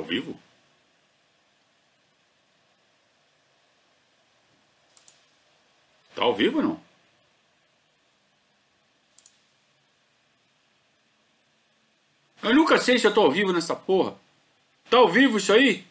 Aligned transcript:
ao 0.00 0.04
vivo? 0.04 0.38
Tá 6.14 6.22
ao 6.22 6.34
vivo 6.34 6.58
ou 6.58 6.62
não? 6.62 6.82
Eu 12.42 12.54
nunca 12.54 12.78
sei 12.78 12.98
se 12.98 13.06
eu 13.06 13.14
tô 13.14 13.20
ao 13.20 13.30
vivo 13.30 13.52
nessa 13.52 13.76
porra. 13.76 14.18
Tá 14.88 14.96
ao 14.96 15.08
vivo 15.08 15.36
isso 15.36 15.52
aí? 15.52 15.86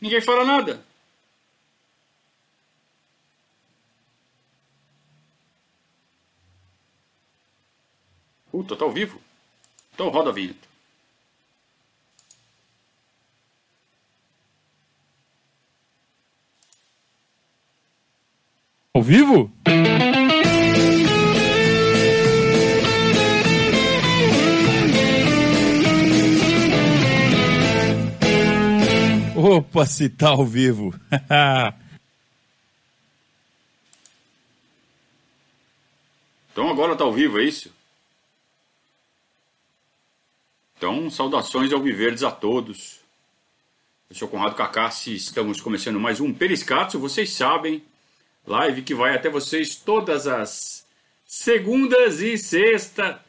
Ninguém 0.00 0.20
fala 0.20 0.44
nada. 0.44 0.86
Puta, 8.50 8.76
tá 8.76 8.84
ao 8.84 8.92
vivo? 8.92 9.20
Então 9.92 10.08
roda 10.10 10.30
a 10.30 10.32
vinheta. 10.32 10.67
Ao 18.94 19.02
vivo? 19.02 19.52
Opa, 29.36 29.86
se 29.86 30.08
tá 30.08 30.30
ao 30.30 30.44
vivo. 30.44 30.92
então 36.50 36.68
agora 36.68 36.96
tá 36.96 37.04
ao 37.04 37.12
vivo, 37.12 37.38
é 37.38 37.44
isso? 37.44 37.72
Então, 40.76 41.10
saudações 41.10 41.72
ao 41.72 41.80
Viverdes 41.80 42.22
a 42.22 42.30
todos. 42.30 42.98
Eu 44.08 44.16
sou 44.16 44.28
Conrado 44.28 44.56
Cacassi, 44.56 45.14
estamos 45.14 45.60
começando 45.60 46.00
mais 46.00 46.20
um 46.20 46.32
Periscatio, 46.32 46.98
vocês 46.98 47.32
sabem, 47.32 47.82
live 48.48 48.82
que 48.82 48.94
vai 48.94 49.14
até 49.14 49.28
vocês 49.28 49.76
todas 49.76 50.26
as 50.26 50.86
segundas 51.24 52.20
e 52.20 52.36
sexta... 52.38 53.22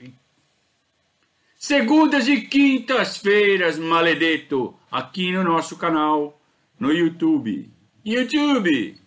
Segundas 1.62 2.26
e 2.30 2.44
quintas-feiras, 2.44 3.78
maledeto, 3.78 4.74
aqui 4.90 5.30
no 5.34 5.44
nosso 5.44 5.76
canal, 5.76 6.40
no 6.80 6.90
YouTube. 6.90 7.70
YouTube! 8.06 8.98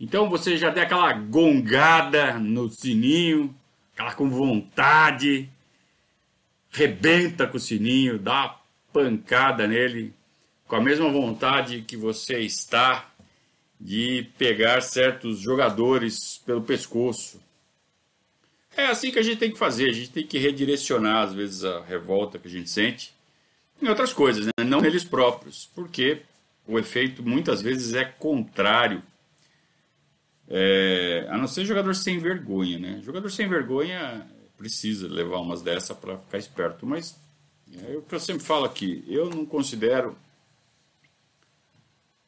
Então 0.00 0.28
você 0.28 0.56
já 0.56 0.70
deu 0.70 0.82
aquela 0.82 1.12
gongada 1.12 2.36
no 2.36 2.68
sininho, 2.68 3.54
aquela 3.94 4.12
com 4.12 4.28
vontade, 4.28 5.48
rebenta 6.68 7.46
com 7.46 7.58
o 7.58 7.60
sininho, 7.60 8.18
dá 8.18 8.58
pancada 8.92 9.64
nele, 9.64 10.12
com 10.66 10.74
a 10.74 10.80
mesma 10.80 11.08
vontade 11.10 11.82
que 11.82 11.96
você 11.96 12.40
está 12.40 13.11
de 13.82 14.28
pegar 14.38 14.80
certos 14.80 15.40
jogadores 15.40 16.40
pelo 16.46 16.62
pescoço. 16.62 17.42
É 18.76 18.86
assim 18.86 19.10
que 19.10 19.18
a 19.18 19.22
gente 19.22 19.38
tem 19.38 19.50
que 19.50 19.58
fazer, 19.58 19.90
a 19.90 19.92
gente 19.92 20.10
tem 20.10 20.24
que 20.24 20.38
redirecionar 20.38 21.24
às 21.24 21.34
vezes 21.34 21.64
a 21.64 21.82
revolta 21.82 22.38
que 22.38 22.46
a 22.46 22.50
gente 22.50 22.70
sente 22.70 23.12
em 23.80 23.88
outras 23.88 24.12
coisas, 24.12 24.46
né? 24.46 24.64
não 24.64 24.80
neles 24.80 25.02
próprios, 25.02 25.68
porque 25.74 26.22
o 26.66 26.78
efeito 26.78 27.24
muitas 27.24 27.60
vezes 27.60 27.92
é 27.94 28.04
contrário. 28.04 29.02
É, 30.48 31.26
a 31.28 31.36
não 31.36 31.48
ser 31.48 31.64
jogador 31.64 31.94
sem 31.94 32.18
vergonha, 32.18 32.78
né? 32.78 33.00
Jogador 33.02 33.30
sem 33.30 33.48
vergonha 33.48 34.26
precisa 34.56 35.08
levar 35.08 35.38
umas 35.38 35.62
dessa 35.62 35.94
para 35.94 36.18
ficar 36.18 36.38
esperto, 36.38 36.86
mas 36.86 37.18
é 37.88 37.96
o 37.96 38.02
que 38.02 38.14
eu 38.14 38.20
sempre 38.20 38.44
falo 38.44 38.64
aqui, 38.64 39.02
eu 39.08 39.28
não 39.28 39.44
considero 39.44 40.16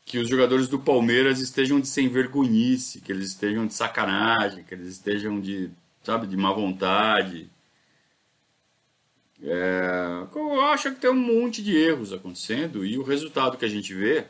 que 0.05 0.19
os 0.19 0.29
jogadores 0.29 0.69
do 0.69 0.79
Palmeiras 0.79 1.41
estejam 1.41 1.81
de 1.81 1.89
sem 1.89 2.09
vergonhice, 2.09 3.01
que 3.01 3.11
eles 3.11 3.29
estejam 3.29 3.67
de 3.67 3.75
sacanagem, 3.75 4.63
que 4.65 4.75
eles 4.75 4.89
estejam 4.89 5.41
de 5.41 5.71
sabe, 6.05 6.27
de 6.27 6.37
má 6.37 6.53
vontade. 6.53 7.51
É, 9.43 10.27
eu 10.35 10.61
acho 10.63 10.93
que 10.93 11.01
tem 11.01 11.11
um 11.11 11.15
monte 11.15 11.63
de 11.63 11.77
erros 11.77 12.13
acontecendo 12.13 12.85
e 12.85 12.99
o 12.99 13.03
resultado 13.03 13.59
que 13.59 13.65
a 13.65 13.69
gente 13.69 13.93
vê 13.95 14.27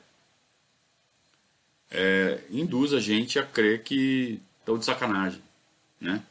é, 1.90 2.40
induz 2.50 2.92
a 2.92 3.00
gente 3.00 3.38
a 3.38 3.44
crer 3.44 3.82
que 3.82 4.40
estão 4.60 4.78
de 4.78 4.84
sacanagem, 4.84 5.42
né? 6.00 6.22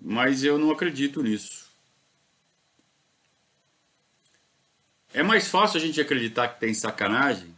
Mas 0.00 0.42
eu 0.42 0.58
não 0.58 0.70
acredito 0.70 1.22
nisso. 1.22 1.68
É 5.12 5.22
mais 5.22 5.48
fácil 5.48 5.78
a 5.78 5.80
gente 5.80 6.00
acreditar 6.00 6.48
que 6.48 6.60
tem 6.60 6.72
sacanagem 6.72 7.54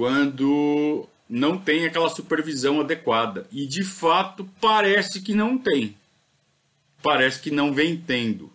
quando 0.00 1.06
não 1.28 1.58
tem 1.58 1.84
aquela 1.84 2.08
supervisão 2.08 2.80
adequada. 2.80 3.46
E 3.52 3.66
de 3.66 3.84
fato 3.84 4.48
parece 4.58 5.20
que 5.20 5.34
não 5.34 5.58
tem. 5.58 5.94
Parece 7.02 7.38
que 7.38 7.50
não 7.50 7.74
vem 7.74 7.98
tendo. 7.98 8.50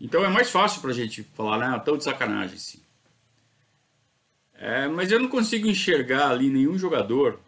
Então 0.00 0.24
é 0.24 0.30
mais 0.30 0.48
fácil 0.48 0.80
para 0.80 0.92
a 0.92 0.94
gente 0.94 1.22
falar, 1.34 1.74
ah, 1.74 1.78
tão 1.78 1.98
de 1.98 2.04
sacanagem, 2.04 2.56
sim. 2.56 2.80
É, 4.54 4.88
mas 4.88 5.12
eu 5.12 5.20
não 5.20 5.28
consigo 5.28 5.68
enxergar 5.68 6.30
ali 6.30 6.48
nenhum 6.48 6.78
jogador 6.78 7.38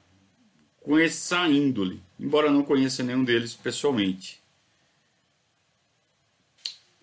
com 0.83 0.99
essa 0.99 1.49
índole, 1.49 1.99
embora 2.21 2.51
não 2.51 2.63
conheça 2.63 3.03
nenhum 3.03 3.25
deles 3.25 3.55
pessoalmente. 3.55 4.39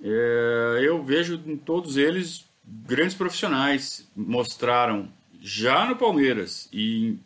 É, 0.03 0.81
eu 0.83 1.03
vejo 1.03 1.41
em 1.47 1.57
todos 1.57 1.97
eles 1.97 2.47
grandes 2.85 3.15
profissionais, 3.15 4.07
mostraram 4.15 5.11
já 5.41 5.85
no 5.85 5.95
Palmeiras 5.95 6.69
e 6.71 7.17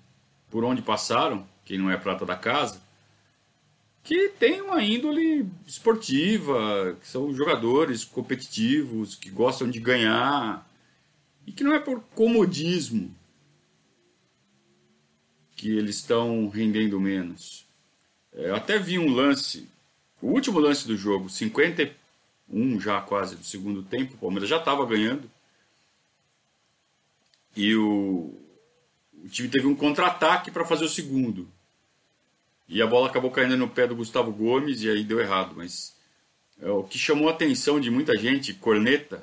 por 0.50 0.64
onde 0.64 0.82
passaram, 0.82 1.48
quem 1.66 1.78
não 1.78 1.90
é 1.90 1.98
prata 1.98 2.26
da 2.26 2.36
casa, 2.36 2.82
que 4.04 4.30
tem 4.30 4.62
uma 4.62 4.84
índole 4.84 5.48
esportiva, 5.66 6.98
que 7.00 7.08
são 7.08 7.34
jogadores 7.34 8.04
competitivos, 8.04 9.16
que 9.16 9.30
gostam 9.30 9.70
de 9.70 9.80
ganhar, 9.80 10.70
e 11.48 11.52
que 11.52 11.64
não 11.64 11.74
é 11.74 11.80
por 11.80 12.02
comodismo 12.14 13.14
que 15.56 15.70
eles 15.70 15.96
estão 15.98 16.50
rendendo 16.50 17.00
menos. 17.00 17.66
É, 18.34 18.50
eu 18.50 18.56
até 18.56 18.78
vi 18.78 19.00
um 19.00 19.14
lance, 19.14 19.68
o 20.22 20.28
último 20.28 20.60
lance 20.60 20.86
do 20.86 20.98
jogo, 20.98 21.30
51 22.50 22.80
já 22.80 23.02
quase 23.02 23.36
do 23.36 23.44
segundo 23.44 23.84
tempo, 23.84 24.16
o 24.16 24.18
Palmeiras 24.18 24.50
já 24.50 24.58
estava 24.58 24.86
ganhando, 24.86 25.30
e 27.56 27.76
o, 27.76 28.34
o 29.24 29.30
time 29.30 29.48
teve 29.48 29.68
um 29.68 29.76
contra-ataque 29.76 30.52
para 30.52 30.66
fazer 30.66 30.86
o 30.86 30.90
segundo. 30.90 31.48
E 32.68 32.82
a 32.82 32.88
bola 32.88 33.08
acabou 33.08 33.30
caindo 33.30 33.56
no 33.58 33.70
pé 33.70 33.86
do 33.86 33.96
Gustavo 33.96 34.32
Gomes 34.32 34.82
e 34.82 34.90
aí 34.90 35.04
deu 35.04 35.20
errado. 35.20 35.54
Mas 35.56 35.96
é, 36.60 36.70
o 36.70 36.84
que 36.84 36.98
chamou 36.98 37.30
a 37.30 37.32
atenção 37.32 37.80
de 37.80 37.92
muita 37.92 38.18
gente, 38.18 38.54
corneta, 38.54 39.22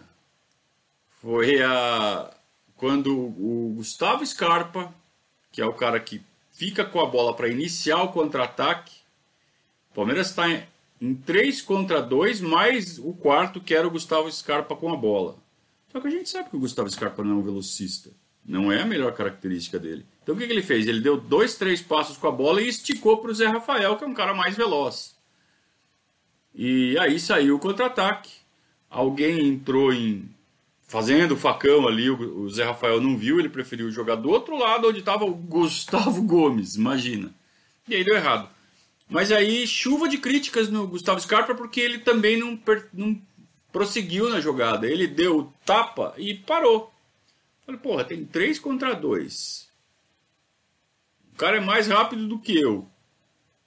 foi 1.21 1.63
a 1.63 2.33
quando 2.77 3.15
o 3.15 3.75
Gustavo 3.77 4.25
Scarpa, 4.25 4.95
que 5.53 5.61
é 5.61 5.67
o 5.67 5.75
cara 5.75 6.01
que 6.01 6.23
fica 6.53 6.83
com 6.83 7.01
a 7.01 7.07
bola 7.07 7.35
para 7.35 7.49
iniciar 7.49 8.03
o 8.03 8.13
contra-ataque, 8.13 8.95
o 9.91 9.95
Palmeiras 9.95 10.31
está 10.31 10.45
em 11.01 11.15
3 11.15 11.63
contra 11.63 12.03
2, 12.03 12.41
mais 12.41 12.99
o 12.99 13.13
quarto 13.15 13.61
que 13.61 13.75
era 13.75 13.87
o 13.87 13.91
Gustavo 13.91 14.31
Scarpa 14.31 14.77
com 14.77 14.93
a 14.93 14.97
bola. 14.97 15.39
Só 15.91 16.01
que 16.01 16.07
a 16.07 16.11
gente 16.11 16.29
sabe 16.29 16.51
que 16.51 16.57
o 16.57 16.61
Gustavo 16.61 16.91
Scarpa 16.91 17.25
não 17.25 17.33
é 17.33 17.35
um 17.35 17.43
velocista. 17.43 18.11
Não 18.45 18.71
é 18.71 18.83
a 18.83 18.87
melhor 18.87 19.13
característica 19.13 19.79
dele. 19.79 20.05
Então 20.23 20.35
o 20.35 20.39
que, 20.39 20.47
que 20.47 20.53
ele 20.53 20.63
fez? 20.63 20.87
Ele 20.87 21.01
deu 21.01 21.17
dois, 21.17 21.57
três 21.57 21.81
passos 21.81 22.17
com 22.17 22.27
a 22.27 22.33
bola 22.33 22.61
e 22.61 22.69
esticou 22.69 23.19
para 23.19 23.31
o 23.31 23.35
Zé 23.35 23.47
Rafael, 23.47 23.97
que 23.97 24.05
é 24.05 24.07
um 24.07 24.15
cara 24.15 24.35
mais 24.35 24.57
veloz. 24.57 25.17
E 26.55 26.99
aí 26.99 27.19
saiu 27.19 27.57
o 27.57 27.61
contra-ataque. 27.61 28.31
Alguém 28.89 29.49
entrou 29.49 29.93
em. 29.93 30.29
Fazendo 30.83 31.35
o 31.35 31.37
facão 31.37 31.87
ali, 31.87 32.11
o 32.11 32.49
Zé 32.49 32.65
Rafael 32.65 33.01
não 33.01 33.17
viu, 33.17 33.39
ele 33.39 33.49
preferiu 33.49 33.93
jogar 33.93 34.17
do 34.17 34.29
outro 34.29 34.59
lado 34.59 34.89
onde 34.89 34.99
estava 34.99 35.25
o 35.25 35.33
Gustavo 35.33 36.21
Gomes, 36.25 36.75
imagina. 36.75 37.33
E 37.89 37.95
aí 37.95 38.03
deu 38.03 38.17
errado. 38.17 38.49
Mas 39.11 39.33
aí, 39.33 39.67
chuva 39.67 40.09
de 40.09 40.17
críticas 40.17 40.71
no 40.71 40.87
Gustavo 40.87 41.21
Scarpa, 41.21 41.53
porque 41.53 41.81
ele 41.81 41.99
também 41.99 42.39
não, 42.39 42.59
não 42.95 43.21
prosseguiu 43.73 44.31
na 44.31 44.41
jogada. 44.41 44.87
Ele 44.87 45.09
deu 45.09 45.53
tapa 45.67 46.15
e 46.17 46.35
parou. 46.35 46.93
Falei, 47.67 47.81
porra, 47.81 48.05
tem 48.05 48.25
três 48.25 48.59
contra 48.61 48.95
dois. 48.95 49.69
O 51.35 51.37
cara 51.37 51.57
é 51.57 51.61
mais 51.61 51.89
rápido 51.89 52.29
do 52.29 52.39
que 52.39 52.57
eu. 52.57 52.89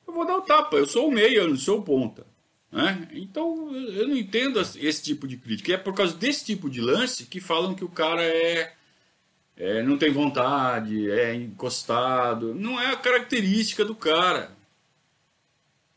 Eu 0.07 0.13
vou 0.13 0.25
dar 0.25 0.37
o 0.37 0.41
tapa, 0.41 0.77
eu 0.77 0.85
sou 0.85 1.09
o 1.09 1.11
meio, 1.11 1.41
eu 1.41 1.49
não 1.49 1.57
sou 1.57 1.79
o 1.79 1.83
ponta. 1.83 2.25
Né? 2.71 3.09
Então 3.11 3.75
eu 3.75 4.07
não 4.07 4.15
entendo 4.15 4.61
esse 4.61 5.03
tipo 5.03 5.27
de 5.27 5.35
crítica. 5.35 5.73
É 5.73 5.77
por 5.77 5.93
causa 5.93 6.15
desse 6.15 6.45
tipo 6.45 6.69
de 6.69 6.79
lance 6.79 7.25
que 7.25 7.41
falam 7.41 7.75
que 7.75 7.83
o 7.83 7.89
cara 7.89 8.23
é, 8.23 8.73
é 9.57 9.83
não 9.83 9.97
tem 9.97 10.11
vontade, 10.11 11.11
é 11.11 11.35
encostado. 11.35 12.55
Não 12.55 12.79
é 12.79 12.91
a 12.91 12.95
característica 12.95 13.83
do 13.83 13.93
cara. 13.93 14.62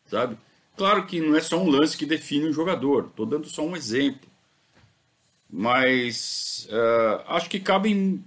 Sabe? 0.09 0.37
Claro 0.77 1.07
que 1.07 1.21
não 1.21 1.37
é 1.37 1.41
só 1.41 1.59
um 1.59 1.71
lance 1.71 1.97
que 1.97 2.05
define 2.05 2.49
um 2.49 2.53
jogador, 2.53 3.07
estou 3.07 3.25
dando 3.25 3.49
só 3.49 3.63
um 3.63 3.77
exemplo. 3.77 4.29
Mas 5.49 6.69
uh, 6.71 7.25
acho 7.29 7.49
que 7.49 7.59
cabem 7.59 8.23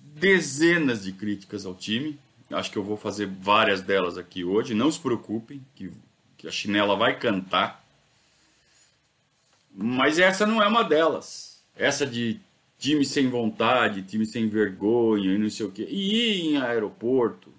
dezenas 0.00 1.04
de 1.04 1.12
críticas 1.12 1.64
ao 1.64 1.74
time. 1.74 2.18
Acho 2.50 2.70
que 2.70 2.76
eu 2.76 2.82
vou 2.82 2.96
fazer 2.96 3.26
várias 3.26 3.80
delas 3.80 4.18
aqui 4.18 4.44
hoje. 4.44 4.74
Não 4.74 4.90
se 4.90 5.00
preocupem, 5.00 5.64
que, 5.74 5.90
que 6.36 6.46
a 6.46 6.50
chinela 6.50 6.96
vai 6.96 7.18
cantar. 7.18 7.84
Mas 9.74 10.18
essa 10.18 10.46
não 10.46 10.62
é 10.62 10.68
uma 10.68 10.82
delas. 10.82 11.62
Essa 11.76 12.06
de 12.06 12.40
time 12.78 13.04
sem 13.04 13.28
vontade, 13.28 14.02
time 14.02 14.26
sem 14.26 14.48
vergonha 14.48 15.34
e 15.34 15.38
não 15.38 15.50
sei 15.50 15.66
o 15.66 15.72
quê. 15.72 15.86
E 15.88 16.14
ir 16.14 16.40
em 16.46 16.56
aeroporto 16.58 17.55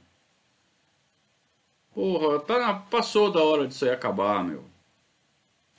Porra, 1.97 2.39
tá 2.41 2.75
passou 2.91 3.31
da 3.31 3.41
hora 3.41 3.67
disso 3.67 3.83
aí 3.83 3.89
acabar, 3.89 4.43
meu. 4.43 4.63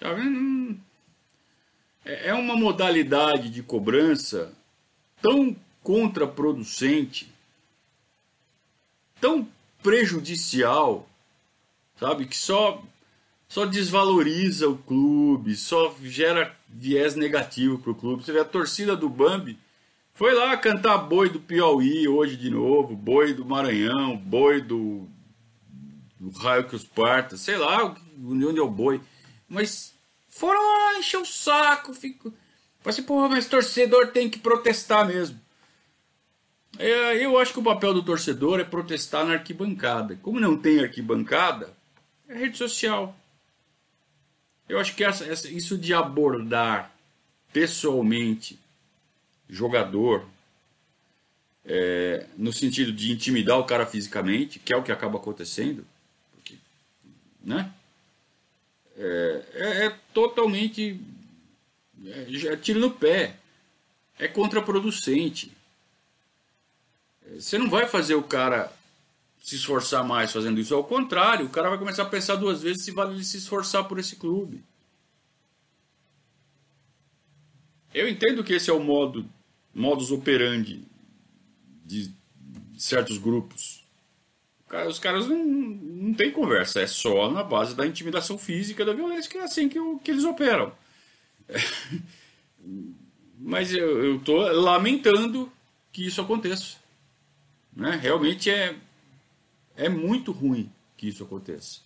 Tá 0.01 0.13
vendo? 0.13 0.77
É, 2.05 2.31
é 2.31 2.35
uma 2.35 2.57
modalidade 2.57 3.49
de 3.49 3.63
cobrança 3.63 4.53
tão 5.23 5.55
contraproducente, 5.81 7.33
tão 9.21 9.47
prejudicial, 9.81 11.09
sabe? 12.01 12.27
Que 12.27 12.37
só, 12.37 12.83
só 13.49 13.65
desvaloriza 13.65 14.69
o 14.69 14.77
clube, 14.77 15.55
só 15.55 15.95
gera 16.03 16.53
viés 16.69 17.15
negativo 17.15 17.79
pro 17.79 17.95
clube. 17.95 18.25
Você 18.25 18.33
vê 18.33 18.41
a 18.41 18.45
torcida 18.45 18.97
do 18.97 19.09
Bambi 19.09 19.57
foi 20.15 20.35
lá 20.35 20.57
cantar 20.57 20.99
boi 20.99 21.29
do 21.29 21.39
Piauí 21.39 22.09
hoje 22.09 22.37
de 22.37 22.51
novo, 22.51 22.97
boi 22.97 23.33
do 23.33 23.45
Maranhão, 23.45 24.17
boi 24.17 24.61
do 24.61 25.07
o 26.21 26.31
raio 26.31 26.69
que 26.69 26.77
os 26.77 26.85
parta, 26.85 27.37
sei 27.37 27.57
lá 27.57 27.95
onde 28.25 28.59
é 28.59 28.63
o 28.63 28.71
boi. 28.71 29.01
Mas 29.49 29.95
foram 30.29 30.61
lá, 30.61 30.99
encher 30.99 31.19
o 31.19 31.25
saco, 31.25 31.95
fico. 31.95 32.33
Falei 32.81 32.95
assim, 32.95 33.03
porra, 33.03 33.29
mas 33.29 33.47
torcedor 33.47 34.09
tem 34.09 34.29
que 34.29 34.39
protestar 34.39 35.07
mesmo. 35.07 35.41
É, 36.79 37.25
eu 37.25 37.39
acho 37.39 37.53
que 37.53 37.59
o 37.59 37.65
papel 37.65 37.95
do 37.95 38.03
torcedor 38.03 38.61
é 38.61 38.65
protestar 38.65 39.25
na 39.25 39.35
arquibancada. 39.35 40.17
Como 40.23 40.39
não 40.39 40.57
tem 40.57 40.81
arquibancada, 40.81 41.73
é 42.29 42.35
rede 42.35 42.57
social. 42.57 43.17
Eu 44.69 44.79
acho 44.79 44.95
que 44.95 45.03
essa, 45.03 45.25
essa, 45.25 45.49
isso 45.49 45.79
de 45.79 45.95
abordar 45.95 46.93
pessoalmente 47.53 48.59
jogador, 49.49 50.27
é, 51.65 52.27
no 52.37 52.53
sentido 52.53 52.93
de 52.93 53.11
intimidar 53.11 53.59
o 53.59 53.65
cara 53.65 53.87
fisicamente, 53.87 54.59
que 54.59 54.73
é 54.73 54.77
o 54.77 54.83
que 54.83 54.93
acaba 54.93 55.19
acontecendo, 55.19 55.87
né? 57.49 57.73
É, 58.97 59.45
é, 59.55 59.87
é 59.87 59.97
totalmente 60.13 61.01
é, 62.05 62.57
tiro 62.57 62.79
no 62.79 62.91
pé, 62.91 63.37
é 64.19 64.29
contraproducente. 64.29 65.51
Você 67.35 67.57
não 67.59 67.71
vai 67.71 67.87
fazer 67.87 68.15
o 68.15 68.23
cara 68.23 68.73
se 69.43 69.57
esforçar 69.57 70.05
mais 70.05 70.33
fazendo 70.33 70.61
isso, 70.61 70.75
ao 70.75 70.85
contrário, 70.85 71.47
o 71.47 71.51
cara 71.51 71.71
vai 71.71 71.79
começar 71.79 72.03
a 72.03 72.07
pensar 72.07 72.37
duas 72.37 72.61
vezes 72.61 72.85
se 72.85 72.91
vale 72.91 73.15
ele 73.15 73.25
se 73.25 73.39
esforçar 73.39 73.85
por 73.85 73.99
esse 73.99 74.17
clube. 74.17 74.63
Eu 77.95 78.09
entendo 78.09 78.45
que 78.45 78.53
esse 78.53 78.69
é 78.69 78.73
o 78.73 78.83
modo 78.83 79.27
modus 79.75 80.11
operandi 80.11 80.85
de 81.85 82.13
certos 82.77 83.17
grupos. 83.17 83.78
Os 84.89 84.99
caras 84.99 85.27
não, 85.27 85.45
não 85.45 86.15
tem 86.15 86.31
conversa, 86.31 86.81
é 86.81 86.87
só 86.87 87.31
na 87.31 87.43
base 87.43 87.75
da 87.75 87.87
intimidação 87.87 88.37
física, 88.37 88.85
da 88.85 88.93
violência, 88.93 89.31
que 89.31 89.39
é 89.39 89.43
assim 89.43 89.69
que, 89.69 89.79
que 90.05 90.11
eles 90.11 90.25
operam. 90.25 90.73
Mas 93.41 93.73
eu 93.73 94.17
estou 94.17 94.41
lamentando 94.53 95.51
que 95.93 96.07
isso 96.07 96.21
aconteça. 96.21 96.77
Né? 97.75 97.99
Realmente 98.03 98.51
é, 98.51 98.77
é 99.77 99.89
muito 99.89 100.33
ruim 100.33 100.71
que 100.97 101.09
isso 101.09 101.23
aconteça. 101.23 101.81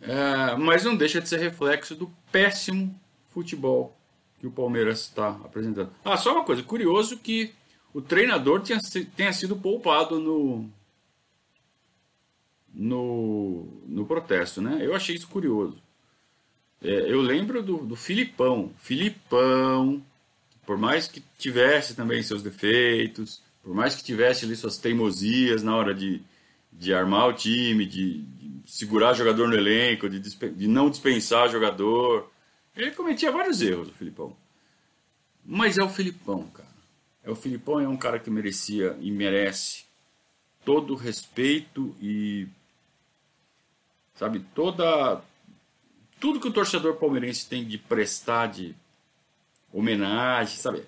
É, 0.00 0.56
mas 0.56 0.84
não 0.84 0.96
deixa 0.96 1.20
de 1.20 1.28
ser 1.28 1.38
reflexo 1.38 1.94
do 1.94 2.12
péssimo 2.32 2.98
futebol 3.28 3.96
que 4.40 4.46
o 4.46 4.50
Palmeiras 4.50 5.00
está 5.00 5.28
apresentando. 5.44 5.92
Ah, 6.04 6.16
só 6.16 6.32
uma 6.32 6.44
coisa, 6.44 6.62
curioso 6.62 7.16
que 7.18 7.54
o 7.94 8.00
treinador 8.00 8.62
tinha, 8.62 8.78
tenha 9.16 9.32
sido 9.32 9.56
poupado 9.56 10.18
no, 10.18 10.68
no, 12.72 13.66
no 13.86 14.06
protesto, 14.06 14.60
né? 14.62 14.78
Eu 14.80 14.94
achei 14.94 15.14
isso 15.14 15.28
curioso. 15.28 15.76
É, 16.82 17.12
eu 17.12 17.20
lembro 17.20 17.62
do, 17.62 17.78
do 17.78 17.94
Filipão. 17.94 18.72
Filipão, 18.78 20.02
por 20.66 20.78
mais 20.78 21.06
que 21.06 21.22
tivesse 21.38 21.94
também 21.94 22.22
seus 22.22 22.42
defeitos, 22.42 23.42
por 23.62 23.74
mais 23.74 23.94
que 23.94 24.02
tivesse 24.02 24.44
ali 24.44 24.56
suas 24.56 24.78
teimosias 24.78 25.62
na 25.62 25.76
hora 25.76 25.94
de, 25.94 26.20
de 26.72 26.92
armar 26.92 27.28
o 27.28 27.32
time, 27.34 27.86
de, 27.86 28.22
de 28.22 28.62
segurar 28.66 29.14
jogador 29.14 29.46
no 29.48 29.54
elenco, 29.54 30.08
de, 30.08 30.18
de 30.18 30.66
não 30.66 30.90
dispensar 30.90 31.50
jogador, 31.50 32.30
ele 32.76 32.90
cometia 32.92 33.30
vários 33.30 33.60
erros, 33.60 33.88
o 33.88 33.92
Filipão. 33.92 34.36
Mas 35.44 35.78
é 35.78 35.84
o 35.84 35.88
Filipão, 35.88 36.44
cara. 36.48 36.71
É 37.24 37.30
o 37.30 37.36
Filipão 37.36 37.80
é 37.80 37.88
um 37.88 37.96
cara 37.96 38.18
que 38.18 38.30
merecia 38.30 38.96
e 39.00 39.10
merece 39.10 39.84
todo 40.64 40.94
o 40.94 40.96
respeito 40.96 41.94
e 42.00 42.48
sabe 44.14 44.40
toda 44.54 45.22
tudo 46.20 46.40
que 46.40 46.48
o 46.48 46.52
torcedor 46.52 46.96
palmeirense 46.96 47.48
tem 47.48 47.66
de 47.66 47.78
prestar 47.78 48.46
de 48.46 48.74
homenagem, 49.72 50.56
sabe? 50.56 50.84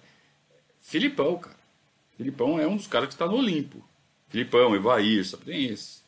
Filipão, 0.81 1.38
cara. 1.38 1.56
Filipão 2.16 2.60
é 2.60 2.66
um 2.66 2.76
dos 2.76 2.87
caras 2.87 3.08
que 3.08 3.14
está 3.14 3.26
no 3.26 3.37
Olimpo. 3.37 3.82
Filipão, 4.28 4.76
Evair, 4.76 5.25
sabe? 5.25 5.44
Tem 5.46 5.64
esse. 5.66 6.02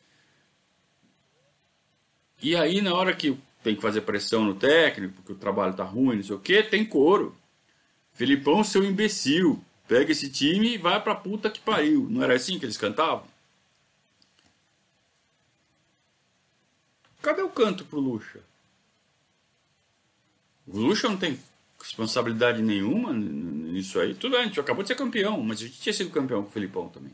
E 2.41 2.55
aí, 2.55 2.81
na 2.81 2.93
hora 2.93 3.13
que 3.13 3.37
tem 3.63 3.75
que 3.75 3.81
fazer 3.81 4.01
pressão 4.01 4.45
no 4.45 4.55
técnico, 4.55 5.15
porque 5.15 5.33
o 5.33 5.35
trabalho 5.35 5.73
tá 5.73 5.83
ruim, 5.83 6.17
não 6.17 6.23
sei 6.23 6.35
o 6.35 6.39
que, 6.39 6.63
tem 6.63 6.85
coro. 6.85 7.35
Filipão, 8.13 8.63
seu 8.63 8.83
imbecil. 8.83 9.61
Pega 9.87 10.11
esse 10.11 10.29
time 10.29 10.73
e 10.73 10.77
vai 10.77 11.01
pra 11.01 11.15
puta 11.15 11.49
que 11.49 11.61
pariu. 11.61 12.07
Não 12.09 12.21
era 12.21 12.35
assim 12.35 12.59
que 12.59 12.65
eles 12.65 12.77
cantavam? 12.77 13.25
Cadê 17.21 17.41
o 17.41 17.49
canto 17.49 17.85
pro 17.85 17.99
Lucha? 17.99 18.41
O 20.67 20.77
Lucha 20.77 21.07
não 21.07 21.17
tem 21.17 21.39
responsabilidade 21.79 22.61
nenhuma 22.61 23.13
nisso 23.13 23.99
aí. 23.99 24.13
Tudo 24.13 24.31
bem, 24.31 24.41
a 24.41 24.45
gente 24.45 24.59
acabou 24.59 24.83
de 24.83 24.89
ser 24.89 24.95
campeão, 24.95 25.41
mas 25.41 25.59
a 25.59 25.67
gente 25.67 25.79
tinha 25.79 25.93
sido 25.93 26.11
campeão 26.11 26.43
com 26.43 26.49
o 26.49 26.51
Felipão 26.51 26.89
também. 26.89 27.11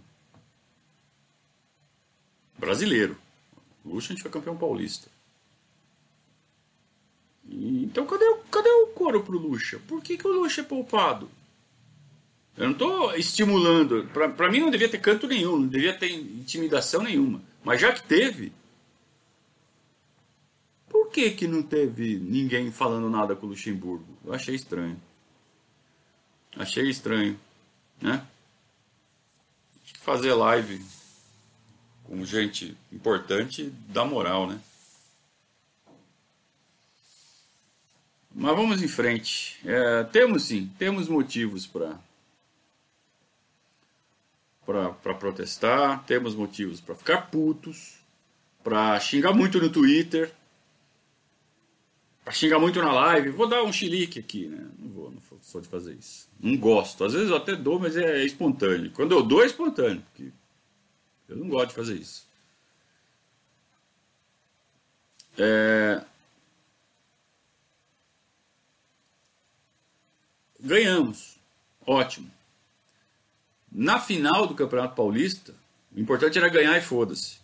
Brasileiro. 2.58 3.18
O 3.86 3.90
Lucha 3.90 4.08
a 4.08 4.16
gente 4.16 4.24
foi 4.24 4.32
campeão 4.32 4.58
paulista. 4.58 5.10
Então 7.48 8.06
cadê, 8.08 8.26
cadê 8.50 8.70
o 8.70 8.88
coro 8.88 9.24
pro 9.24 9.38
Lucha? 9.38 9.80
Por 9.88 10.02
que, 10.02 10.18
que 10.18 10.28
o 10.28 10.32
Lucha 10.32 10.62
é 10.62 10.64
poupado? 10.64 11.30
Eu 12.56 12.66
não 12.66 12.72
estou 12.74 13.16
estimulando. 13.16 14.08
Para 14.14 14.52
mim 14.52 14.60
não 14.60 14.70
devia 14.70 14.90
ter 14.90 15.00
canto 15.00 15.28
nenhum, 15.28 15.60
não 15.60 15.68
devia 15.68 15.98
ter 15.98 16.12
intimidação 16.12 17.02
nenhuma. 17.02 17.42
Mas 17.64 17.82
já 17.82 17.92
que 17.92 18.04
teve, 18.04 18.52
por 20.88 21.10
que, 21.10 21.32
que 21.32 21.48
não 21.48 21.64
teve 21.64 22.18
ninguém 22.18 22.72
falando 22.72 23.10
nada 23.10 23.36
com 23.36 23.48
o 23.48 23.50
Luxemburgo? 23.50 24.06
Eu 24.24 24.34
achei 24.34 24.54
estranho. 24.56 25.02
Achei 26.56 26.88
estranho, 26.88 27.40
né? 28.00 28.26
Fazer 30.02 30.34
live 30.34 30.84
com 32.04 32.24
gente 32.26 32.78
importante 32.92 33.74
dá 33.88 34.06
moral, 34.06 34.48
né? 34.48 34.60
Mas 38.36 38.56
vamos 38.56 38.84
em 38.84 38.88
frente. 38.88 39.60
É, 39.66 40.04
temos 40.04 40.44
sim, 40.44 40.72
temos 40.78 41.08
motivos 41.08 41.66
para 41.66 42.00
para 44.66 45.14
protestar, 45.14 46.04
temos 46.06 46.36
motivos 46.36 46.80
para 46.80 46.96
ficar 46.96 47.30
putos, 47.30 47.96
para 48.64 49.00
xingar 49.00 49.34
muito 49.34 49.60
no 49.60 49.70
Twitter, 49.70 50.34
para 52.24 52.34
xingar 52.34 52.60
muito 52.60 52.82
na 52.82 52.92
live. 52.92 53.30
Vou 53.30 53.48
dar 53.48 53.64
um 53.64 53.74
chilique 53.74 54.20
aqui, 54.20 54.48
né? 54.48 54.66
Não 54.80 54.90
vou, 54.92 55.12
não 55.12 55.22
sou 55.42 55.60
de 55.60 55.68
fazer 55.68 55.94
isso. 55.94 56.30
Não 56.40 56.58
gosto. 56.58 57.04
Às 57.04 57.14
vezes 57.14 57.30
eu 57.30 57.36
até 57.36 57.56
dou, 57.56 57.80
mas 57.80 57.98
é 57.98 58.24
espontâneo. 58.24 58.92
Quando 58.92 59.12
eu 59.12 59.22
dou 59.22 59.44
é 59.44 59.46
espontâneo, 59.46 60.02
porque 60.04 60.32
eu 61.28 61.36
não 61.36 61.50
gosto 61.50 61.70
de 61.70 61.76
fazer 61.76 61.96
isso. 61.96 62.26
É... 65.38 66.04
Ganhamos. 70.60 71.38
Ótimo. 71.86 72.32
Na 73.74 74.00
final 74.00 74.46
do 74.46 74.54
Campeonato 74.54 74.96
Paulista, 74.96 75.54
o 75.96 76.00
importante 76.00 76.38
era 76.38 76.48
ganhar 76.48 76.78
e 76.78 76.82
foda-se. 76.82 77.38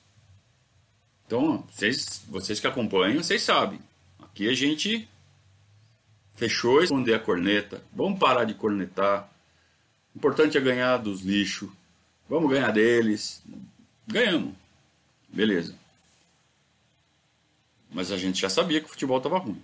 Então, 1.26 1.66
vocês, 1.72 2.22
vocês 2.28 2.60
que 2.60 2.68
acompanham, 2.68 3.24
vocês 3.24 3.42
sabem. 3.42 3.80
Aqui 4.20 4.48
a 4.48 4.54
gente 4.54 5.10
fechou 6.36 6.84
esconder 6.84 7.16
a 7.16 7.20
corneta. 7.20 7.84
Vamos 7.92 8.20
parar 8.20 8.44
de 8.46 8.54
cornetar. 8.54 9.30
O 10.14 10.18
importante 10.18 10.58
é 10.58 10.62
ganhar 10.62 10.98
dos 10.98 11.22
lixos. 11.22 11.70
Vamos 12.30 12.52
ganhar 12.52 12.72
deles. 12.72 13.44
Ganhamos. 14.08 14.54
Beleza. 15.28 15.76
Mas 17.92 18.12
a 18.12 18.18
gente 18.18 18.40
já 18.40 18.50
sabia 18.50 18.80
que 18.80 18.86
o 18.86 18.90
futebol 18.90 19.18
estava 19.18 19.40
ruim. 19.40 19.62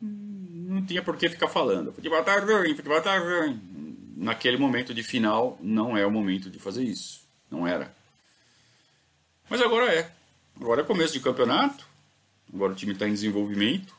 Não 0.00 0.84
tinha 0.86 1.02
por 1.02 1.16
que 1.16 1.28
ficar 1.28 1.48
falando. 1.48 1.92
Futebol 1.92 2.20
está 2.20 2.38
ruim, 2.38 2.74
futebol 2.74 2.98
está 2.98 3.18
ruim. 3.18 3.60
Naquele 4.20 4.58
momento 4.58 4.92
de 4.92 5.02
final, 5.02 5.58
não 5.62 5.96
é 5.96 6.04
o 6.04 6.10
momento 6.10 6.50
de 6.50 6.58
fazer 6.58 6.84
isso. 6.84 7.22
Não 7.50 7.66
era. 7.66 7.96
Mas 9.48 9.62
agora 9.62 9.90
é. 9.90 10.12
Agora 10.60 10.82
é 10.82 10.84
começo 10.84 11.14
de 11.14 11.20
campeonato. 11.20 11.88
Agora 12.52 12.72
o 12.72 12.74
time 12.76 12.92
está 12.92 13.08
em 13.08 13.14
desenvolvimento. 13.14 13.96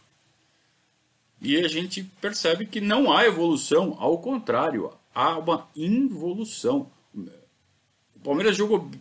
E 1.41 1.57
a 1.57 1.67
gente 1.67 2.03
percebe 2.21 2.67
que 2.67 2.79
não 2.79 3.11
há 3.11 3.25
evolução. 3.25 3.97
Ao 3.99 4.15
contrário, 4.19 4.93
há 5.11 5.39
uma 5.39 5.67
involução. 5.75 6.91
O 7.15 8.19
Palmeiras 8.23 8.55
jogou 8.55 8.91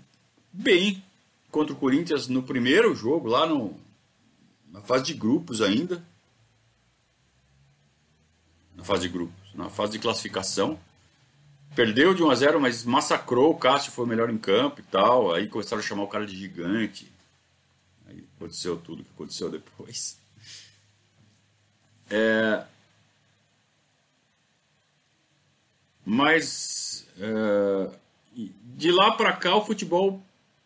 bem 0.50 1.04
contra 1.50 1.74
o 1.74 1.76
Corinthians 1.76 2.28
no 2.28 2.42
primeiro 2.42 2.94
jogo, 2.94 3.28
lá 3.28 3.46
no, 3.46 3.78
na 4.72 4.80
fase 4.80 5.04
de 5.04 5.12
grupos 5.12 5.60
ainda. 5.60 6.02
Na 8.74 8.84
fase 8.84 9.02
de 9.02 9.10
grupos, 9.10 9.54
na 9.54 9.68
fase 9.68 9.92
de 9.92 9.98
classificação. 9.98 10.80
Perdeu 11.74 12.12
de 12.12 12.22
1 12.22 12.30
a 12.30 12.34
0 12.34 12.60
mas 12.60 12.84
massacrou. 12.84 13.50
O 13.50 13.58
Cássio 13.58 13.92
foi 13.92 14.04
o 14.04 14.08
melhor 14.08 14.28
em 14.30 14.38
campo 14.38 14.80
e 14.80 14.84
tal. 14.84 15.32
Aí 15.32 15.48
começaram 15.48 15.82
a 15.82 15.86
chamar 15.86 16.02
o 16.02 16.08
cara 16.08 16.26
de 16.26 16.36
gigante. 16.36 17.10
Aí 18.08 18.24
aconteceu 18.36 18.76
tudo 18.76 19.04
que 19.04 19.10
aconteceu 19.14 19.50
depois. 19.50 20.18
É... 22.10 22.64
Mas 26.04 27.06
é... 27.18 27.90
de 28.34 28.90
lá 28.90 29.12
para 29.12 29.32
cá 29.36 29.54
o 29.54 29.64
futebol 29.64 30.20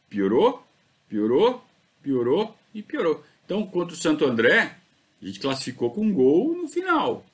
piorou, 0.09 0.67
piorou, 1.09 1.63
piorou 2.03 2.57
e 2.73 2.83
piorou. 2.83 3.23
Então, 3.45 3.67
contra 3.67 3.95
o 3.95 3.99
Santo 3.99 4.25
André, 4.25 4.75
a 5.21 5.27
gente 5.27 5.39
classificou 5.39 5.91
com 5.91 6.07
um 6.07 6.15
gol 6.15 6.57
no 6.57 6.67
final. 6.67 7.27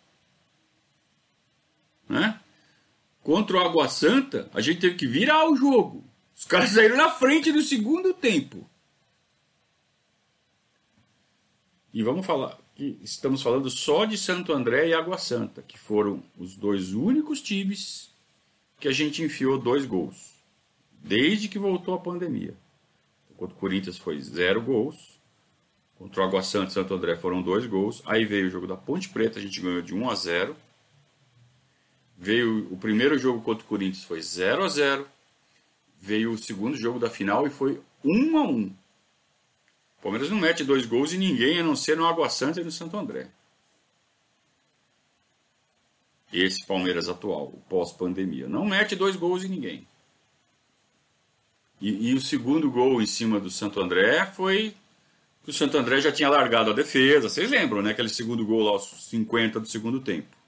Né? 2.09 2.41
Contra 3.23 3.57
o 3.57 3.61
Água 3.61 3.89
Santa, 3.89 4.51
a 4.55 4.61
gente 4.61 4.81
teve 4.81 4.97
que 4.97 5.07
virar 5.07 5.49
o 5.51 5.57
jogo. 5.57 6.05
Os 6.35 6.45
caras 6.45 6.71
saíram 6.71 6.97
na 6.97 7.11
frente 7.11 7.53
no 7.53 7.61
segundo 7.61 8.15
tempo. 8.15 8.69
E 11.93 12.03
vamos 12.03 12.25
falar 12.25 12.59
que 12.75 12.99
estamos 13.03 13.43
falando 13.43 13.69
só 13.69 14.07
de 14.07 14.17
Santo 14.17 14.53
André 14.53 14.89
e 14.89 14.95
Água 14.95 15.19
Santa, 15.19 15.61
que 15.61 15.79
foram 15.79 16.23
os 16.39 16.57
dois 16.57 16.95
únicos 16.95 17.43
times 17.43 18.11
que 18.79 18.89
a 18.89 18.93
gente 18.93 19.23
enfiou 19.23 19.59
dois 19.59 19.85
gols, 19.85 20.33
desde 20.93 21.49
que 21.49 21.59
voltou 21.59 21.95
a 21.95 21.99
pandemia. 21.99 22.57
Contra 23.37 23.55
o 23.55 23.59
Corinthians 23.59 23.99
foi 23.99 24.21
zero 24.21 24.63
gols, 24.63 25.21
contra 25.99 26.23
o 26.23 26.25
Água 26.25 26.43
Santa 26.43 26.71
e 26.71 26.73
Santo 26.73 26.95
André 26.95 27.17
foram 27.17 27.43
dois 27.43 27.67
gols, 27.67 28.03
aí 28.07 28.25
veio 28.25 28.47
o 28.47 28.51
jogo 28.51 28.67
da 28.67 28.77
Ponte 28.77 29.09
Preta, 29.11 29.39
a 29.39 29.43
gente 29.43 29.61
ganhou 29.61 29.83
de 29.83 29.95
1 29.95 30.11
a 30.11 30.15
0. 30.15 30.57
Veio 32.23 32.71
o 32.71 32.77
primeiro 32.77 33.17
jogo 33.17 33.41
contra 33.41 33.65
o 33.65 33.67
Corinthians 33.67 34.05
foi 34.05 34.21
0 34.21 34.63
a 34.63 34.69
0. 34.69 35.09
Veio 35.99 36.33
o 36.33 36.39
segundo 36.39 36.77
jogo 36.77 36.99
da 36.99 37.09
final 37.09 37.47
e 37.47 37.51
foi 37.51 37.81
1 38.05 38.37
a 38.37 38.43
1. 38.43 38.67
O 38.67 40.03
Palmeiras 40.03 40.29
não 40.29 40.39
mete 40.39 40.63
dois 40.63 40.85
gols 40.85 41.15
em 41.15 41.19
ninguém, 41.19 41.59
a 41.59 41.65
não 41.65 41.75
ser 41.75 41.97
no 41.97 42.07
Água 42.07 42.29
Santa 42.29 42.61
e 42.61 42.65
no 42.65 42.71
Santo 42.71 42.95
André. 42.99 43.31
Esse 46.31 46.65
Palmeiras 46.67 47.09
atual, 47.09 47.55
pós-pandemia. 47.71 48.47
Não 48.47 48.67
mete 48.67 48.95
dois 48.95 49.17
gols 49.17 49.43
em 49.43 49.49
ninguém. 49.49 49.89
E, 51.81 52.11
e, 52.11 52.15
o 52.15 52.21
segundo 52.21 52.71
gol 52.71 53.01
em 53.01 53.07
cima 53.07 53.41
do 53.41 53.51
Santo 53.51 53.81
André 53.81 54.27
foi 54.27 54.75
que 55.43 55.51
o 55.51 55.55
Santo 55.55 55.79
André 55.79 56.03
já 56.03 56.13
tinha 56.13 56.29
largado 56.29 56.71
a 56.71 56.75
defesa. 56.75 57.31
Vocês 57.31 57.51
lembram, 57.51 57.81
né? 57.81 57.93
Aquele 57.93 58.11
segundo 58.11 58.45
gol 58.45 58.69
aos 58.69 59.09
50 59.09 59.59
do 59.59 59.67
segundo 59.67 60.01
tempo. 60.01 60.40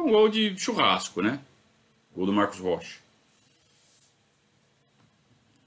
Um 0.00 0.10
gol 0.10 0.28
de 0.28 0.58
churrasco, 0.58 1.20
né? 1.20 1.40
Gol 2.14 2.26
do 2.26 2.32
Marcos 2.32 2.58
Rocha. 2.58 2.98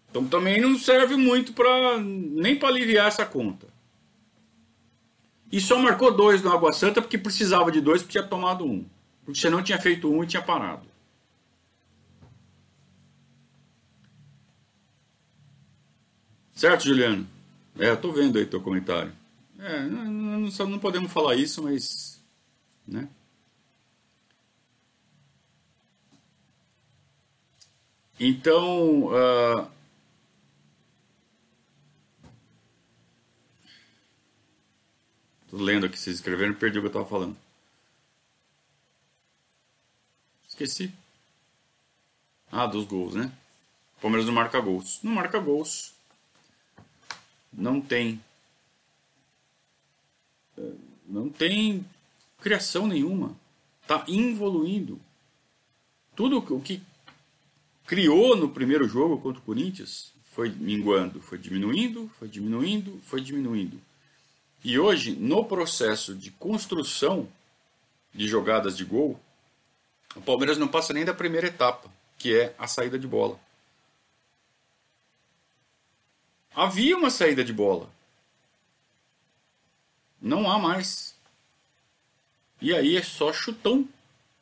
Então 0.10 0.28
também 0.28 0.62
não 0.62 0.78
serve 0.78 1.16
muito 1.16 1.54
para 1.54 1.98
nem 2.00 2.58
para 2.58 2.70
aliviar 2.70 3.08
essa 3.08 3.26
conta. 3.26 3.68
E 5.52 5.60
só 5.60 5.78
marcou 5.78 6.12
dois 6.12 6.42
no 6.42 6.52
Água 6.52 6.74
Santa 6.74 7.02
porque 7.02 7.18
precisava 7.18 7.72
de 7.72 7.80
dois 7.80 8.02
porque 8.02 8.20
tinha 8.20 8.28
tomado 8.28 8.66
um. 8.66 8.86
Porque 9.24 9.40
você 9.40 9.50
não 9.50 9.64
tinha 9.64 9.80
feito 9.80 10.12
um 10.12 10.24
e 10.24 10.28
tinha 10.28 10.42
parado. 10.42 10.88
Certo, 16.54 16.86
Juliano? 16.86 17.28
É, 17.78 17.90
eu 17.90 17.98
tô 17.98 18.12
vendo 18.12 18.38
aí 18.38 18.46
teu 18.46 18.62
comentário. 18.62 19.12
É, 19.60 19.82
não, 19.84 20.06
não, 20.06 20.70
não 20.70 20.80
podemos 20.80 21.12
falar 21.12 21.36
isso, 21.36 21.64
mas. 21.64 22.24
Né? 22.88 23.08
Então, 28.20 29.08
uh, 29.08 29.68
Tô 35.54 35.58
lendo 35.58 35.86
aqui, 35.86 36.00
vocês 36.00 36.16
escreveram 36.16 36.56
perdi 36.56 36.80
o 36.80 36.82
que 36.82 36.88
eu 36.88 36.92
tava 36.92 37.06
falando. 37.06 37.38
Esqueci. 40.50 40.92
Ah, 42.52 42.66
dos 42.66 42.86
gols, 42.86 43.14
né? 43.14 43.32
Palmeiras 44.02 44.26
não 44.26 44.34
marca 44.34 44.60
gols. 44.60 45.00
Não 45.04 45.12
marca 45.12 45.38
gols. 45.38 45.94
Não 47.54 47.80
tem. 47.80 48.20
Não 51.06 51.30
tem 51.30 51.86
criação 52.42 52.88
nenhuma. 52.88 53.36
Tá 53.86 54.04
involuindo. 54.08 55.00
Tudo 56.16 56.40
o 56.40 56.62
que 56.62 56.82
criou 57.86 58.36
no 58.36 58.50
primeiro 58.50 58.88
jogo 58.88 59.20
contra 59.20 59.42
o 59.42 59.46
Corinthians 59.46 60.14
foi 60.34 60.50
minguando, 60.50 61.22
foi 61.22 61.38
diminuindo, 61.38 62.10
foi 62.18 62.28
diminuindo, 62.28 63.00
foi 63.04 63.22
diminuindo. 63.22 63.80
E 64.64 64.80
hoje, 64.80 65.12
no 65.16 65.46
processo 65.46 66.16
de 66.16 66.32
construção 66.32 67.28
de 68.14 68.28
jogadas 68.28 68.76
de 68.76 68.84
gol, 68.84 69.20
o 70.16 70.22
Palmeiras 70.22 70.58
não 70.58 70.68
passa 70.68 70.94
nem 70.94 71.06
da 71.06 71.14
primeira 71.14 71.48
etapa, 71.48 71.92
que 72.18 72.36
é 72.36 72.56
a 72.58 72.68
saída 72.68 72.98
de 72.98 73.08
bola. 73.08 73.40
Havia 76.56 76.96
uma 76.98 77.10
saída 77.10 77.44
de 77.44 77.52
bola. 77.52 77.92
Não 80.22 80.50
há 80.50 80.58
mais. 80.58 81.16
E 82.62 82.74
aí 82.74 82.96
é 82.96 83.04
só 83.04 83.34
chutão, 83.34 83.88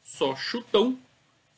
só 0.03 0.35
chutão, 0.35 0.99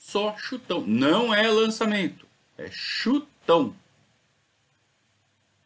só 0.03 0.35
chutão. 0.37 0.83
Não 0.85 1.33
é 1.33 1.47
lançamento, 1.47 2.27
é 2.57 2.69
chutão. 2.69 3.73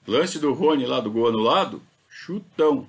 Lance 0.08 0.40
do 0.40 0.54
Rony 0.54 0.86
lá 0.86 1.02
do 1.02 1.12
gol 1.12 1.28
anulado, 1.28 1.82
Chutão. 2.08 2.88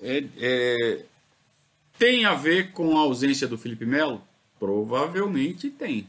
É, 0.00 0.24
é, 0.38 1.04
tem 1.98 2.24
a 2.24 2.34
ver 2.34 2.70
com 2.70 2.96
a 2.96 3.00
ausência 3.00 3.48
do 3.48 3.58
Felipe 3.58 3.84
Melo? 3.84 4.22
Provavelmente 4.60 5.70
tem. 5.70 6.06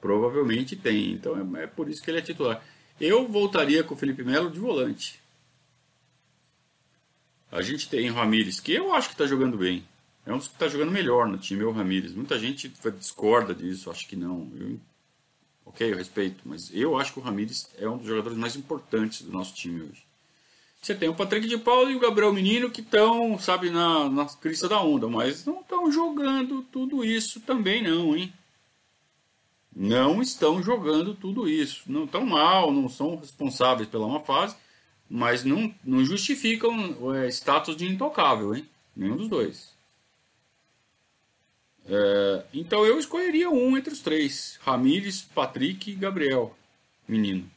Provavelmente 0.00 0.76
tem. 0.76 1.12
Então 1.12 1.56
é, 1.56 1.64
é, 1.64 1.66
por 1.66 1.88
isso 1.88 2.00
que 2.00 2.10
ele 2.10 2.18
é 2.18 2.22
titular. 2.22 2.64
Eu 3.00 3.26
voltaria 3.26 3.82
com 3.82 3.94
o 3.94 3.98
Felipe 3.98 4.22
Melo 4.22 4.50
de 4.50 4.60
volante. 4.60 5.20
A 7.50 7.62
gente 7.62 7.88
tem 7.88 8.10
o 8.10 8.14
Ramires, 8.14 8.60
que 8.60 8.72
eu 8.72 8.92
acho 8.94 9.08
que 9.08 9.14
está 9.14 9.26
jogando 9.26 9.56
bem. 9.56 9.86
É 10.26 10.32
um 10.32 10.38
dos 10.38 10.48
que 10.48 10.54
está 10.54 10.68
jogando 10.68 10.90
melhor 10.90 11.26
no 11.26 11.38
time, 11.38 11.62
é 11.62 11.66
o 11.66 11.72
Ramires. 11.72 12.14
Muita 12.14 12.38
gente 12.38 12.72
discorda 12.98 13.54
disso, 13.54 13.90
acho 13.90 14.06
que 14.06 14.16
não. 14.16 14.50
Eu 14.54 14.78
Ok, 15.68 15.92
eu 15.92 15.96
respeito, 15.96 16.40
mas 16.46 16.70
eu 16.72 16.98
acho 16.98 17.12
que 17.12 17.18
o 17.18 17.22
Ramires 17.22 17.68
é 17.78 17.86
um 17.86 17.98
dos 17.98 18.06
jogadores 18.06 18.38
mais 18.38 18.56
importantes 18.56 19.20
do 19.20 19.30
nosso 19.30 19.54
time 19.54 19.82
hoje. 19.82 20.02
Você 20.80 20.94
tem 20.94 21.10
o 21.10 21.14
Patrick 21.14 21.46
de 21.46 21.58
Paulo 21.58 21.90
e 21.90 21.96
o 21.96 22.00
Gabriel 22.00 22.32
Menino 22.32 22.70
que 22.70 22.80
estão, 22.80 23.38
sabe, 23.38 23.68
na, 23.68 24.08
na 24.08 24.24
crista 24.24 24.66
da 24.66 24.80
onda, 24.80 25.08
mas 25.08 25.44
não 25.44 25.60
estão 25.60 25.92
jogando 25.92 26.62
tudo 26.62 27.04
isso 27.04 27.40
também 27.40 27.82
não, 27.82 28.16
hein? 28.16 28.32
Não 29.74 30.22
estão 30.22 30.62
jogando 30.62 31.14
tudo 31.14 31.46
isso. 31.48 31.82
Não 31.86 32.04
estão 32.04 32.24
mal, 32.24 32.72
não 32.72 32.88
são 32.88 33.16
responsáveis 33.16 33.88
pela 33.88 34.06
uma 34.06 34.20
fase, 34.20 34.56
mas 35.08 35.44
não, 35.44 35.74
não 35.84 36.04
justificam 36.04 37.14
é, 37.14 37.28
status 37.28 37.76
de 37.76 37.86
intocável, 37.86 38.54
hein? 38.54 38.68
Nenhum 38.94 39.16
dos 39.16 39.28
dois. 39.28 39.72
É, 41.86 42.44
então 42.52 42.84
eu 42.84 42.98
escolheria 42.98 43.48
um 43.48 43.76
entre 43.76 43.92
os 43.92 44.00
três: 44.00 44.58
Ramires, 44.62 45.22
Patrick 45.22 45.90
e 45.90 45.94
Gabriel, 45.94 46.54
menino, 47.06 47.50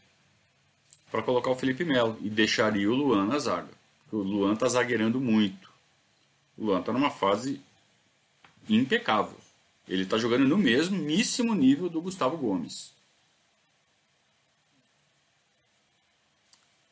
para 1.12 1.22
colocar 1.22 1.52
o 1.52 1.56
Felipe 1.56 1.84
Melo 1.84 2.18
e 2.22 2.30
deixaria 2.30 2.90
o 2.90 2.96
Luan 2.96 3.26
na 3.26 3.38
zaga. 3.40 3.70
O 4.12 4.18
Luan 4.18 4.56
tá 4.56 4.68
zagueirando 4.68 5.20
muito. 5.20 5.70
O 6.58 6.66
Luan 6.66 6.82
tá 6.82 6.94
numa 6.94 7.10
fase 7.10 7.60
impecável. 8.70 9.38
Ele 9.88 10.06
tá 10.06 10.18
jogando 10.18 10.48
no 10.48 10.58
mesmíssimo 10.58 11.54
nível 11.54 11.90
do 11.90 12.02
Gustavo 12.02 12.38
Gomes. 12.38 12.94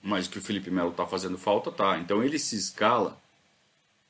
Mas 0.10 0.28
que 0.28 0.40
o 0.40 0.42
Felipe 0.42 0.72
Melo 0.72 0.92
tá 0.92 1.06
fazendo 1.06 1.38
falta, 1.38 1.72
tá. 1.72 2.00
Então 2.00 2.24
ele 2.24 2.40
se 2.40 2.56
escala 2.56 3.18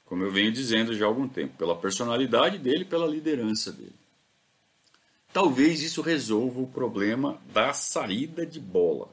como 0.10 0.24
eu 0.24 0.32
venho 0.32 0.52
dizendo 0.52 0.96
já 0.96 1.06
há 1.06 1.08
algum 1.08 1.28
tempo, 1.28 1.56
pela 1.56 1.78
personalidade 1.78 2.58
dele, 2.58 2.84
pela 2.84 3.06
liderança 3.06 3.72
dele. 3.72 3.94
Talvez 5.32 5.84
isso 5.84 6.02
resolva 6.02 6.60
o 6.60 6.68
problema 6.68 7.40
da 7.54 7.74
saída 7.74 8.44
de 8.44 8.60
bola. 8.60 9.08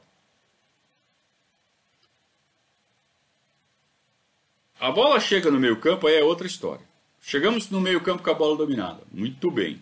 A 4.79 4.91
bola 4.91 5.19
chega 5.19 5.51
no 5.51 5.59
meio-campo, 5.59 6.07
aí 6.07 6.15
é 6.15 6.23
outra 6.23 6.47
história. 6.47 6.83
Chegamos 7.21 7.69
no 7.69 7.79
meio-campo 7.79 8.23
com 8.23 8.31
a 8.31 8.33
bola 8.33 8.57
dominada. 8.57 9.03
Muito 9.11 9.51
bem. 9.51 9.79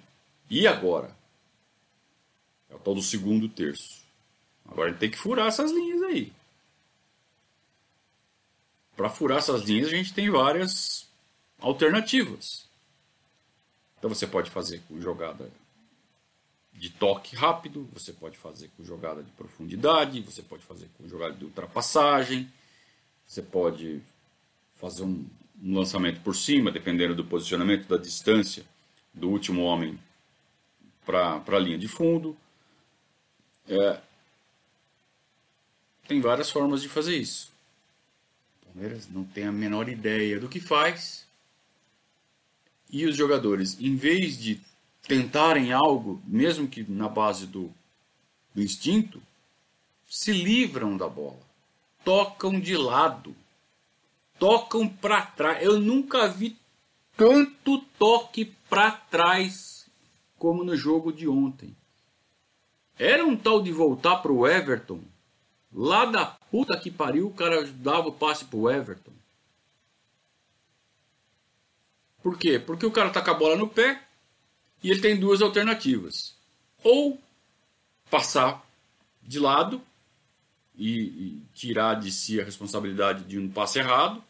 E 0.50 0.68
agora? 0.68 1.16
É 2.70 2.76
o 2.76 2.80
tal 2.80 2.94
do 2.94 3.02
segundo 3.02 3.48
terço. 3.48 4.04
Agora 4.68 4.90
gente 4.90 5.00
tem 5.00 5.12
que 5.12 5.18
furar 5.18 5.48
essas 5.48 5.72
linhas 5.72 6.04
aí. 6.04 6.34
Para 8.96 9.10
furar 9.10 9.40
essas 9.40 9.64
linhas, 9.64 9.88
a 9.88 9.92
gente 9.92 10.14
tem 10.14 10.30
várias 10.30 11.08
alternativas. 11.60 12.66
Então 13.98 14.10
você 14.10 14.28
pode 14.28 14.50
fazer 14.50 14.82
com 14.88 15.00
jogada 15.02 15.52
de 16.74 16.90
toque 16.90 17.36
rápido, 17.36 17.90
você 17.94 18.12
pode 18.12 18.38
fazer 18.38 18.70
com 18.76 18.84
jogada 18.84 19.24
de 19.24 19.32
profundidade, 19.32 20.22
você 20.22 20.42
pode 20.42 20.64
fazer 20.64 20.90
com 20.98 21.08
jogada 21.08 21.34
de 21.34 21.46
ultrapassagem, 21.46 22.52
você 23.26 23.42
pode 23.42 24.02
fazer 24.76 25.04
um, 25.04 25.26
um 25.62 25.78
lançamento 25.78 26.22
por 26.22 26.36
cima, 26.36 26.72
dependendo 26.72 27.16
do 27.16 27.24
posicionamento, 27.24 27.88
da 27.88 27.98
distância 27.98 28.66
do 29.14 29.30
último 29.30 29.64
homem 29.64 29.98
para 31.06 31.42
a 31.48 31.60
linha 31.60 31.78
de 31.78 31.88
fundo. 31.88 32.36
É, 33.68 34.00
tem 36.08 36.20
várias 36.20 36.52
formas 36.52 36.82
de 36.82 36.90
fazer 36.90 37.16
isso. 37.16 37.55
Palmeiras 38.76 39.08
não 39.10 39.24
tem 39.24 39.46
a 39.46 39.54
menor 39.54 39.88
ideia 39.88 40.38
do 40.38 40.50
que 40.50 40.60
faz 40.60 41.26
e 42.90 43.06
os 43.06 43.16
jogadores, 43.16 43.80
em 43.80 43.96
vez 43.96 44.38
de 44.38 44.60
tentarem 45.08 45.72
algo, 45.72 46.22
mesmo 46.28 46.68
que 46.68 46.84
na 46.84 47.08
base 47.08 47.48
do, 47.48 47.72
do 48.54 48.62
instinto, 48.62 49.22
se 50.10 50.34
livram 50.34 50.98
da 50.98 51.08
bola, 51.08 51.40
tocam 52.04 52.60
de 52.60 52.76
lado, 52.76 53.34
tocam 54.38 54.90
para 54.90 55.22
trás. 55.22 55.64
Eu 55.64 55.80
nunca 55.80 56.28
vi 56.28 56.58
tanto 57.16 57.80
toque 57.98 58.54
para 58.70 58.92
trás 58.92 59.90
como 60.38 60.66
no 60.66 60.76
jogo 60.76 61.14
de 61.14 61.30
ontem. 61.30 61.74
Era 63.00 63.26
um 63.26 63.38
tal 63.38 63.64
de 63.64 63.72
voltar 63.72 64.18
para 64.18 64.34
o 64.34 64.46
Everton. 64.46 65.00
Lá 65.78 66.06
da 66.06 66.26
puta 66.26 66.78
que 66.80 66.90
pariu, 66.90 67.28
o 67.28 67.34
cara 67.34 67.68
dava 67.68 68.08
o 68.08 68.14
passe 68.14 68.46
pro 68.46 68.72
Everton. 68.72 69.12
Por 72.24 72.38
quê? 72.38 72.58
Porque 72.58 72.86
o 72.86 72.92
cara 72.92 73.10
tá 73.10 73.22
com 73.22 73.32
a 73.32 73.34
bola 73.34 73.58
no 73.58 73.68
pé 73.68 74.02
e 74.82 74.90
ele 74.90 75.02
tem 75.02 75.20
duas 75.20 75.42
alternativas. 75.42 76.34
Ou 76.82 77.20
passar 78.10 78.66
de 79.22 79.38
lado 79.38 79.82
e, 80.78 81.00
e 81.00 81.42
tirar 81.54 81.96
de 81.96 82.10
si 82.10 82.40
a 82.40 82.46
responsabilidade 82.46 83.26
de 83.26 83.38
um 83.38 83.50
passe 83.50 83.80
errado, 83.80 84.24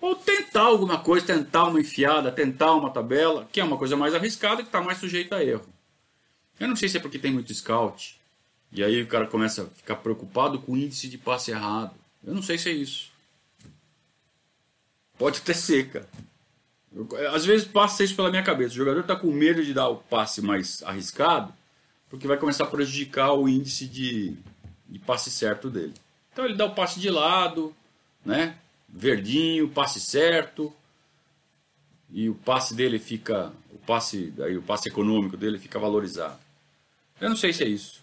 ou 0.00 0.16
tentar 0.16 0.62
alguma 0.62 0.98
coisa, 0.98 1.26
tentar 1.26 1.64
uma 1.64 1.80
enfiada, 1.80 2.32
tentar 2.32 2.72
uma 2.72 2.90
tabela, 2.90 3.46
que 3.52 3.60
é 3.60 3.64
uma 3.64 3.76
coisa 3.76 3.96
mais 3.96 4.14
arriscada 4.14 4.62
que 4.62 4.68
está 4.68 4.80
mais 4.80 4.98
sujeita 4.98 5.36
a 5.36 5.44
erro. 5.44 5.68
Eu 6.58 6.68
não 6.68 6.76
sei 6.76 6.88
se 6.88 6.96
é 6.96 7.00
porque 7.00 7.18
tem 7.18 7.32
muito 7.32 7.52
scout, 7.52 8.19
e 8.72 8.84
aí 8.84 9.02
o 9.02 9.06
cara 9.06 9.26
começa 9.26 9.64
a 9.64 9.66
ficar 9.66 9.96
preocupado 9.96 10.60
com 10.60 10.72
o 10.72 10.76
índice 10.76 11.08
de 11.08 11.18
passe 11.18 11.50
errado. 11.50 11.94
Eu 12.24 12.34
não 12.34 12.42
sei 12.42 12.56
se 12.58 12.68
é 12.68 12.72
isso. 12.72 13.10
Pode 15.18 15.38
até 15.38 15.52
ser, 15.52 15.90
cara. 15.90 16.08
Eu, 16.94 17.08
às 17.34 17.44
vezes 17.44 17.66
passa 17.66 18.04
isso 18.04 18.14
pela 18.14 18.30
minha 18.30 18.42
cabeça. 18.42 18.74
O 18.74 18.78
jogador 18.78 19.00
está 19.00 19.16
com 19.16 19.30
medo 19.32 19.64
de 19.64 19.74
dar 19.74 19.88
o 19.88 19.96
passe 19.96 20.40
mais 20.40 20.82
arriscado, 20.82 21.52
porque 22.08 22.26
vai 22.26 22.36
começar 22.36 22.64
a 22.64 22.68
prejudicar 22.68 23.32
o 23.32 23.48
índice 23.48 23.86
de, 23.86 24.36
de 24.88 24.98
passe 25.00 25.30
certo 25.30 25.68
dele. 25.68 25.94
Então 26.32 26.44
ele 26.44 26.56
dá 26.56 26.64
o 26.64 26.74
passe 26.74 27.00
de 27.00 27.10
lado, 27.10 27.74
né? 28.24 28.56
Verdinho, 28.88 29.68
passe 29.68 30.00
certo. 30.00 30.72
E 32.12 32.28
o 32.28 32.34
passe 32.34 32.74
dele 32.74 32.98
fica. 32.98 33.52
O 33.72 33.78
passe, 33.78 34.32
aí, 34.40 34.56
o 34.56 34.62
passe 34.62 34.88
econômico 34.88 35.36
dele 35.36 35.58
fica 35.58 35.78
valorizado. 35.78 36.38
Eu 37.20 37.28
não 37.28 37.36
sei 37.36 37.52
se 37.52 37.62
é 37.62 37.68
isso. 37.68 38.02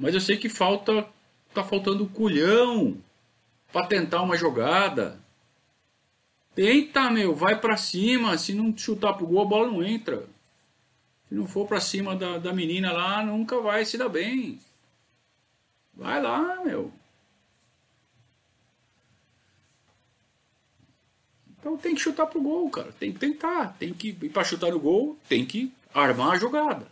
Mas 0.00 0.14
eu 0.14 0.20
sei 0.20 0.36
que 0.36 0.48
falta. 0.48 1.06
Tá 1.54 1.62
faltando 1.64 2.06
culhão 2.06 2.96
para 3.72 3.86
tentar 3.86 4.22
uma 4.22 4.36
jogada 4.36 5.20
Tenta, 6.54 7.10
meu, 7.10 7.34
vai 7.34 7.58
para 7.60 7.76
cima. 7.76 8.36
Se 8.36 8.52
não 8.52 8.76
chutar 8.76 9.14
pro 9.14 9.26
gol, 9.26 9.42
a 9.42 9.44
bola 9.46 9.66
não 9.70 9.82
entra. 9.82 10.26
Se 11.28 11.34
não 11.34 11.46
for 11.46 11.66
para 11.66 11.80
cima 11.80 12.16
da, 12.16 12.38
da 12.38 12.52
menina 12.52 12.92
lá, 12.92 13.24
nunca 13.24 13.60
vai 13.60 13.84
se 13.84 13.96
dar 13.96 14.08
bem. 14.08 14.58
Vai 15.94 16.20
lá, 16.20 16.62
meu. 16.64 16.92
Então 21.58 21.76
tem 21.76 21.94
que 21.94 22.00
chutar 22.00 22.26
pro 22.26 22.42
gol, 22.42 22.68
cara. 22.70 22.92
Tem 22.92 23.12
que 23.12 23.18
tentar. 23.18 23.76
Tem 23.78 23.94
que 23.94 24.08
ir 24.08 24.30
para 24.30 24.44
chutar 24.44 24.70
no 24.70 24.80
gol, 24.80 25.16
tem 25.28 25.46
que 25.46 25.72
armar 25.94 26.32
a 26.32 26.38
jogada. 26.38 26.86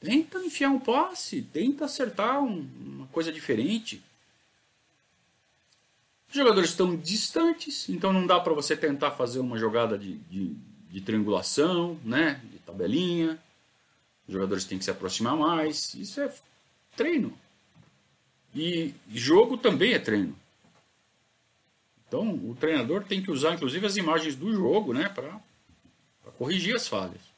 Tenta 0.00 0.38
enfiar 0.38 0.70
um 0.70 0.80
passe, 0.80 1.42
tenta 1.42 1.84
acertar 1.84 2.42
um, 2.42 2.66
uma 2.80 3.06
coisa 3.08 3.30
diferente. 3.30 4.02
Os 6.26 6.34
jogadores 6.34 6.70
estão 6.70 6.96
distantes, 6.96 7.86
então 7.90 8.10
não 8.10 8.26
dá 8.26 8.40
para 8.40 8.54
você 8.54 8.74
tentar 8.74 9.10
fazer 9.10 9.40
uma 9.40 9.58
jogada 9.58 9.98
de, 9.98 10.14
de, 10.14 10.56
de, 10.88 11.00
triangulação, 11.02 11.98
né? 12.02 12.40
de 12.50 12.58
tabelinha. 12.60 13.38
Os 14.26 14.32
jogadores 14.32 14.64
têm 14.64 14.78
que 14.78 14.84
se 14.84 14.90
aproximar 14.90 15.36
mais. 15.36 15.92
Isso 15.94 16.18
é 16.20 16.32
treino. 16.96 17.36
E 18.54 18.94
jogo 19.12 19.58
também 19.58 19.92
é 19.92 19.98
treino. 19.98 20.34
Então 22.08 22.34
o 22.34 22.56
treinador 22.58 23.04
tem 23.04 23.22
que 23.22 23.30
usar 23.30 23.54
inclusive 23.54 23.84
as 23.86 23.96
imagens 23.96 24.34
do 24.34 24.50
jogo 24.50 24.94
né? 24.94 25.10
para 25.10 25.38
corrigir 26.38 26.74
as 26.74 26.88
falhas. 26.88 27.29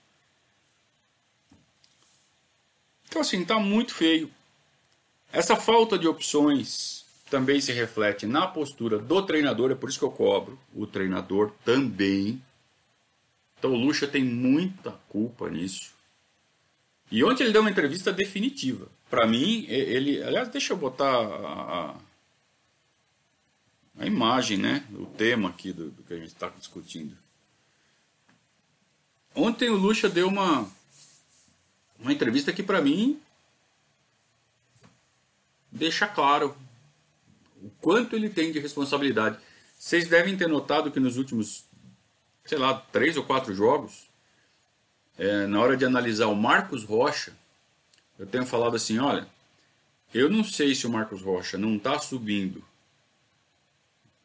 Então 3.12 3.20
assim, 3.20 3.42
está 3.42 3.58
muito 3.58 3.92
feio. 3.92 4.30
Essa 5.30 5.54
falta 5.54 5.98
de 5.98 6.08
opções 6.08 7.04
também 7.28 7.60
se 7.60 7.70
reflete 7.70 8.24
na 8.24 8.46
postura 8.46 8.98
do 8.98 9.20
treinador, 9.20 9.70
é 9.70 9.74
por 9.74 9.90
isso 9.90 9.98
que 9.98 10.04
eu 10.06 10.10
cobro 10.10 10.58
o 10.74 10.86
treinador 10.86 11.52
também. 11.62 12.42
Então 13.58 13.72
o 13.72 13.76
Lucha 13.76 14.08
tem 14.08 14.24
muita 14.24 14.92
culpa 15.10 15.50
nisso. 15.50 15.92
E 17.10 17.22
ontem 17.22 17.44
ele 17.44 17.52
deu 17.52 17.60
uma 17.60 17.70
entrevista 17.70 18.10
definitiva. 18.10 18.88
Para 19.10 19.26
mim, 19.26 19.66
ele. 19.68 20.22
Aliás, 20.22 20.48
deixa 20.48 20.72
eu 20.72 20.78
botar 20.78 21.14
a, 21.14 21.94
a 23.98 24.06
imagem, 24.06 24.56
né? 24.56 24.86
O 24.94 25.04
tema 25.04 25.50
aqui 25.50 25.70
do, 25.70 25.90
do 25.90 26.02
que 26.02 26.14
a 26.14 26.16
gente 26.16 26.28
está 26.28 26.48
discutindo. 26.48 27.14
Ontem 29.34 29.68
o 29.68 29.76
Lucha 29.76 30.08
deu 30.08 30.28
uma, 30.28 30.66
uma 32.02 32.12
entrevista 32.12 32.52
que, 32.52 32.62
para 32.62 32.82
mim, 32.82 33.20
deixa 35.70 36.06
claro 36.06 36.56
o 37.62 37.70
quanto 37.80 38.16
ele 38.16 38.28
tem 38.28 38.52
de 38.52 38.58
responsabilidade. 38.58 39.38
Vocês 39.78 40.08
devem 40.08 40.36
ter 40.36 40.48
notado 40.48 40.90
que 40.90 41.00
nos 41.00 41.16
últimos, 41.16 41.64
sei 42.44 42.58
lá, 42.58 42.74
três 42.74 43.16
ou 43.16 43.24
quatro 43.24 43.54
jogos, 43.54 44.08
é, 45.16 45.46
na 45.46 45.60
hora 45.60 45.76
de 45.76 45.84
analisar 45.84 46.26
o 46.26 46.36
Marcos 46.36 46.84
Rocha, 46.84 47.32
eu 48.18 48.26
tenho 48.26 48.44
falado 48.44 48.76
assim: 48.76 48.98
olha, 48.98 49.26
eu 50.12 50.28
não 50.28 50.44
sei 50.44 50.74
se 50.74 50.86
o 50.86 50.90
Marcos 50.90 51.22
Rocha 51.22 51.56
não 51.56 51.76
está 51.76 51.98
subindo 51.98 52.64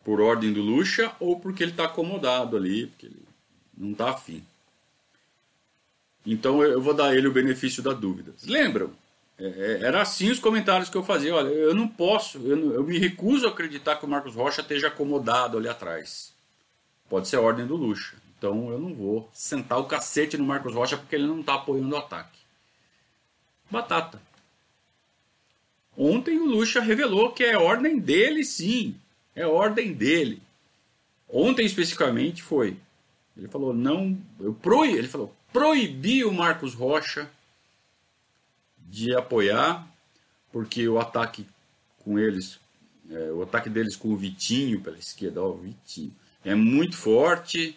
por 0.03 0.21
ordem 0.21 0.53
do 0.53 0.61
Lucha 0.61 1.15
ou 1.19 1.39
porque 1.39 1.63
ele 1.63 1.71
está 1.71 1.85
acomodado 1.85 2.55
ali, 2.55 2.87
porque 2.87 3.07
ele 3.07 3.25
não 3.77 3.91
está 3.91 4.11
afim. 4.11 4.43
Então 6.27 6.61
eu 6.61 6.81
vou 6.81 6.93
dar 6.93 7.15
ele 7.15 7.25
o 7.25 7.31
benefício 7.31 7.81
da 7.81 7.93
dúvida. 7.93 8.33
Lembram? 8.45 8.91
É, 9.39 9.45
é, 9.45 9.85
era 9.85 10.01
assim 10.01 10.29
os 10.29 10.39
comentários 10.39 10.89
que 10.89 10.97
eu 10.97 11.03
fazia. 11.03 11.33
Olha, 11.33 11.47
eu 11.47 11.73
não 11.73 11.87
posso, 11.87 12.37
eu, 12.39 12.57
não, 12.57 12.73
eu, 12.73 12.83
me 12.83 12.99
recuso 12.99 13.47
a 13.47 13.49
acreditar 13.49 13.95
que 13.95 14.05
o 14.05 14.09
Marcos 14.09 14.35
Rocha 14.35 14.59
esteja 14.59 14.87
acomodado 14.87 15.57
ali 15.57 15.69
atrás. 15.69 16.33
Pode 17.09 17.29
ser 17.29 17.37
a 17.37 17.41
ordem 17.41 17.65
do 17.65 17.77
Lucha. 17.77 18.17
Então 18.37 18.69
eu 18.69 18.77
não 18.77 18.93
vou 18.93 19.29
sentar 19.31 19.79
o 19.79 19.85
cacete 19.85 20.37
no 20.37 20.43
Marcos 20.43 20.73
Rocha 20.73 20.97
porque 20.97 21.15
ele 21.15 21.25
não 21.25 21.39
está 21.39 21.55
apoiando 21.55 21.95
o 21.95 21.97
ataque. 21.97 22.37
Batata. 23.71 24.21
Ontem 25.97 26.37
o 26.37 26.45
Lucha 26.45 26.81
revelou 26.81 27.31
que 27.31 27.43
é 27.43 27.57
ordem 27.57 27.99
dele, 27.99 28.43
sim. 28.43 28.97
É 29.33 29.47
ordem 29.47 29.93
dele. 29.93 30.41
Ontem 31.29 31.65
especificamente 31.65 32.43
foi. 32.43 32.75
Ele 33.37 33.47
falou 33.47 33.73
não, 33.73 34.17
eu 34.41 34.53
proí, 34.53 34.91
ele 34.93 35.07
falou 35.07 35.36
proibi 35.57 36.23
o 36.23 36.31
Marcos 36.31 36.75
Rocha 36.75 37.27
de 38.77 39.15
apoiar 39.15 39.87
porque 40.51 40.87
o 40.87 40.99
ataque 40.99 41.47
com 42.03 42.19
eles, 42.19 42.59
é, 43.09 43.31
o 43.31 43.41
ataque 43.41 43.67
deles 43.67 43.95
com 43.95 44.09
o 44.09 44.15
Vitinho 44.15 44.81
pela 44.81 44.97
esquerda, 44.97 45.41
ó, 45.41 45.49
o 45.49 45.57
Vitinho, 45.57 46.13
é 46.45 46.53
muito 46.53 46.95
forte 46.95 47.75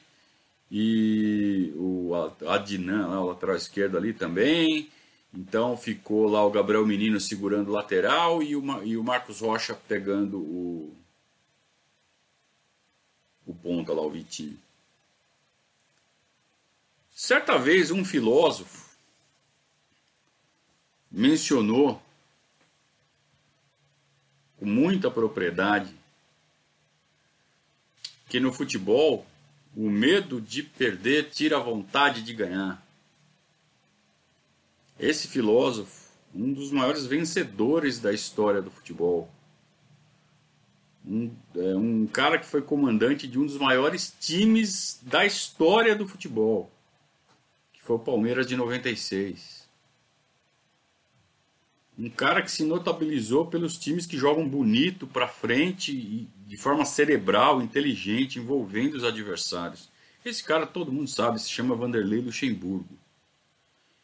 e 0.70 1.72
o 1.74 2.12
Adnan, 2.46 3.08
lá, 3.08 3.20
o 3.20 3.28
lateral 3.28 3.56
esquerdo 3.56 3.96
ali 3.96 4.12
também. 4.12 4.90
Então 5.32 5.76
ficou 5.76 6.28
lá 6.28 6.44
o 6.44 6.50
Gabriel 6.50 6.86
Menino 6.86 7.18
segurando 7.18 7.68
o 7.68 7.72
lateral 7.72 8.42
e 8.42 8.54
o, 8.54 8.82
e 8.84 8.96
o 8.96 9.02
Marcos 9.02 9.40
Rocha 9.40 9.74
pegando 9.88 10.38
o, 10.38 10.94
o 13.46 13.54
ponta 13.54 13.92
lá, 13.92 14.02
o 14.02 14.10
Vitinho. 14.10 14.58
Certa 17.22 17.58
vez 17.58 17.90
um 17.90 18.02
filósofo 18.02 18.88
mencionou 21.10 22.02
com 24.58 24.64
muita 24.64 25.10
propriedade 25.10 25.94
que 28.26 28.40
no 28.40 28.50
futebol 28.50 29.26
o 29.76 29.90
medo 29.90 30.40
de 30.40 30.62
perder 30.62 31.28
tira 31.28 31.58
a 31.58 31.62
vontade 31.62 32.22
de 32.22 32.32
ganhar. 32.32 32.82
Esse 34.98 35.28
filósofo, 35.28 36.10
um 36.34 36.54
dos 36.54 36.72
maiores 36.72 37.04
vencedores 37.04 37.98
da 37.98 38.14
história 38.14 38.62
do 38.62 38.70
futebol, 38.70 39.30
um, 41.04 41.30
é, 41.54 41.76
um 41.76 42.06
cara 42.06 42.38
que 42.38 42.46
foi 42.46 42.62
comandante 42.62 43.28
de 43.28 43.38
um 43.38 43.44
dos 43.44 43.58
maiores 43.58 44.10
times 44.18 44.98
da 45.02 45.26
história 45.26 45.94
do 45.94 46.08
futebol, 46.08 46.72
foi 47.90 47.96
o 47.96 47.98
Palmeiras 47.98 48.46
de 48.46 48.54
96. 48.54 49.68
Um 51.98 52.08
cara 52.08 52.40
que 52.40 52.48
se 52.48 52.64
notabilizou 52.64 53.46
pelos 53.46 53.76
times 53.76 54.06
que 54.06 54.16
jogam 54.16 54.48
bonito 54.48 55.08
para 55.08 55.26
frente 55.26 55.90
e 55.90 56.28
de 56.46 56.56
forma 56.56 56.84
cerebral, 56.84 57.60
inteligente, 57.60 58.38
envolvendo 58.38 58.94
os 58.94 59.02
adversários. 59.02 59.88
Esse 60.24 60.44
cara 60.44 60.68
todo 60.68 60.92
mundo 60.92 61.08
sabe, 61.08 61.40
se 61.40 61.50
chama 61.50 61.74
Vanderlei 61.74 62.20
Luxemburgo. 62.20 62.96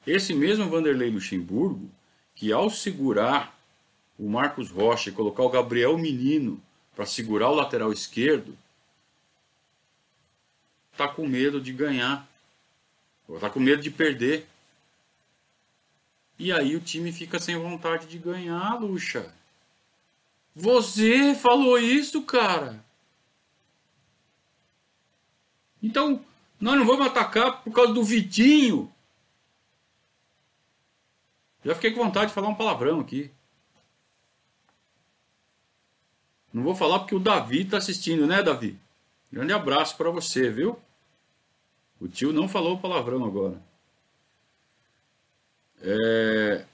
Esse 0.04 0.34
mesmo 0.34 0.68
Vanderlei 0.68 1.08
Luxemburgo, 1.08 1.88
que 2.34 2.52
ao 2.52 2.68
segurar 2.68 3.56
o 4.18 4.28
Marcos 4.28 4.68
Rocha 4.68 5.10
e 5.10 5.12
colocar 5.12 5.44
o 5.44 5.50
Gabriel 5.50 5.96
Menino 5.96 6.60
para 6.96 7.06
segurar 7.06 7.50
o 7.50 7.54
lateral 7.54 7.92
esquerdo, 7.92 8.58
tá 10.96 11.06
com 11.06 11.24
medo 11.24 11.60
de 11.60 11.72
ganhar, 11.72 12.28
tá 13.40 13.50
com 13.50 13.60
medo 13.60 13.82
de 13.82 13.90
perder. 13.90 14.46
E 16.38 16.52
aí 16.52 16.76
o 16.76 16.80
time 16.80 17.12
fica 17.12 17.38
sem 17.38 17.56
vontade 17.56 18.06
de 18.06 18.18
ganhar, 18.18 18.80
Luxa. 18.80 19.32
Você 20.54 21.34
falou 21.34 21.78
isso, 21.78 22.22
cara. 22.22 22.84
Então, 25.82 26.24
nós 26.60 26.76
não 26.76 26.86
vamos 26.86 27.06
atacar 27.06 27.62
por 27.62 27.72
causa 27.72 27.92
do 27.92 28.02
Vitinho. 28.02 28.92
Já 31.64 31.74
fiquei 31.74 31.92
com 31.92 32.04
vontade 32.04 32.28
de 32.28 32.34
falar 32.34 32.48
um 32.48 32.54
palavrão 32.54 33.00
aqui. 33.00 33.30
Não 36.52 36.62
vou 36.62 36.74
falar 36.74 37.00
porque 37.00 37.14
o 37.14 37.20
Davi 37.20 37.62
está 37.62 37.76
assistindo, 37.76 38.26
né, 38.26 38.42
Davi? 38.42 38.78
Grande 39.30 39.52
abraço 39.52 39.96
para 39.96 40.10
você, 40.10 40.50
viu? 40.50 40.80
O 42.00 42.08
tio 42.08 42.32
não 42.32 42.48
falou 42.48 42.78
palavrão 42.78 43.24
agora. 43.24 43.60
É... 45.80 46.64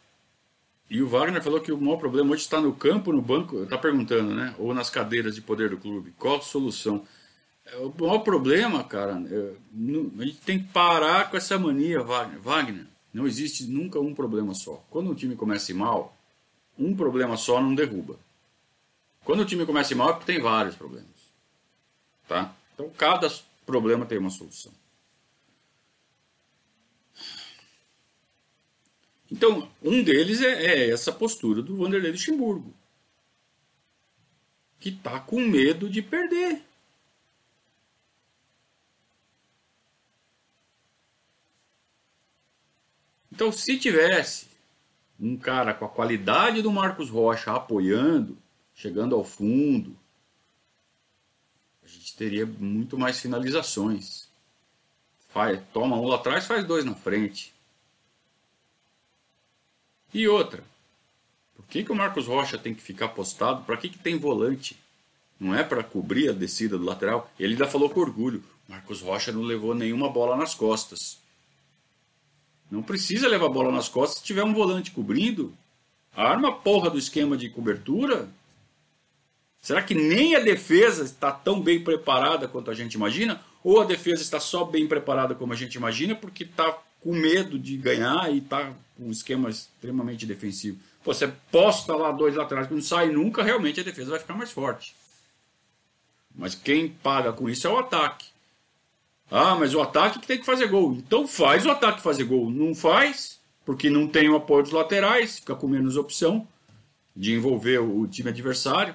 E 0.90 1.00
o 1.00 1.08
Wagner 1.08 1.42
falou 1.42 1.60
que 1.60 1.72
o 1.72 1.80
maior 1.80 1.96
problema 1.96 2.32
hoje 2.32 2.42
está 2.42 2.60
no 2.60 2.74
campo, 2.74 3.12
no 3.12 3.22
banco, 3.22 3.62
está 3.62 3.78
perguntando, 3.78 4.34
né? 4.34 4.54
Ou 4.58 4.74
nas 4.74 4.90
cadeiras 4.90 5.34
de 5.34 5.40
poder 5.40 5.70
do 5.70 5.78
clube. 5.78 6.12
Qual 6.18 6.36
a 6.36 6.42
solução? 6.42 7.06
É, 7.64 7.76
o 7.78 7.94
maior 7.98 8.18
problema, 8.18 8.84
cara, 8.84 9.12
é, 9.30 9.54
a 10.18 10.24
gente 10.24 10.38
tem 10.44 10.58
que 10.58 10.68
parar 10.68 11.30
com 11.30 11.36
essa 11.36 11.58
mania, 11.58 12.02
Wagner. 12.02 12.40
Wagner, 12.40 12.86
não 13.12 13.26
existe 13.26 13.64
nunca 13.64 13.98
um 14.00 14.14
problema 14.14 14.54
só. 14.54 14.84
Quando 14.90 15.10
um 15.10 15.14
time 15.14 15.34
começa 15.34 15.72
mal, 15.74 16.14
um 16.78 16.94
problema 16.94 17.36
só 17.36 17.60
não 17.60 17.74
derruba. 17.74 18.18
Quando 19.24 19.40
o 19.40 19.44
time 19.44 19.64
começa 19.64 19.94
mal 19.94 20.10
é 20.10 20.12
porque 20.12 20.32
tem 20.32 20.42
vários 20.42 20.74
problemas. 20.74 21.08
Tá? 22.28 22.54
Então 22.74 22.90
cada 22.90 23.32
problema 23.64 24.04
tem 24.04 24.18
uma 24.18 24.30
solução. 24.30 24.72
Então, 29.32 29.66
um 29.82 30.04
deles 30.04 30.42
é, 30.42 30.66
é 30.66 30.90
essa 30.90 31.10
postura 31.10 31.62
do 31.62 31.74
Vanderlei 31.74 32.12
Luxemburgo, 32.12 32.70
que 34.78 34.90
está 34.90 35.18
com 35.18 35.40
medo 35.40 35.88
de 35.88 36.02
perder. 36.02 36.62
Então, 43.32 43.50
se 43.50 43.78
tivesse 43.78 44.48
um 45.18 45.38
cara 45.38 45.72
com 45.72 45.86
a 45.86 45.88
qualidade 45.88 46.60
do 46.60 46.70
Marcos 46.70 47.08
Rocha 47.08 47.52
apoiando, 47.52 48.36
chegando 48.74 49.14
ao 49.14 49.24
fundo, 49.24 49.98
a 51.82 51.86
gente 51.86 52.14
teria 52.14 52.44
muito 52.44 52.98
mais 52.98 53.18
finalizações. 53.18 54.28
Faz, 55.30 55.58
toma 55.72 55.96
um 55.96 56.06
lá 56.06 56.16
atrás, 56.16 56.44
faz 56.44 56.66
dois 56.66 56.84
na 56.84 56.94
frente. 56.94 57.54
E 60.12 60.28
outra, 60.28 60.62
por 61.54 61.64
que, 61.66 61.82
que 61.82 61.92
o 61.92 61.94
Marcos 61.94 62.26
Rocha 62.26 62.58
tem 62.58 62.74
que 62.74 62.82
ficar 62.82 63.08
postado? 63.08 63.64
Para 63.64 63.76
que, 63.76 63.88
que 63.88 63.98
tem 63.98 64.18
volante? 64.18 64.76
Não 65.40 65.54
é 65.54 65.64
para 65.64 65.82
cobrir 65.82 66.28
a 66.30 66.32
descida 66.32 66.78
do 66.78 66.84
lateral? 66.84 67.30
Ele 67.38 67.54
ainda 67.54 67.66
falou 67.66 67.90
com 67.90 68.00
orgulho. 68.00 68.44
Marcos 68.68 69.00
Rocha 69.00 69.32
não 69.32 69.42
levou 69.42 69.74
nenhuma 69.74 70.08
bola 70.08 70.36
nas 70.36 70.54
costas. 70.54 71.18
Não 72.70 72.82
precisa 72.82 73.28
levar 73.28 73.48
bola 73.48 73.72
nas 73.72 73.88
costas 73.88 74.18
se 74.18 74.24
tiver 74.24 74.44
um 74.44 74.54
volante 74.54 74.90
cobrindo. 74.90 75.52
Arma 76.14 76.48
a 76.48 76.52
porra 76.52 76.90
do 76.90 76.98
esquema 76.98 77.36
de 77.36 77.48
cobertura. 77.48 78.28
Será 79.60 79.82
que 79.82 79.94
nem 79.94 80.34
a 80.34 80.40
defesa 80.40 81.04
está 81.04 81.30
tão 81.30 81.60
bem 81.60 81.82
preparada 81.82 82.48
quanto 82.48 82.70
a 82.70 82.74
gente 82.74 82.94
imagina? 82.94 83.40
Ou 83.62 83.80
a 83.80 83.84
defesa 83.84 84.22
está 84.22 84.40
só 84.40 84.64
bem 84.64 84.86
preparada 84.86 85.34
como 85.34 85.52
a 85.52 85.56
gente 85.56 85.74
imagina 85.74 86.14
porque 86.14 86.44
está 86.44 86.78
com 87.00 87.14
medo 87.14 87.58
de 87.58 87.76
ganhar 87.76 88.32
e 88.32 88.38
está 88.38 88.72
um 89.06 89.10
esquema 89.10 89.50
extremamente 89.50 90.26
defensivo. 90.26 90.78
Pô, 91.02 91.12
você 91.12 91.28
posta 91.50 91.94
lá 91.94 92.12
dois 92.12 92.34
laterais 92.34 92.68
que 92.68 92.74
não 92.74 92.82
sai 92.82 93.10
nunca, 93.10 93.42
realmente 93.42 93.80
a 93.80 93.84
defesa 93.84 94.10
vai 94.10 94.20
ficar 94.20 94.34
mais 94.34 94.50
forte. 94.50 94.94
Mas 96.34 96.54
quem 96.54 96.88
paga 96.88 97.32
com 97.32 97.48
isso 97.48 97.66
é 97.66 97.70
o 97.70 97.78
ataque. 97.78 98.26
Ah, 99.30 99.54
mas 99.54 99.74
o 99.74 99.80
ataque 99.80 100.18
que 100.18 100.26
tem 100.26 100.38
que 100.38 100.46
fazer 100.46 100.68
gol. 100.68 100.92
Então 100.92 101.26
faz 101.26 101.64
o 101.66 101.70
ataque 101.70 102.02
fazer 102.02 102.24
gol. 102.24 102.50
Não 102.50 102.74
faz, 102.74 103.40
porque 103.64 103.90
não 103.90 104.06
tem 104.06 104.28
o 104.28 104.36
apoio 104.36 104.62
dos 104.62 104.72
laterais, 104.72 105.38
fica 105.38 105.54
com 105.54 105.66
menos 105.66 105.96
opção 105.96 106.46
de 107.14 107.32
envolver 107.34 107.78
o 107.78 108.06
time 108.06 108.30
adversário. 108.30 108.94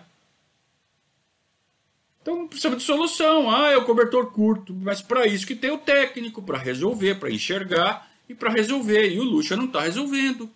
Então 2.21 2.47
precisa 2.47 2.75
de 2.75 2.83
solução. 2.83 3.49
Ah, 3.49 3.71
é 3.71 3.77
o 3.77 3.85
cobertor 3.85 4.31
curto, 4.31 4.73
mas 4.73 5.01
para 5.01 5.25
isso 5.25 5.47
que 5.47 5.55
tem 5.55 5.71
o 5.71 5.77
técnico 5.77 6.41
para 6.41 6.57
resolver, 6.57 7.15
para 7.15 7.31
enxergar 7.31 8.07
e 8.27 8.35
para 8.35 8.51
resolver. 8.51 9.09
E 9.11 9.19
o 9.19 9.23
Lucha 9.23 9.55
não 9.55 9.65
está 9.65 9.81
resolvendo. 9.81 10.49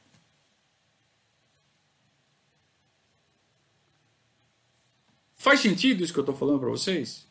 Faz 5.36 5.60
sentido 5.60 6.04
isso 6.04 6.14
que 6.14 6.20
eu 6.20 6.24
estou 6.24 6.36
falando 6.36 6.60
para 6.60 6.70
vocês? 6.70 7.26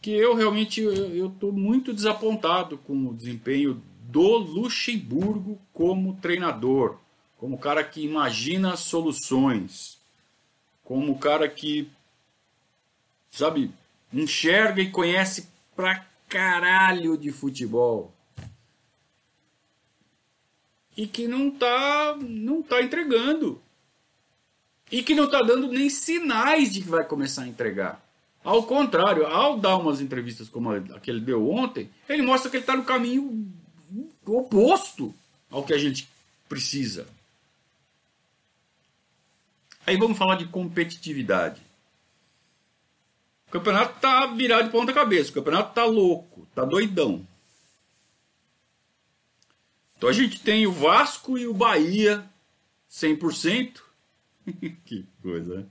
Que 0.00 0.10
eu 0.10 0.34
realmente 0.34 0.80
eu 0.80 1.28
estou 1.28 1.52
muito 1.52 1.92
desapontado 1.92 2.78
com 2.78 3.08
o 3.08 3.14
desempenho 3.14 3.80
do 4.00 4.36
Luxemburgo 4.36 5.60
como 5.72 6.16
treinador, 6.16 6.98
como 7.36 7.58
cara 7.58 7.84
que 7.84 8.04
imagina 8.04 8.76
soluções, 8.76 10.00
como 10.82 11.18
cara 11.18 11.48
que 11.48 11.88
sabe 13.30 13.70
enxerga 14.12 14.82
e 14.82 14.90
conhece 14.90 15.48
pra 15.76 16.04
caralho 16.28 17.16
de 17.16 17.30
futebol 17.30 18.12
e 20.98 21.06
que 21.06 21.28
não 21.28 21.48
tá 21.48 22.16
não 22.20 22.60
tá 22.60 22.82
entregando 22.82 23.62
e 24.90 25.00
que 25.00 25.14
não 25.14 25.30
tá 25.30 25.40
dando 25.40 25.68
nem 25.68 25.88
sinais 25.88 26.72
de 26.72 26.80
que 26.80 26.88
vai 26.88 27.04
começar 27.04 27.42
a 27.42 27.48
entregar. 27.48 28.04
Ao 28.42 28.64
contrário, 28.64 29.24
ao 29.26 29.58
dar 29.58 29.76
umas 29.76 30.00
entrevistas 30.00 30.48
como 30.48 30.72
a 30.72 30.98
que 30.98 31.08
ele 31.08 31.20
deu 31.20 31.48
ontem, 31.48 31.88
ele 32.08 32.22
mostra 32.22 32.50
que 32.50 32.56
ele 32.56 32.64
está 32.64 32.74
no 32.76 32.84
caminho 32.84 33.48
oposto 34.26 35.14
ao 35.48 35.62
que 35.62 35.72
a 35.72 35.78
gente 35.78 36.08
precisa. 36.48 37.06
Aí 39.86 39.96
vamos 39.96 40.18
falar 40.18 40.34
de 40.34 40.46
competitividade. 40.46 41.62
O 43.46 43.50
campeonato 43.52 43.96
está 43.96 44.26
virado 44.26 44.64
de 44.64 44.70
ponta 44.70 44.92
cabeça, 44.92 45.30
o 45.30 45.34
campeonato 45.34 45.68
está 45.70 45.84
louco, 45.84 46.46
está 46.50 46.64
doidão. 46.64 47.24
Então 49.98 50.08
a 50.08 50.12
gente 50.12 50.40
tem 50.40 50.64
o 50.64 50.72
Vasco 50.72 51.36
e 51.36 51.48
o 51.48 51.52
Bahia 51.52 52.24
100%. 52.88 53.80
que 54.86 55.04
coisa, 55.20 55.56
né? 55.56 55.66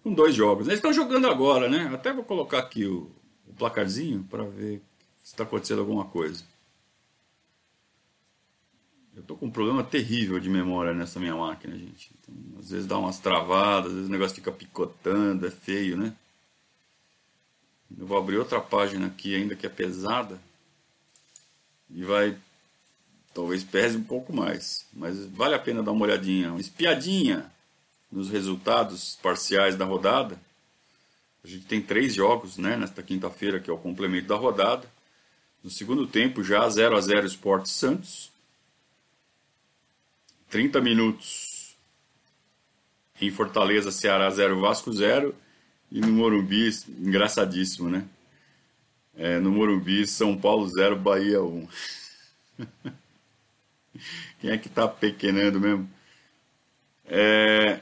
Com 0.00 0.14
dois 0.14 0.32
jogos. 0.32 0.68
Eles 0.68 0.78
estão 0.78 0.92
jogando 0.92 1.26
agora, 1.26 1.68
né? 1.68 1.90
Até 1.92 2.12
vou 2.12 2.24
colocar 2.24 2.60
aqui 2.60 2.86
o, 2.86 3.10
o 3.48 3.52
placarzinho 3.52 4.22
para 4.30 4.44
ver 4.44 4.80
se 5.24 5.32
está 5.32 5.42
acontecendo 5.42 5.80
alguma 5.80 6.04
coisa. 6.04 6.44
Eu 9.16 9.22
tô 9.24 9.36
com 9.36 9.46
um 9.46 9.50
problema 9.50 9.82
terrível 9.82 10.38
de 10.38 10.48
memória 10.48 10.94
nessa 10.94 11.18
minha 11.18 11.34
máquina, 11.34 11.76
gente. 11.76 12.12
Então, 12.20 12.60
às 12.60 12.70
vezes 12.70 12.86
dá 12.86 12.96
umas 12.96 13.18
travadas, 13.18 13.86
às 13.90 13.94
vezes 13.94 14.08
o 14.08 14.12
negócio 14.12 14.36
fica 14.36 14.52
picotando, 14.52 15.46
é 15.46 15.50
feio, 15.50 15.96
né? 15.96 16.14
Eu 17.96 18.06
vou 18.06 18.18
abrir 18.18 18.38
outra 18.38 18.60
página 18.60 19.06
aqui 19.06 19.34
ainda 19.34 19.56
que 19.56 19.66
é 19.66 19.68
pesada 19.68 20.40
e 21.90 22.02
vai 22.04 22.36
talvez 23.34 23.64
pese 23.64 23.96
um 23.96 24.04
pouco 24.04 24.32
mais, 24.32 24.86
mas 24.92 25.26
vale 25.26 25.54
a 25.54 25.58
pena 25.58 25.82
dar 25.82 25.90
uma 25.90 26.04
olhadinha, 26.04 26.52
uma 26.52 26.60
espiadinha 26.60 27.50
nos 28.10 28.30
resultados 28.30 29.18
parciais 29.20 29.76
da 29.76 29.84
rodada. 29.84 30.38
A 31.42 31.48
gente 31.48 31.66
tem 31.66 31.82
três 31.82 32.14
jogos, 32.14 32.56
né, 32.56 32.76
nesta 32.76 33.02
quinta-feira, 33.02 33.58
que 33.58 33.68
é 33.68 33.72
o 33.72 33.78
complemento 33.78 34.28
da 34.28 34.36
rodada. 34.36 34.88
No 35.62 35.68
segundo 35.68 36.06
tempo, 36.06 36.44
já 36.44 36.66
0 36.68 36.96
a 36.96 37.00
0 37.00 37.26
Sport 37.26 37.66
Santos. 37.66 38.32
30 40.48 40.80
minutos 40.80 41.74
em 43.20 43.30
Fortaleza, 43.30 43.90
Ceará 43.90 44.30
0, 44.30 44.60
Vasco 44.60 44.92
0. 44.92 45.34
E 45.90 46.00
no 46.00 46.12
Morumbi, 46.12 46.70
engraçadíssimo, 47.00 47.90
né? 47.90 48.06
É, 49.16 49.38
no 49.38 49.50
Morumbi, 49.50 50.06
São 50.06 50.36
Paulo 50.36 50.68
0, 50.68 50.96
Bahia 50.96 51.42
1. 51.42 51.68
Quem 54.40 54.50
é 54.50 54.58
que 54.58 54.68
tá 54.68 54.86
pequenando 54.86 55.60
mesmo? 55.60 55.90
É... 57.06 57.80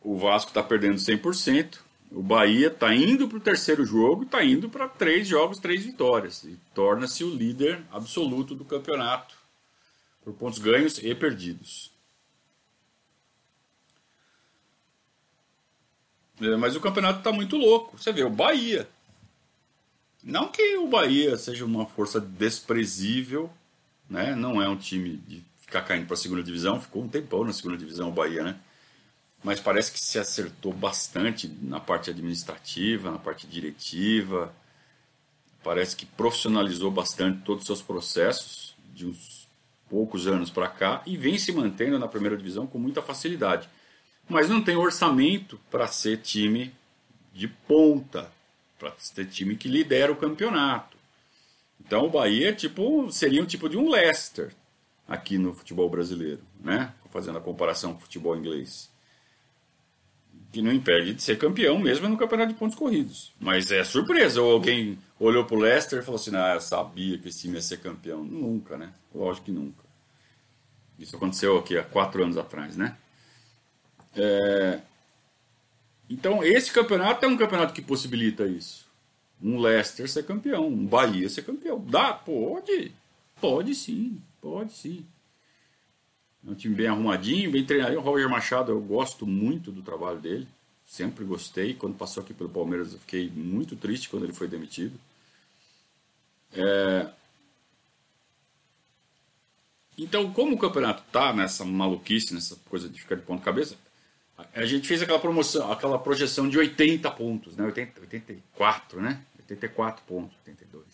O 0.00 0.18
Vasco 0.18 0.50
está 0.50 0.62
perdendo 0.62 0.96
100%. 0.96 1.78
O 2.10 2.22
Bahia 2.22 2.66
está 2.66 2.94
indo 2.94 3.26
para 3.26 3.38
o 3.38 3.40
terceiro 3.40 3.86
jogo, 3.86 4.24
está 4.24 4.44
indo 4.44 4.68
para 4.68 4.88
três 4.88 5.26
jogos, 5.26 5.58
três 5.58 5.84
vitórias. 5.84 6.44
E 6.44 6.58
torna-se 6.74 7.24
o 7.24 7.34
líder 7.34 7.82
absoluto 7.90 8.54
do 8.54 8.64
campeonato 8.64 9.34
por 10.22 10.34
pontos 10.34 10.58
ganhos 10.58 10.98
e 10.98 11.14
perdidos. 11.14 11.90
É, 16.40 16.56
mas 16.56 16.76
o 16.76 16.80
campeonato 16.80 17.18
está 17.18 17.32
muito 17.32 17.56
louco. 17.56 17.96
Você 17.96 18.12
vê, 18.12 18.24
o 18.24 18.30
Bahia. 18.30 18.88
Não 20.22 20.48
que 20.48 20.76
o 20.76 20.86
Bahia 20.86 21.36
seja 21.36 21.64
uma 21.64 21.86
força 21.86 22.20
desprezível, 22.20 23.50
né? 24.08 24.34
não 24.34 24.62
é 24.62 24.68
um 24.68 24.76
time 24.76 25.16
de 25.16 25.42
ficar 25.60 25.82
caindo 25.82 26.06
para 26.06 26.14
a 26.14 26.18
segunda 26.18 26.42
divisão, 26.42 26.80
ficou 26.80 27.02
um 27.02 27.08
tempão 27.08 27.44
na 27.44 27.52
segunda 27.52 27.76
divisão 27.76 28.10
o 28.10 28.12
Bahia, 28.12 28.44
né? 28.44 28.56
Mas 29.42 29.58
parece 29.58 29.90
que 29.90 29.98
se 29.98 30.18
acertou 30.18 30.72
bastante 30.72 31.48
na 31.60 31.80
parte 31.80 32.10
administrativa, 32.10 33.10
na 33.10 33.18
parte 33.18 33.46
diretiva. 33.46 34.54
Parece 35.64 35.96
que 35.96 36.06
profissionalizou 36.06 36.90
bastante 36.90 37.42
todos 37.42 37.62
os 37.62 37.66
seus 37.66 37.82
processos 37.82 38.76
de 38.94 39.06
uns 39.06 39.48
poucos 39.90 40.28
anos 40.28 40.48
para 40.48 40.68
cá 40.68 41.02
e 41.04 41.16
vem 41.16 41.38
se 41.38 41.52
mantendo 41.52 41.98
na 41.98 42.06
primeira 42.06 42.36
divisão 42.36 42.66
com 42.66 42.78
muita 42.78 43.02
facilidade. 43.02 43.68
Mas 44.28 44.48
não 44.48 44.62
tem 44.62 44.76
orçamento 44.76 45.58
para 45.70 45.88
ser 45.88 46.18
time 46.18 46.72
de 47.34 47.48
ponta, 47.48 48.30
para 48.82 48.92
ser 48.98 49.26
time 49.26 49.54
que 49.54 49.68
lidera 49.68 50.10
o 50.10 50.16
campeonato. 50.16 50.96
Então 51.80 52.04
o 52.04 52.10
Bahia 52.10 52.52
tipo, 52.52 53.10
seria 53.12 53.40
um 53.40 53.46
tipo 53.46 53.68
de 53.68 53.76
um 53.78 53.88
Leicester 53.88 54.52
aqui 55.06 55.38
no 55.38 55.54
futebol 55.54 55.88
brasileiro, 55.88 56.42
né? 56.60 56.92
Fazendo 57.10 57.38
a 57.38 57.40
comparação 57.40 57.92
com 57.92 57.98
o 57.98 58.02
futebol 58.02 58.36
inglês. 58.36 58.90
Que 60.50 60.60
não 60.60 60.72
impede 60.72 61.14
de 61.14 61.22
ser 61.22 61.38
campeão 61.38 61.78
mesmo 61.78 62.08
no 62.08 62.16
campeonato 62.16 62.52
de 62.52 62.58
pontos 62.58 62.76
corridos. 62.76 63.32
Mas 63.38 63.70
é 63.70 63.84
surpresa, 63.84 64.42
ou 64.42 64.52
alguém 64.52 64.98
olhou 65.18 65.44
pro 65.44 65.56
Leicester 65.56 66.00
e 66.00 66.02
falou 66.02 66.20
assim: 66.20 66.34
ah, 66.34 66.54
eu 66.54 66.60
sabia 66.60 67.18
que 67.18 67.28
esse 67.28 67.42
time 67.42 67.54
ia 67.54 67.62
ser 67.62 67.78
campeão. 67.78 68.24
Nunca, 68.24 68.76
né? 68.76 68.92
Lógico 69.14 69.46
que 69.46 69.52
nunca. 69.52 69.84
Isso 70.98 71.16
aconteceu 71.16 71.56
aqui 71.58 71.78
há 71.78 71.84
quatro 71.84 72.22
anos 72.22 72.36
atrás, 72.36 72.76
né? 72.76 72.96
É... 74.14 74.80
Então, 76.12 76.44
esse 76.44 76.70
campeonato 76.70 77.24
é 77.24 77.28
um 77.28 77.38
campeonato 77.38 77.72
que 77.72 77.80
possibilita 77.80 78.46
isso. 78.46 78.86
Um 79.42 79.58
Leicester 79.58 80.06
ser 80.08 80.24
campeão, 80.24 80.68
um 80.68 80.86
Bahia 80.86 81.26
ser 81.26 81.42
campeão. 81.42 81.82
Dá? 81.88 82.12
Pode. 82.12 82.92
Pode 83.40 83.74
sim, 83.74 84.20
pode 84.38 84.74
sim. 84.74 85.06
É 86.46 86.50
um 86.50 86.54
time 86.54 86.74
bem 86.74 86.86
arrumadinho, 86.86 87.50
bem 87.50 87.64
treinado. 87.64 87.96
O 87.96 88.00
Roger 88.00 88.28
Machado, 88.28 88.70
eu 88.70 88.80
gosto 88.80 89.26
muito 89.26 89.72
do 89.72 89.80
trabalho 89.80 90.18
dele. 90.18 90.46
Sempre 90.84 91.24
gostei. 91.24 91.72
Quando 91.72 91.96
passou 91.96 92.22
aqui 92.22 92.34
pelo 92.34 92.50
Palmeiras, 92.50 92.92
eu 92.92 92.98
fiquei 92.98 93.30
muito 93.30 93.74
triste 93.74 94.10
quando 94.10 94.24
ele 94.24 94.34
foi 94.34 94.46
demitido. 94.46 95.00
É... 96.52 97.08
Então, 99.96 100.30
como 100.30 100.56
o 100.56 100.58
campeonato 100.58 101.02
tá 101.10 101.32
nessa 101.32 101.64
maluquice, 101.64 102.34
nessa 102.34 102.56
coisa 102.68 102.86
de 102.86 103.00
ficar 103.00 103.14
de 103.14 103.22
ponta 103.22 103.42
cabeça, 103.42 103.76
a 104.54 104.64
gente 104.64 104.86
fez 104.88 105.02
aquela 105.02 105.18
promoção, 105.18 105.70
aquela 105.70 105.98
projeção 105.98 106.48
de 106.48 106.58
80 106.58 107.10
pontos, 107.12 107.56
né? 107.56 107.64
80, 107.64 108.00
84, 108.00 109.00
né? 109.00 109.22
84 109.38 110.04
pontos, 110.04 110.36
82. 110.38 110.84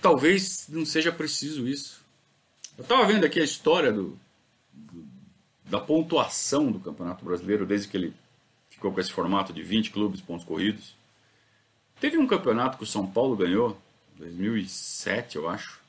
Talvez 0.00 0.68
não 0.68 0.86
seja 0.86 1.10
preciso 1.10 1.66
isso. 1.66 2.04
Eu 2.76 2.82
estava 2.82 3.06
vendo 3.06 3.24
aqui 3.24 3.40
a 3.40 3.44
história 3.44 3.92
do, 3.92 4.18
do, 4.72 5.04
da 5.64 5.80
pontuação 5.80 6.70
do 6.70 6.78
Campeonato 6.78 7.24
Brasileiro 7.24 7.66
desde 7.66 7.88
que 7.88 7.96
ele 7.96 8.14
ficou 8.70 8.92
com 8.92 9.00
esse 9.00 9.10
formato 9.10 9.52
de 9.52 9.62
20 9.62 9.90
clubes, 9.90 10.20
pontos 10.20 10.46
corridos. 10.46 10.94
Teve 12.00 12.16
um 12.16 12.26
campeonato 12.26 12.78
que 12.78 12.84
o 12.84 12.86
São 12.86 13.04
Paulo 13.04 13.36
ganhou, 13.36 13.76
2007, 14.16 15.36
eu 15.36 15.48
acho. 15.48 15.80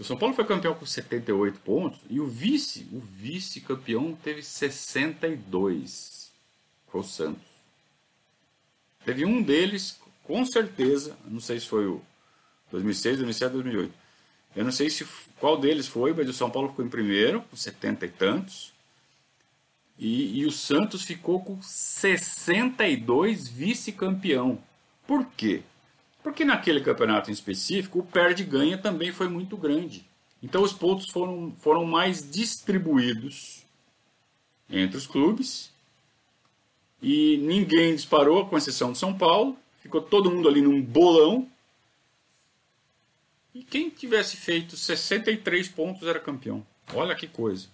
O 0.00 0.04
São 0.04 0.16
Paulo 0.16 0.34
foi 0.34 0.46
campeão 0.46 0.74
com 0.74 0.86
78 0.86 1.60
pontos 1.60 2.00
e 2.08 2.18
o 2.20 2.26
vice, 2.26 2.88
o 2.90 3.00
vice-campeão 3.00 4.16
teve 4.24 4.42
62. 4.42 6.32
Foi 6.90 7.02
o 7.02 7.04
Santos. 7.04 7.44
Teve 9.04 9.26
um 9.26 9.42
deles, 9.42 10.00
com 10.24 10.42
certeza, 10.46 11.14
não 11.26 11.38
sei 11.38 11.60
se 11.60 11.66
foi 11.66 11.86
o 11.86 12.00
2006, 12.70 13.18
2007, 13.18 13.52
2008. 13.52 13.94
Eu 14.56 14.64
não 14.64 14.72
sei 14.72 14.88
se 14.88 15.06
qual 15.38 15.58
deles 15.58 15.86
foi, 15.86 16.14
mas 16.14 16.26
o 16.30 16.32
São 16.32 16.50
Paulo 16.50 16.70
ficou 16.70 16.82
em 16.82 16.88
primeiro, 16.88 17.42
com 17.42 17.54
70 17.56 18.06
e 18.06 18.08
tantos. 18.08 18.72
E, 19.98 20.40
e 20.40 20.46
o 20.46 20.50
Santos 20.50 21.02
ficou 21.02 21.44
com 21.44 21.60
62 21.60 23.48
vice-campeão. 23.48 24.58
Por 25.06 25.26
quê? 25.36 25.62
Porque 26.22 26.44
naquele 26.44 26.80
campeonato 26.80 27.30
em 27.30 27.32
específico, 27.32 28.00
o 28.00 28.04
perde-ganha 28.04 28.76
também 28.76 29.10
foi 29.12 29.28
muito 29.28 29.56
grande. 29.56 30.04
Então 30.42 30.62
os 30.62 30.72
pontos 30.72 31.10
foram, 31.10 31.54
foram 31.58 31.84
mais 31.84 32.28
distribuídos 32.30 33.64
entre 34.68 34.96
os 34.96 35.06
clubes. 35.06 35.70
E 37.02 37.38
ninguém 37.38 37.94
disparou, 37.94 38.46
com 38.46 38.58
exceção 38.58 38.92
de 38.92 38.98
São 38.98 39.16
Paulo. 39.16 39.56
Ficou 39.80 40.02
todo 40.02 40.30
mundo 40.30 40.48
ali 40.48 40.60
num 40.60 40.82
bolão. 40.82 41.48
E 43.54 43.64
quem 43.64 43.90
tivesse 43.90 44.36
feito 44.36 44.76
63 44.76 45.68
pontos 45.68 46.06
era 46.06 46.20
campeão. 46.20 46.64
Olha 46.94 47.14
que 47.14 47.26
coisa. 47.26 47.68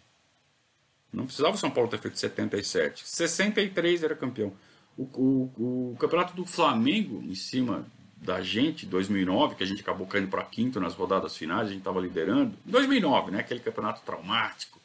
Não 1.12 1.24
precisava 1.24 1.54
o 1.54 1.59
São 1.59 1.70
Paulo 1.70 1.90
ter 1.90 1.98
feito 1.98 2.18
77. 2.18 3.06
63 3.06 4.02
era 4.02 4.14
campeão. 4.14 4.52
O, 4.96 5.02
o, 5.02 5.92
o 5.92 5.96
campeonato 5.98 6.35
do 6.35 6.46
Flamengo, 6.46 7.22
em 7.22 7.35
cima 7.35 7.87
da 8.26 8.42
gente, 8.42 8.84
2009, 8.84 9.54
que 9.54 9.62
a 9.62 9.66
gente 9.66 9.80
acabou 9.80 10.06
caindo 10.06 10.28
para 10.28 10.42
quinto 10.42 10.80
nas 10.80 10.94
rodadas 10.94 11.36
finais, 11.36 11.68
a 11.68 11.70
gente 11.70 11.78
estava 11.78 12.00
liderando. 12.00 12.58
2009, 12.64 13.30
né? 13.30 13.38
Aquele 13.38 13.60
campeonato 13.60 14.02
traumático. 14.02 14.80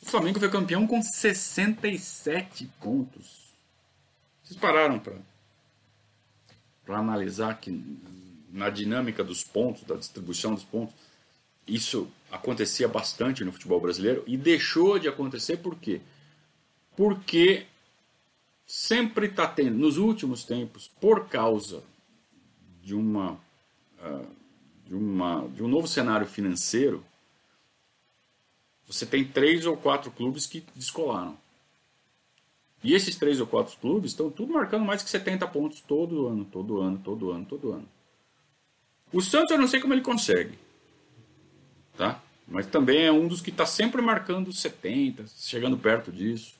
O 0.00 0.06
Flamengo 0.06 0.40
foi 0.40 0.48
campeão 0.48 0.86
com 0.86 1.02
67 1.02 2.68
pontos. 2.80 3.52
Vocês 4.42 4.58
pararam 4.58 4.98
para 4.98 6.98
analisar 6.98 7.60
que 7.60 7.70
na 8.50 8.70
dinâmica 8.70 9.22
dos 9.22 9.44
pontos, 9.44 9.84
da 9.84 9.94
distribuição 9.94 10.54
dos 10.54 10.64
pontos, 10.64 10.94
isso 11.66 12.10
acontecia 12.32 12.88
bastante 12.88 13.44
no 13.44 13.52
futebol 13.52 13.80
brasileiro 13.80 14.24
e 14.26 14.38
deixou 14.38 14.98
de 14.98 15.08
acontecer 15.08 15.58
por 15.58 15.76
quê? 15.76 16.00
Porque 16.96 17.66
sempre 18.66 19.26
está 19.26 19.46
tendo, 19.46 19.76
nos 19.76 19.98
últimos 19.98 20.42
tempos, 20.42 20.90
por 21.00 21.28
causa 21.28 21.82
de 22.90 22.94
uma, 22.96 23.34
uh, 24.02 24.26
de 24.84 24.94
uma 24.96 25.46
de 25.54 25.62
um 25.62 25.68
novo 25.68 25.86
cenário 25.86 26.26
financeiro, 26.26 27.04
você 28.84 29.06
tem 29.06 29.24
três 29.24 29.64
ou 29.64 29.76
quatro 29.76 30.10
clubes 30.10 30.44
que 30.44 30.64
descolaram. 30.74 31.38
E 32.82 32.92
esses 32.92 33.14
três 33.14 33.40
ou 33.40 33.46
quatro 33.46 33.76
clubes 33.78 34.10
estão 34.10 34.28
tudo 34.28 34.52
marcando 34.52 34.84
mais 34.84 35.04
que 35.04 35.10
70 35.10 35.46
pontos 35.48 35.80
todo 35.80 36.26
ano, 36.26 36.44
todo 36.44 36.80
ano, 36.80 36.98
todo 36.98 37.30
ano, 37.30 37.44
todo 37.44 37.72
ano. 37.72 37.88
O 39.12 39.20
Santos 39.20 39.52
eu 39.52 39.58
não 39.58 39.68
sei 39.68 39.78
como 39.78 39.94
ele 39.94 40.00
consegue. 40.00 40.58
Tá? 41.96 42.20
Mas 42.48 42.66
também 42.66 43.04
é 43.04 43.12
um 43.12 43.28
dos 43.28 43.40
que 43.40 43.50
está 43.50 43.66
sempre 43.66 44.02
marcando 44.02 44.52
70, 44.52 45.26
chegando 45.36 45.78
perto 45.78 46.10
disso. 46.10 46.54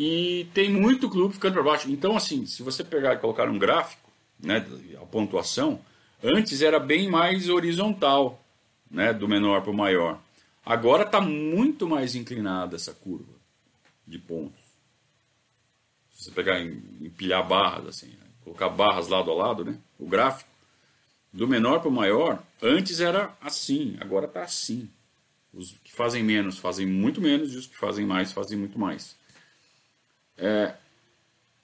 E 0.00 0.46
tem 0.54 0.70
muito 0.70 1.10
clube 1.10 1.34
ficando 1.34 1.54
para 1.54 1.62
baixo. 1.64 1.90
Então, 1.90 2.16
assim, 2.16 2.46
se 2.46 2.62
você 2.62 2.84
pegar 2.84 3.14
e 3.14 3.18
colocar 3.18 3.48
um 3.48 3.58
gráfico, 3.58 4.08
né, 4.38 4.64
a 5.02 5.04
pontuação, 5.04 5.80
antes 6.22 6.62
era 6.62 6.78
bem 6.78 7.10
mais 7.10 7.48
horizontal, 7.48 8.40
né, 8.88 9.12
do 9.12 9.26
menor 9.26 9.60
para 9.62 9.72
o 9.72 9.76
maior. 9.76 10.20
Agora 10.64 11.02
está 11.02 11.20
muito 11.20 11.88
mais 11.88 12.14
inclinada 12.14 12.76
essa 12.76 12.94
curva 12.94 13.34
de 14.06 14.20
pontos. 14.20 14.62
Se 16.12 16.26
você 16.26 16.30
pegar 16.30 16.60
empilhar 16.60 17.44
barras, 17.44 17.88
assim, 17.88 18.06
né? 18.06 18.26
colocar 18.44 18.68
barras 18.68 19.08
lado 19.08 19.32
a 19.32 19.34
lado, 19.34 19.64
né? 19.64 19.76
o 19.98 20.06
gráfico, 20.06 20.48
do 21.32 21.48
menor 21.48 21.80
para 21.80 21.88
o 21.88 21.92
maior, 21.92 22.40
antes 22.62 23.00
era 23.00 23.36
assim, 23.40 23.96
agora 24.00 24.26
está 24.26 24.42
assim. 24.42 24.88
Os 25.52 25.74
que 25.82 25.92
fazem 25.92 26.22
menos 26.22 26.56
fazem 26.56 26.86
muito 26.86 27.20
menos 27.20 27.52
e 27.52 27.56
os 27.56 27.66
que 27.66 27.76
fazem 27.76 28.06
mais 28.06 28.30
fazem 28.30 28.56
muito 28.56 28.78
mais. 28.78 29.18
É, 30.38 30.74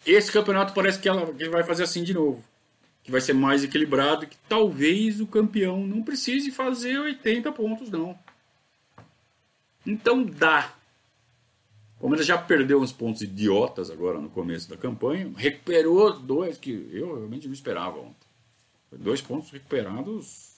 esse 0.05 0.31
campeonato 0.31 0.75
parece 0.75 0.99
que 0.99 1.09
ela, 1.09 1.33
que 1.33 1.49
vai 1.49 1.63
fazer 1.63 1.85
assim 1.85 2.03
de 2.03 2.13
novo. 2.13 2.45
Que 3.03 3.11
vai 3.11 3.21
ser 3.21 3.35
mais 3.35 3.63
equilibrado, 3.63 4.27
que 4.27 4.37
talvez 4.49 5.21
o 5.21 5.27
campeão 5.27 5.87
não 5.87 6.03
precise 6.03 6.51
fazer 6.51 6.99
80 6.99 7.53
pontos, 7.53 7.91
não. 7.91 8.19
Então 9.87 10.25
dá. 10.25 10.75
Como 11.99 12.15
ele 12.15 12.23
já 12.23 12.37
perdeu 12.37 12.81
uns 12.81 12.93
pontos 12.93 13.23
idiotas 13.23 13.91
agora 13.91 14.19
no 14.19 14.29
começo 14.29 14.69
da 14.69 14.77
campanha, 14.77 15.31
recuperou 15.37 16.19
dois 16.19 16.59
que 16.59 16.89
eu 16.93 17.17
realmente 17.17 17.47
não 17.47 17.55
esperava 17.55 17.99
ontem. 17.99 18.27
Dois 18.93 19.21
pontos 19.21 19.51
recuperados 19.51 20.55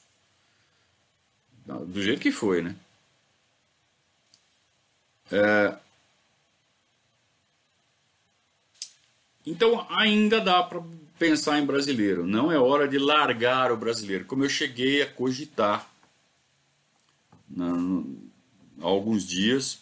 do 1.67 2.03
jeito 2.03 2.21
que 2.21 2.31
foi, 2.31 2.63
né? 2.63 2.77
É... 5.31 5.77
Então 9.47 9.87
ainda 9.89 10.41
dá 10.41 10.63
para 10.63 10.83
pensar 11.19 11.59
em 11.61 11.65
brasileiro. 11.65 12.27
Não 12.27 12.51
é 12.51 12.59
hora 12.59 12.89
de 12.89 12.99
largar 12.99 13.71
o 13.71 13.77
brasileiro, 13.77 14.25
como 14.25 14.45
eu 14.45 14.49
cheguei 14.49 15.03
a 15.03 15.11
cogitar 15.11 15.89
há 18.81 18.85
alguns 18.85 19.25
dias, 19.25 19.79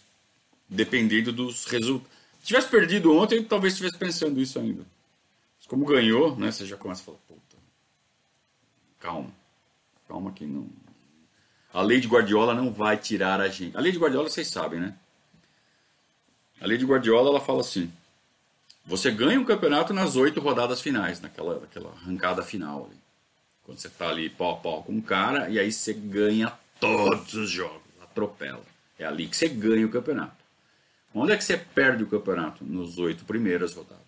dependendo 0.68 1.33
dos 1.33 1.64
resultados. 1.64 2.12
Se 2.40 2.48
tivesse 2.48 2.68
perdido 2.68 3.16
ontem, 3.16 3.42
talvez 3.42 3.72
estivesse 3.72 3.98
pensando 3.98 4.38
isso 4.40 4.59
ainda. 4.59 4.85
Mas 5.59 5.66
como 5.66 5.87
ganhou, 5.87 6.37
né, 6.37 6.53
você 6.53 6.66
já 6.66 6.77
começa 6.77 7.00
a 7.00 7.05
falar, 7.07 7.18
puta, 7.27 7.57
calma, 9.00 9.31
calma 10.07 10.31
que 10.31 10.44
não... 10.44 10.68
A 11.72 11.83
lei 11.83 12.00
de 12.00 12.07
Guardiola 12.07 12.55
não 12.55 12.70
vai 12.70 12.96
tirar 12.96 13.40
a 13.40 13.48
gente. 13.48 13.77
A 13.77 13.81
lei 13.81 13.90
de 13.90 13.98
Guardiola 13.98 14.29
vocês 14.29 14.46
sabem, 14.46 14.79
né? 14.79 14.96
A 16.61 16.66
lei 16.66 16.79
de 16.79 16.85
Guardiola 16.85 17.31
ela 17.31 17.40
fala 17.40 17.62
assim: 17.62 17.92
você 18.84 19.10
ganha 19.10 19.40
um 19.40 19.44
campeonato 19.44 19.94
nas 19.94 20.16
oito 20.16 20.40
rodadas 20.40 20.80
finais, 20.80 21.20
naquela, 21.20 21.58
naquela 21.58 21.90
arrancada 21.90 22.42
final. 22.42 22.86
Ali. 22.86 22.98
Quando 23.64 23.78
você 23.78 23.88
está 23.88 24.08
ali 24.08 24.28
pau 24.28 24.52
a 24.52 24.56
pau 24.56 24.82
com 24.82 24.92
um 24.92 25.00
cara, 25.00 25.48
e 25.48 25.58
aí 25.58 25.72
você 25.72 25.94
ganha 25.94 26.52
todos 26.78 27.32
os 27.34 27.48
jogos, 27.48 27.80
atropela. 28.02 28.62
É 28.98 29.06
ali 29.06 29.26
que 29.26 29.36
você 29.36 29.48
ganha 29.48 29.86
o 29.86 29.90
campeonato. 29.90 30.44
Onde 31.14 31.32
é 31.32 31.36
que 31.36 31.44
você 31.44 31.56
perde 31.56 32.02
o 32.02 32.06
campeonato? 32.06 32.64
Nos 32.64 32.98
oito 32.98 33.24
primeiras 33.24 33.74
rodadas. 33.74 34.04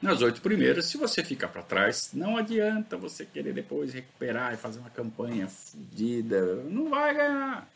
Nas 0.00 0.22
oito 0.22 0.40
primeiras, 0.40 0.86
se 0.86 0.96
você 0.96 1.24
ficar 1.24 1.48
para 1.48 1.62
trás, 1.62 2.10
não 2.12 2.36
adianta 2.36 2.96
você 2.96 3.26
querer 3.26 3.52
depois 3.52 3.92
recuperar 3.92 4.54
e 4.54 4.56
fazer 4.56 4.78
uma 4.78 4.90
campanha 4.90 5.48
fodida. 5.48 6.62
Não 6.64 6.88
vai 6.88 7.14
ganhar. 7.14 7.68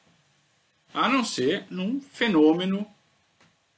A 0.94 1.08
não 1.08 1.24
ser 1.24 1.66
num 1.68 2.00
fenômeno, 2.00 2.86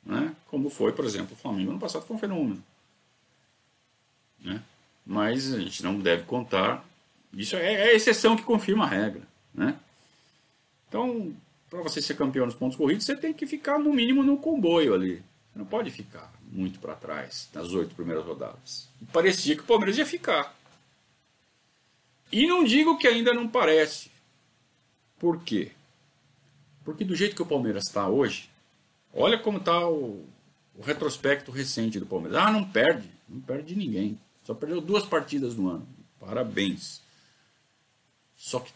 né? 0.04 0.34
como 0.48 0.68
foi, 0.68 0.92
por 0.92 1.04
exemplo, 1.04 1.34
o 1.34 1.36
Flamengo 1.36 1.70
ano 1.70 1.80
passado 1.80 2.04
foi 2.04 2.16
um 2.16 2.18
fenômeno. 2.18 2.62
Né? 4.40 4.62
Mas 5.04 5.52
a 5.52 5.60
gente 5.60 5.82
não 5.82 5.98
deve 5.98 6.24
contar. 6.24 6.84
Isso 7.32 7.56
é, 7.56 7.74
é 7.74 7.82
a 7.90 7.94
exceção 7.94 8.36
que 8.36 8.42
confirma 8.42 8.84
a 8.84 8.88
regra. 8.88 9.22
Né? 9.52 9.76
Então, 10.88 11.34
para 11.70 11.82
você 11.82 12.00
ser 12.00 12.16
campeão 12.16 12.46
nos 12.46 12.54
pontos 12.54 12.76
corridos, 12.76 13.04
você 13.04 13.16
tem 13.16 13.32
que 13.32 13.46
ficar 13.46 13.78
no 13.78 13.92
mínimo 13.92 14.22
no 14.22 14.36
comboio 14.36 14.94
ali. 14.94 15.16
Você 15.52 15.58
não 15.58 15.66
pode 15.66 15.90
ficar 15.90 16.32
muito 16.50 16.78
para 16.78 16.94
trás 16.94 17.48
nas 17.52 17.72
oito 17.72 17.94
primeiras 17.94 18.24
rodadas. 18.24 18.88
E 19.00 19.04
parecia 19.06 19.56
que 19.56 19.62
o 19.62 19.66
Palmeiras 19.66 19.98
ia 19.98 20.06
ficar. 20.06 20.54
E 22.30 22.46
não 22.46 22.64
digo 22.64 22.98
que 22.98 23.06
ainda 23.06 23.32
não 23.32 23.48
parece. 23.48 24.10
Por 25.18 25.42
quê? 25.42 25.72
Porque 26.84 27.04
do 27.04 27.16
jeito 27.16 27.34
que 27.34 27.42
o 27.42 27.46
Palmeiras 27.46 27.86
está 27.86 28.08
hoje, 28.08 28.50
olha 29.14 29.38
como 29.38 29.58
está 29.58 29.86
o, 29.88 30.24
o, 30.76 30.82
retrospecto 30.82 31.50
recente 31.50 31.98
do 32.00 32.06
Palmeiras. 32.06 32.38
Ah, 32.38 32.50
não 32.50 32.64
perde. 32.64 33.08
Não 33.28 33.40
perde 33.40 33.76
ninguém. 33.76 34.18
Só 34.42 34.54
perdeu 34.54 34.80
duas 34.80 35.04
partidas 35.04 35.54
no 35.54 35.68
ano. 35.68 35.86
Parabéns. 36.20 37.00
Só 38.36 38.60
que 38.60 38.72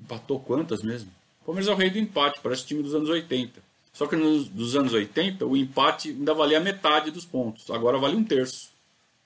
empatou 0.00 0.40
quantas 0.40 0.82
mesmo? 0.82 1.10
Palmeiras 1.44 1.68
é 1.68 1.72
o 1.72 1.76
rei 1.76 1.90
do 1.90 1.98
empate, 1.98 2.40
parece 2.42 2.64
o 2.64 2.66
time 2.66 2.82
dos 2.82 2.94
anos 2.94 3.08
80. 3.08 3.62
Só 3.92 4.06
que 4.06 4.14
nos 4.14 4.48
dos 4.48 4.76
anos 4.76 4.92
80, 4.92 5.44
o 5.44 5.56
empate 5.56 6.10
ainda 6.10 6.34
valia 6.34 6.60
metade 6.60 7.10
dos 7.10 7.24
pontos. 7.24 7.70
Agora 7.70 7.98
vale 7.98 8.16
um 8.16 8.22
terço. 8.22 8.70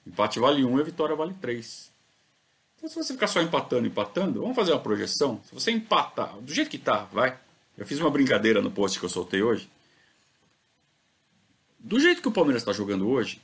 O 0.06 0.08
empate 0.08 0.38
vale 0.38 0.64
um 0.64 0.78
e 0.78 0.80
a 0.80 0.84
vitória 0.84 1.14
vale 1.14 1.34
três. 1.40 1.92
Então, 2.76 2.88
se 2.88 2.96
você 2.96 3.12
ficar 3.12 3.28
só 3.28 3.40
empatando, 3.40 3.86
empatando, 3.86 4.40
vamos 4.40 4.56
fazer 4.56 4.72
uma 4.72 4.80
projeção. 4.80 5.40
Se 5.44 5.54
você 5.54 5.70
empatar, 5.70 6.36
do 6.40 6.52
jeito 6.52 6.70
que 6.70 6.78
tá, 6.78 7.04
vai. 7.12 7.38
Eu 7.76 7.86
fiz 7.86 8.00
uma 8.00 8.10
brincadeira 8.10 8.60
no 8.60 8.70
post 8.70 8.98
que 8.98 9.04
eu 9.04 9.10
soltei 9.10 9.42
hoje. 9.42 9.68
Do 11.82 11.98
jeito 11.98 12.22
que 12.22 12.28
o 12.28 12.32
Palmeiras 12.32 12.62
está 12.62 12.72
jogando 12.72 13.08
hoje, 13.08 13.40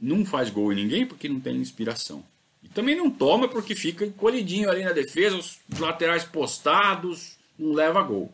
não 0.00 0.24
faz 0.24 0.48
gol 0.48 0.72
em 0.72 0.76
ninguém 0.76 1.04
porque 1.04 1.28
não 1.28 1.40
tem 1.40 1.56
inspiração. 1.56 2.22
E 2.62 2.68
também 2.68 2.96
não 2.96 3.10
toma 3.10 3.48
porque 3.48 3.74
fica 3.74 4.06
encolhidinho 4.06 4.70
ali 4.70 4.84
na 4.84 4.92
defesa, 4.92 5.36
os 5.36 5.58
laterais 5.78 6.24
postados, 6.24 7.36
não 7.58 7.72
leva 7.72 8.02
gol. 8.02 8.30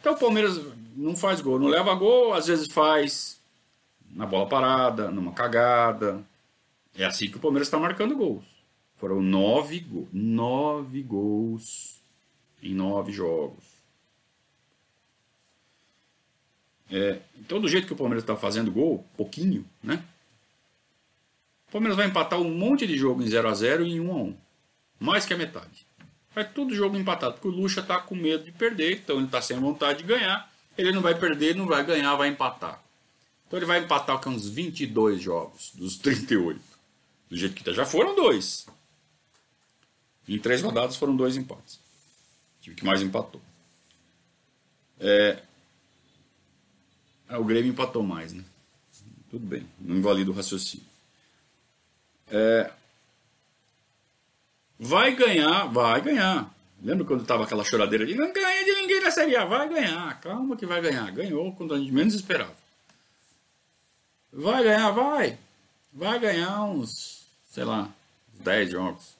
Então 0.00 0.12
o 0.12 0.18
Palmeiras 0.18 0.60
não 0.96 1.16
faz 1.16 1.40
gol, 1.40 1.58
não 1.58 1.68
leva 1.68 1.94
gol, 1.94 2.34
às 2.34 2.46
vezes 2.46 2.70
faz 2.70 3.40
na 4.10 4.26
bola 4.26 4.48
parada, 4.48 5.10
numa 5.10 5.32
cagada. 5.32 6.22
É 6.94 7.04
assim 7.04 7.30
que 7.30 7.36
o 7.36 7.40
Palmeiras 7.40 7.68
está 7.68 7.78
marcando 7.78 8.16
gols. 8.16 8.44
Foram 8.98 9.22
nove, 9.22 9.80
go 9.80 10.06
nove 10.12 11.02
gols 11.02 12.00
em 12.62 12.74
nove 12.74 13.12
jogos. 13.12 13.71
É, 16.92 17.20
então, 17.40 17.58
do 17.58 17.66
jeito 17.68 17.86
que 17.86 17.94
o 17.94 17.96
Palmeiras 17.96 18.22
está 18.22 18.36
fazendo 18.36 18.70
gol, 18.70 19.02
pouquinho, 19.16 19.66
né? 19.82 20.04
O 21.68 21.72
Palmeiras 21.72 21.96
vai 21.96 22.06
empatar 22.06 22.38
um 22.38 22.54
monte 22.54 22.86
de 22.86 22.98
jogo 22.98 23.22
em 23.22 23.26
0 23.26 23.48
a 23.48 23.54
0 23.54 23.86
e 23.86 23.92
em 23.92 24.00
1 24.00 24.12
a 24.12 24.14
1 24.14 24.36
Mais 25.00 25.24
que 25.24 25.32
a 25.32 25.38
metade. 25.38 25.86
Vai 26.34 26.46
tudo 26.46 26.74
jogo 26.74 26.98
empatado, 26.98 27.34
porque 27.34 27.48
o 27.48 27.50
Lucha 27.50 27.80
está 27.80 27.98
com 27.98 28.14
medo 28.14 28.44
de 28.44 28.52
perder, 28.52 28.98
então 28.98 29.16
ele 29.16 29.24
está 29.24 29.40
sem 29.40 29.58
vontade 29.58 30.00
de 30.00 30.04
ganhar. 30.04 30.52
Ele 30.76 30.92
não 30.92 31.00
vai 31.00 31.14
perder, 31.14 31.56
não 31.56 31.66
vai 31.66 31.82
ganhar, 31.82 32.14
vai 32.14 32.28
empatar. 32.28 32.82
Então 33.46 33.58
ele 33.58 33.66
vai 33.66 33.80
empatar 33.80 34.18
com 34.18 34.28
uns 34.28 34.48
22 34.48 35.20
jogos 35.20 35.72
dos 35.74 35.96
38. 35.96 36.60
Do 37.30 37.36
jeito 37.36 37.54
que 37.54 37.62
está. 37.62 37.72
Já 37.72 37.86
foram 37.86 38.14
dois. 38.14 38.66
Em 40.28 40.38
três 40.38 40.60
rodadas 40.60 40.96
foram 40.96 41.16
dois 41.16 41.38
empates. 41.38 41.76
O 41.76 42.62
time 42.62 42.76
que 42.76 42.84
mais 42.84 43.00
empatou. 43.00 43.40
É... 45.00 45.42
Ah, 47.32 47.38
o 47.38 47.44
Grêmio 47.44 47.70
empatou 47.70 48.02
mais, 48.02 48.34
né? 48.34 48.44
Tudo 49.30 49.46
bem, 49.46 49.66
não 49.80 49.96
invalida 49.96 50.30
o 50.30 50.34
raciocínio. 50.34 50.84
É... 52.30 52.70
Vai 54.78 55.14
ganhar, 55.14 55.64
vai 55.68 56.02
ganhar. 56.02 56.54
Lembra 56.82 57.06
quando 57.06 57.24
tava 57.24 57.44
aquela 57.44 57.64
choradeira 57.64 58.04
de 58.04 58.14
não 58.14 58.30
ganha 58.34 58.64
de 58.66 58.74
ninguém 58.74 59.00
na 59.00 59.10
Série 59.10 59.34
A? 59.34 59.46
Vai 59.46 59.66
ganhar, 59.66 60.20
calma 60.20 60.56
que 60.58 60.66
vai 60.66 60.82
ganhar. 60.82 61.10
Ganhou 61.10 61.54
quando 61.54 61.72
a 61.72 61.78
gente 61.78 61.90
menos 61.90 62.12
esperava. 62.12 62.54
Vai 64.30 64.62
ganhar, 64.62 64.90
vai. 64.90 65.38
Vai 65.90 66.18
ganhar 66.18 66.64
uns, 66.64 67.24
sei 67.48 67.64
lá, 67.64 67.90
10 68.40 68.72
jogos. 68.72 69.16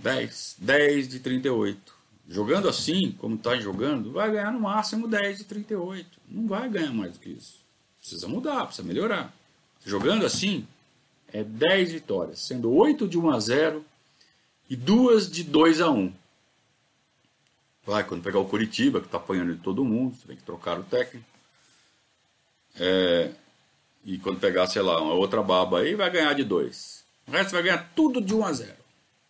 10. 0.00 0.56
10 0.58 1.08
de 1.08 1.20
38. 1.20 1.93
Jogando 2.28 2.68
assim, 2.68 3.12
como 3.12 3.34
está 3.34 3.56
jogando, 3.56 4.12
vai 4.12 4.30
ganhar 4.30 4.50
no 4.50 4.60
máximo 4.60 5.06
10 5.06 5.38
de 5.38 5.44
38. 5.44 6.08
Não 6.28 6.46
vai 6.46 6.68
ganhar 6.68 6.92
mais 6.92 7.12
do 7.12 7.18
que 7.18 7.28
isso. 7.28 7.58
Precisa 8.00 8.26
mudar, 8.26 8.66
precisa 8.66 8.86
melhorar. 8.86 9.34
Jogando 9.84 10.24
assim, 10.24 10.66
é 11.32 11.44
10 11.44 11.92
vitórias, 11.92 12.38
sendo 12.40 12.72
8 12.72 13.06
de 13.06 13.18
1 13.18 13.30
a 13.30 13.40
0 13.40 13.84
e 14.70 14.76
2 14.76 15.30
de 15.30 15.44
2 15.44 15.80
a 15.82 15.90
1. 15.90 16.12
Vai, 17.84 18.02
quando 18.04 18.22
pegar 18.22 18.38
o 18.38 18.46
Curitiba, 18.46 19.00
que 19.00 19.06
está 19.06 19.18
apanhando 19.18 19.54
de 19.54 19.60
todo 19.60 19.84
mundo, 19.84 20.16
você 20.16 20.26
tem 20.26 20.36
que 20.36 20.42
trocar 20.42 20.78
o 20.78 20.84
técnico. 20.84 21.26
É, 22.80 23.32
e 24.04 24.16
quando 24.18 24.40
pegar, 24.40 24.66
sei 24.66 24.80
lá, 24.80 25.00
uma 25.00 25.12
outra 25.12 25.42
baba 25.42 25.80
aí, 25.80 25.94
vai 25.94 26.10
ganhar 26.10 26.32
de 26.32 26.44
2. 26.44 27.04
O 27.28 27.30
resto 27.30 27.52
vai 27.52 27.62
ganhar 27.62 27.92
tudo 27.94 28.22
de 28.22 28.34
1 28.34 28.44
a 28.44 28.52
0. 28.52 28.74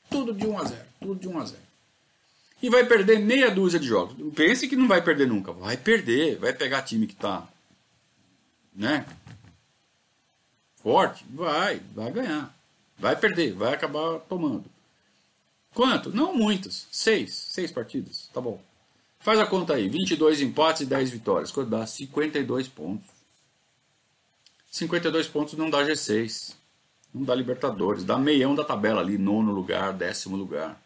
Tudo 0.08 0.32
de 0.32 0.46
1 0.46 0.58
a 0.58 0.64
0, 0.64 0.82
tudo 1.00 1.14
de 1.16 1.28
1 1.28 1.40
a 1.40 1.44
0. 1.44 1.63
E 2.64 2.70
vai 2.70 2.82
perder 2.86 3.18
meia 3.18 3.50
dúzia 3.50 3.78
de 3.78 3.86
jogos. 3.86 4.16
Pense 4.34 4.66
que 4.66 4.74
não 4.74 4.88
vai 4.88 5.02
perder 5.02 5.26
nunca. 5.26 5.52
Vai 5.52 5.76
perder, 5.76 6.38
vai 6.38 6.50
pegar 6.50 6.80
time 6.80 7.06
que 7.06 7.12
está, 7.12 7.46
né? 8.74 9.04
Forte, 10.76 11.26
vai, 11.28 11.82
vai 11.94 12.10
ganhar. 12.10 12.56
Vai 12.98 13.16
perder, 13.16 13.52
vai 13.52 13.74
acabar 13.74 14.18
tomando. 14.20 14.64
Quanto? 15.74 16.08
Não 16.16 16.34
muitos. 16.34 16.86
Seis. 16.90 17.34
Seis 17.34 17.70
partidas. 17.70 18.30
Tá 18.32 18.40
bom. 18.40 18.58
Faz 19.20 19.38
a 19.38 19.44
conta 19.44 19.74
aí. 19.74 19.86
22 19.86 20.40
empates 20.40 20.80
e 20.80 20.86
10 20.86 21.10
vitórias. 21.10 21.52
Quanto 21.52 21.68
dá? 21.68 21.86
52 21.86 22.66
pontos. 22.68 23.06
52 24.70 25.28
pontos 25.28 25.52
não 25.52 25.68
dá 25.68 25.84
G6. 25.84 26.54
Não 27.12 27.24
dá 27.24 27.34
Libertadores. 27.34 28.04
Dá 28.04 28.16
meião 28.16 28.54
da 28.54 28.64
tabela 28.64 29.02
ali. 29.02 29.18
Nono 29.18 29.52
lugar, 29.52 29.92
décimo 29.92 30.34
lugar. 30.34 30.82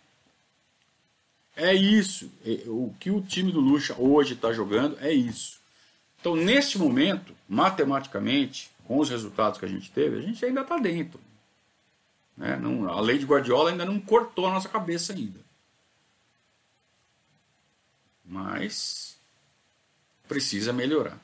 É 1.58 1.74
isso. 1.74 2.30
É, 2.46 2.62
o 2.68 2.94
que 3.00 3.10
o 3.10 3.20
time 3.20 3.50
do 3.50 3.58
Lucha 3.58 3.92
hoje 3.98 4.34
está 4.34 4.52
jogando 4.52 4.96
é 5.00 5.12
isso. 5.12 5.58
Então, 6.20 6.36
neste 6.36 6.78
momento, 6.78 7.34
matematicamente, 7.48 8.70
com 8.84 8.98
os 8.98 9.10
resultados 9.10 9.58
que 9.58 9.64
a 9.64 9.68
gente 9.68 9.90
teve, 9.90 10.18
a 10.18 10.20
gente 10.20 10.44
ainda 10.44 10.60
está 10.60 10.78
dentro. 10.78 11.20
Né? 12.36 12.56
Não, 12.56 12.88
a 12.88 13.00
lei 13.00 13.18
de 13.18 13.26
Guardiola 13.26 13.70
ainda 13.70 13.84
não 13.84 13.98
cortou 13.98 14.46
a 14.46 14.52
nossa 14.52 14.68
cabeça 14.68 15.12
ainda. 15.12 15.40
Mas 18.24 19.18
precisa 20.28 20.72
melhorar. 20.72 21.18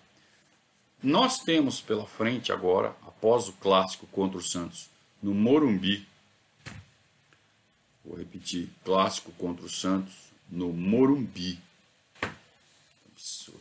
Nós 1.00 1.38
temos 1.38 1.80
pela 1.80 2.06
frente 2.06 2.50
agora, 2.50 2.88
após 3.06 3.48
o 3.48 3.52
clássico 3.52 4.06
contra 4.08 4.38
o 4.38 4.42
Santos, 4.42 4.90
no 5.22 5.32
Morumbi. 5.32 6.08
Vou 8.04 8.18
repetir, 8.18 8.68
clássico 8.84 9.30
contra 9.32 9.64
o 9.64 9.70
Santos 9.70 10.23
no 10.50 10.72
Morumbi. 10.72 11.58
Absurdo. 13.12 13.60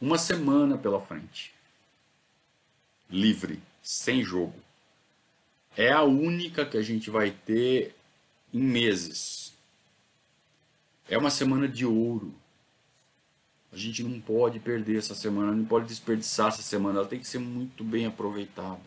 Uma 0.00 0.18
semana 0.18 0.76
pela 0.76 1.00
frente. 1.00 1.52
Livre, 3.10 3.62
sem 3.82 4.22
jogo 4.22 4.64
é 5.76 5.90
a 5.90 6.02
única 6.02 6.64
que 6.64 6.76
a 6.76 6.82
gente 6.82 7.10
vai 7.10 7.30
ter 7.30 7.94
em 8.52 8.60
meses. 8.60 9.52
É 11.08 11.18
uma 11.18 11.30
semana 11.30 11.68
de 11.68 11.84
ouro. 11.84 12.32
A 13.72 13.76
gente 13.76 14.04
não 14.04 14.20
pode 14.20 14.60
perder 14.60 14.98
essa 14.98 15.14
semana, 15.14 15.52
não 15.52 15.64
pode 15.64 15.86
desperdiçar 15.86 16.48
essa 16.48 16.62
semana, 16.62 17.00
ela 17.00 17.08
tem 17.08 17.18
que 17.18 17.26
ser 17.26 17.40
muito 17.40 17.82
bem 17.82 18.06
aproveitada. 18.06 18.80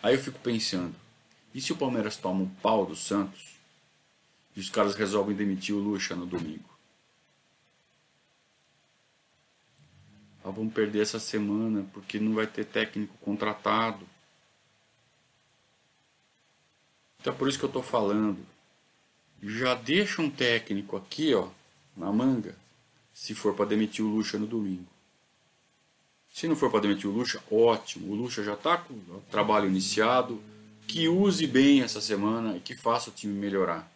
Aí 0.00 0.14
eu 0.14 0.20
fico 0.20 0.38
pensando, 0.38 0.94
e 1.52 1.60
se 1.60 1.72
o 1.72 1.76
Palmeiras 1.76 2.16
toma 2.16 2.44
um 2.44 2.48
pau 2.48 2.86
do 2.86 2.94
Santos 2.94 3.55
e 4.56 4.60
os 4.60 4.70
caras 4.70 4.96
resolvem 4.96 5.36
demitir 5.36 5.74
o 5.74 5.78
Lucha 5.78 6.16
no 6.16 6.26
domingo? 6.26 6.76
Ah, 10.42 10.50
vamos 10.50 10.72
perder 10.72 11.02
essa 11.02 11.20
semana 11.20 11.86
porque 11.92 12.18
não 12.18 12.34
vai 12.34 12.46
ter 12.46 12.64
técnico 12.64 13.14
contratado. 13.18 14.06
Então 17.20 17.34
é 17.34 17.36
por 17.36 17.48
isso 17.48 17.58
que 17.58 17.64
eu 17.64 17.68
estou 17.68 17.82
falando. 17.82 18.38
Já 19.42 19.74
deixa 19.74 20.22
um 20.22 20.30
técnico 20.30 20.96
aqui, 20.96 21.34
ó, 21.34 21.50
na 21.96 22.10
manga, 22.10 22.56
se 23.12 23.34
for 23.34 23.54
para 23.54 23.66
demitir 23.66 24.04
o 24.04 24.08
Lucha 24.08 24.38
no 24.38 24.46
domingo. 24.46 24.86
Se 26.32 26.46
não 26.46 26.54
for 26.54 26.70
para 26.70 26.80
demitir 26.80 27.08
o 27.08 27.12
Lucha, 27.12 27.42
ótimo. 27.50 28.12
O 28.12 28.14
Lucha 28.14 28.44
já 28.44 28.54
está 28.54 28.76
com 28.76 28.94
o 28.94 29.22
trabalho 29.30 29.66
iniciado. 29.66 30.40
Que 30.86 31.08
use 31.08 31.46
bem 31.46 31.82
essa 31.82 32.00
semana 32.00 32.56
e 32.56 32.60
que 32.60 32.76
faça 32.76 33.10
o 33.10 33.12
time 33.12 33.32
melhorar. 33.32 33.90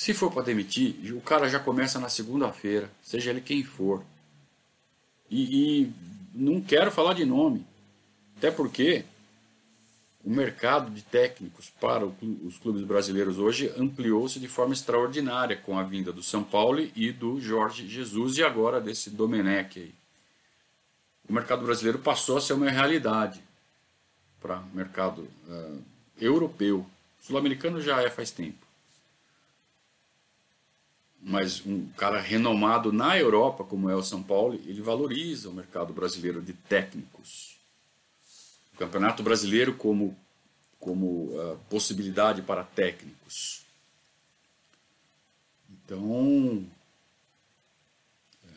Se 0.00 0.14
for 0.14 0.32
para 0.32 0.44
demitir, 0.44 1.14
o 1.14 1.20
cara 1.20 1.46
já 1.46 1.60
começa 1.60 2.00
na 2.00 2.08
segunda-feira, 2.08 2.90
seja 3.02 3.28
ele 3.28 3.42
quem 3.42 3.62
for. 3.62 4.02
E, 5.28 5.82
e 5.82 5.92
não 6.34 6.58
quero 6.58 6.90
falar 6.90 7.12
de 7.12 7.26
nome. 7.26 7.66
Até 8.38 8.50
porque 8.50 9.04
o 10.24 10.30
mercado 10.30 10.90
de 10.90 11.02
técnicos 11.02 11.68
para 11.78 12.06
os 12.06 12.56
clubes 12.56 12.82
brasileiros 12.82 13.38
hoje 13.38 13.70
ampliou-se 13.76 14.40
de 14.40 14.48
forma 14.48 14.72
extraordinária 14.72 15.58
com 15.58 15.78
a 15.78 15.82
vinda 15.82 16.10
do 16.10 16.22
São 16.22 16.42
Paulo 16.42 16.80
e 16.96 17.12
do 17.12 17.38
Jorge 17.38 17.86
Jesus 17.86 18.38
e 18.38 18.42
agora 18.42 18.80
desse 18.80 19.10
Domenech 19.10 19.80
aí. 19.80 19.94
O 21.28 21.32
mercado 21.34 21.62
brasileiro 21.62 21.98
passou 21.98 22.38
a 22.38 22.40
ser 22.40 22.54
uma 22.54 22.70
realidade 22.70 23.44
para 24.40 24.60
o 24.60 24.74
mercado 24.74 25.28
uh, 25.46 25.82
europeu. 26.18 26.86
Sul-americano 27.20 27.82
já 27.82 28.00
é 28.00 28.08
faz 28.08 28.30
tempo. 28.30 28.69
Mas 31.22 31.64
um 31.66 31.86
cara 31.96 32.20
renomado 32.20 32.92
na 32.92 33.18
Europa, 33.18 33.62
como 33.62 33.90
é 33.90 33.94
o 33.94 34.02
São 34.02 34.22
Paulo, 34.22 34.54
ele 34.64 34.80
valoriza 34.80 35.50
o 35.50 35.52
mercado 35.52 35.92
brasileiro 35.92 36.40
de 36.40 36.54
técnicos. 36.54 37.58
Campeonato 38.78 39.22
Brasileiro 39.22 39.74
como, 39.74 40.16
como 40.78 41.36
uh, 41.36 41.58
possibilidade 41.68 42.40
para 42.40 42.64
técnicos. 42.64 43.62
Então, 45.70 46.66
é, 48.42 48.48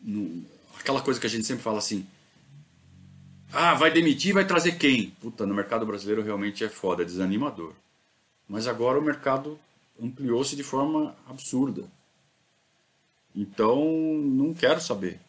no, 0.00 0.46
aquela 0.80 1.02
coisa 1.02 1.20
que 1.20 1.26
a 1.26 1.30
gente 1.30 1.46
sempre 1.46 1.62
fala 1.62 1.76
assim, 1.76 2.06
ah, 3.52 3.74
vai 3.74 3.90
demitir, 3.90 4.32
vai 4.32 4.46
trazer 4.46 4.72
quem? 4.78 5.10
Puta, 5.20 5.44
no 5.44 5.54
mercado 5.54 5.84
brasileiro 5.84 6.22
realmente 6.22 6.64
é 6.64 6.70
foda, 6.70 7.02
é 7.02 7.04
desanimador. 7.04 7.74
Mas 8.48 8.66
agora 8.66 8.98
o 8.98 9.02
mercado 9.02 9.60
ampliou-se 10.00 10.54
de 10.54 10.62
forma 10.62 11.16
absurda. 11.26 11.84
Então, 13.34 13.84
não 13.84 14.54
quero 14.54 14.80
saber. 14.80 15.20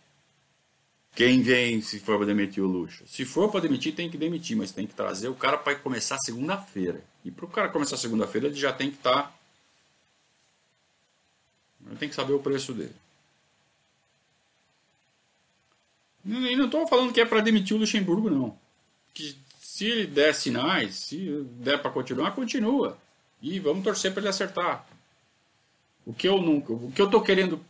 Quem 1.16 1.42
vem 1.42 1.82
se 1.82 2.00
for 2.00 2.18
para 2.18 2.28
demitir 2.28 2.64
o 2.64 2.68
Lucha? 2.68 3.04
Se 3.06 3.26
for 3.26 3.52
para 3.52 3.62
demitir, 3.62 3.94
tem 3.94 4.10
que 4.10 4.18
demitir, 4.18 4.56
mas 4.56 4.72
tem 4.72 4.88
que 4.88 4.94
trazer 4.94 5.28
o 5.28 5.36
cara 5.36 5.58
para 5.58 5.76
começar 5.76 6.18
segunda-feira. 6.20 7.04
E 7.26 7.32
para 7.32 7.46
o 7.46 7.50
cara 7.50 7.70
começar 7.70 7.98
segunda-feira, 7.98 8.48
ele 8.48 8.56
já 8.56 8.72
tem 8.72 8.90
que 8.90 8.98
estar. 8.98 9.24
Tá... 9.24 9.34
Tem 11.98 12.08
que 12.08 12.16
saber 12.16 12.34
o 12.34 12.40
preço 12.40 12.74
dele. 12.74 12.96
E 16.26 16.56
não 16.56 16.66
estou 16.66 16.88
falando 16.88 17.12
que 17.12 17.22
é 17.22 17.26
para 17.26 17.42
demitir 17.42 17.76
o 17.76 17.80
Luxemburgo, 17.80 18.30
não. 18.30 18.58
Que 19.14 19.36
se 19.60 19.86
ele 19.86 20.08
der 20.08 20.36
sinais, 20.36 20.96
se 20.96 21.44
der 21.60 21.82
para 21.82 21.92
continuar, 21.92 22.36
continua. 22.36 22.98
E 23.42 23.60
vamos 23.60 23.84
torcer 23.84 24.12
para 24.12 24.22
ele 24.22 24.30
acertar. 24.30 24.86
O 26.06 26.14
que 26.14 26.28
eu 26.28 26.42
nunca, 26.42 26.74
o 26.74 26.92
que 26.92 27.02
eu 27.02 27.06
estou 27.06 27.22
querendo 27.22 27.64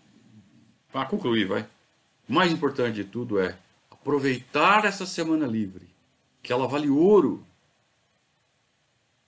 para 0.92 1.06
concluir, 1.06 1.46
vai. 1.46 1.68
O 2.28 2.34
mais 2.34 2.52
importante 2.52 2.96
de 2.96 3.04
tudo 3.04 3.40
é 3.40 3.58
aproveitar 3.92 4.86
essa 4.86 5.06
semana 5.06 5.46
livre, 5.46 5.88
que 6.42 6.52
ela 6.52 6.68
vale 6.68 6.90
ouro. 6.90 7.46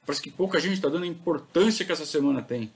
Parece 0.05 0.21
que 0.21 0.31
pouca 0.31 0.59
gente 0.59 0.73
está 0.73 0.89
dando 0.89 1.03
a 1.03 1.07
importância 1.07 1.85
que 1.85 1.91
essa 1.91 2.05
semana 2.05 2.41
tem. 2.41 2.71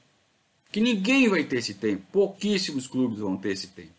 Que 0.71 0.79
ninguém 0.81 1.29
vai 1.29 1.43
ter 1.43 1.57
esse 1.57 1.73
tempo. 1.73 2.05
Pouquíssimos 2.11 2.87
clubes 2.87 3.19
vão 3.19 3.37
ter 3.37 3.51
esse 3.51 3.67
tempo. 3.67 3.93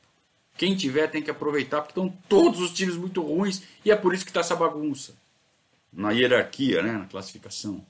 Quem 0.56 0.74
tiver 0.74 1.08
tem 1.08 1.22
que 1.22 1.30
aproveitar, 1.30 1.82
porque 1.82 1.98
estão 1.98 2.08
todos 2.28 2.60
os 2.60 2.72
times 2.72 2.96
muito 2.96 3.20
ruins 3.20 3.62
e 3.84 3.90
é 3.90 3.96
por 3.96 4.14
isso 4.14 4.24
que 4.24 4.30
está 4.30 4.40
essa 4.40 4.56
bagunça. 4.56 5.14
Na 5.92 6.12
hierarquia, 6.12 6.82
né? 6.82 6.92
na 6.92 7.06
classificação. 7.06 7.84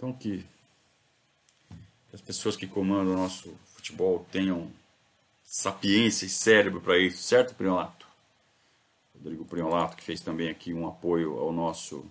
Então 0.00 0.14
que 0.14 0.46
as 2.10 2.22
pessoas 2.22 2.56
que 2.56 2.66
comandam 2.66 3.12
o 3.12 3.16
nosso 3.18 3.54
futebol 3.74 4.26
tenham 4.32 4.72
sapiência 5.44 6.24
e 6.24 6.30
cérebro 6.30 6.80
para 6.80 6.98
isso, 6.98 7.22
certo, 7.22 7.54
Priolato? 7.54 8.06
Rodrigo 9.14 9.44
Priolato, 9.44 9.98
que 9.98 10.02
fez 10.02 10.22
também 10.22 10.48
aqui 10.48 10.72
um 10.72 10.88
apoio 10.88 11.38
ao 11.38 11.52
nosso 11.52 12.02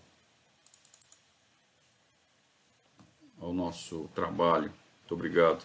ao 3.41 3.51
nosso 3.51 4.07
trabalho. 4.13 4.71
Muito 4.99 5.15
obrigado. 5.15 5.63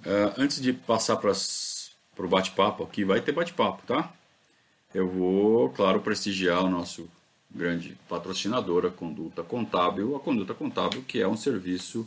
Uh, 0.00 0.36
antes 0.36 0.60
de 0.60 0.74
passar 0.74 1.16
para 1.16 1.32
o 2.18 2.28
bate-papo 2.28 2.84
aqui, 2.84 3.02
vai 3.02 3.22
ter 3.22 3.32
bate-papo, 3.32 3.82
tá? 3.86 4.12
Eu 4.92 5.08
vou, 5.08 5.70
claro, 5.70 6.02
prestigiar 6.02 6.62
o 6.62 6.68
nosso 6.68 7.10
grande 7.54 7.98
patrocinadora, 8.08 8.90
Conduta 8.90 9.42
Contábil. 9.42 10.16
A 10.16 10.20
Conduta 10.20 10.54
Contábil, 10.54 11.02
que 11.06 11.20
é 11.20 11.28
um 11.28 11.36
serviço 11.36 12.06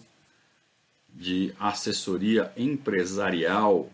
de 1.10 1.54
assessoria 1.60 2.52
empresarial, 2.58 3.90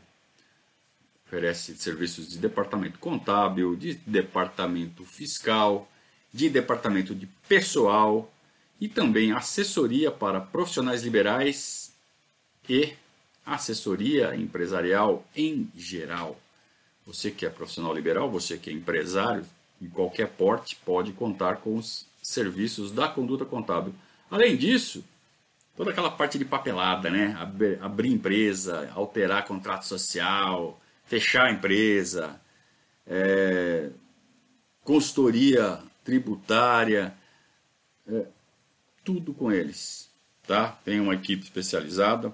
oferece 1.25 1.75
serviços 1.75 2.27
de 2.27 2.37
departamento 2.37 2.99
contábil, 2.99 3.75
de 3.75 3.93
departamento 3.93 5.05
fiscal, 5.05 5.89
de 6.33 6.49
departamento 6.49 7.13
de 7.13 7.27
pessoal 7.47 8.31
e 8.79 8.87
também 8.87 9.31
assessoria 9.31 10.11
para 10.11 10.41
profissionais 10.41 11.03
liberais 11.03 11.93
e 12.67 12.93
assessoria 13.45 14.35
empresarial 14.35 15.25
em 15.35 15.69
geral. 15.75 16.39
Você 17.05 17.31
que 17.31 17.45
é 17.45 17.49
profissional 17.49 17.93
liberal, 17.93 18.29
você 18.29 18.57
que 18.57 18.69
é 18.69 18.73
empresário 18.73 19.45
de 19.81 19.89
qualquer 19.89 20.29
porte, 20.29 20.75
pode 20.85 21.11
contar 21.11 21.57
com 21.57 21.75
os 21.75 22.05
serviços 22.21 22.91
da 22.91 23.07
conduta 23.07 23.43
contábil. 23.43 23.95
Além 24.29 24.55
disso, 24.55 25.03
toda 25.75 25.89
aquela 25.89 26.11
parte 26.11 26.37
de 26.37 26.45
papelada, 26.45 27.09
né? 27.09 27.35
Abrir, 27.39 27.81
abrir 27.81 28.13
empresa, 28.13 28.91
alterar 28.93 29.47
contrato 29.47 29.87
social, 29.87 30.79
fechar 31.03 31.47
a 31.47 31.51
empresa, 31.51 32.39
é, 33.07 33.89
consultoria 34.83 35.79
tributária, 36.05 37.11
é, 38.07 38.25
tudo 39.03 39.33
com 39.33 39.51
eles, 39.51 40.11
tá? 40.45 40.79
Tem 40.85 40.99
uma 40.99 41.15
equipe 41.15 41.43
especializada 41.43 42.31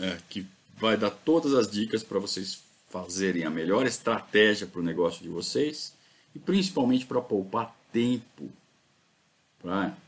é, 0.00 0.18
que 0.28 0.44
vai 0.76 0.96
dar 0.96 1.10
todas 1.10 1.54
as 1.54 1.70
dicas 1.70 2.02
para 2.02 2.18
vocês 2.18 2.64
fazerem 2.90 3.44
a 3.44 3.50
melhor 3.50 3.86
estratégia 3.86 4.66
para 4.66 4.80
o 4.80 4.84
negócio 4.84 5.22
de 5.22 5.28
vocês 5.28 5.95
e 6.36 6.38
principalmente 6.38 7.06
para 7.06 7.22
poupar 7.22 7.74
tempo, 7.90 8.50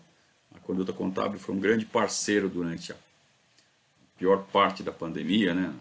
A 0.53 0.59
Conduta 0.59 0.93
Contábil 0.93 1.39
foi 1.39 1.55
um 1.55 1.59
grande 1.59 1.83
parceiro 1.83 2.47
durante 2.47 2.91
a 2.91 2.95
pior 4.19 4.43
parte 4.53 4.83
da 4.83 4.91
pandemia, 4.91 5.51
né? 5.51 5.73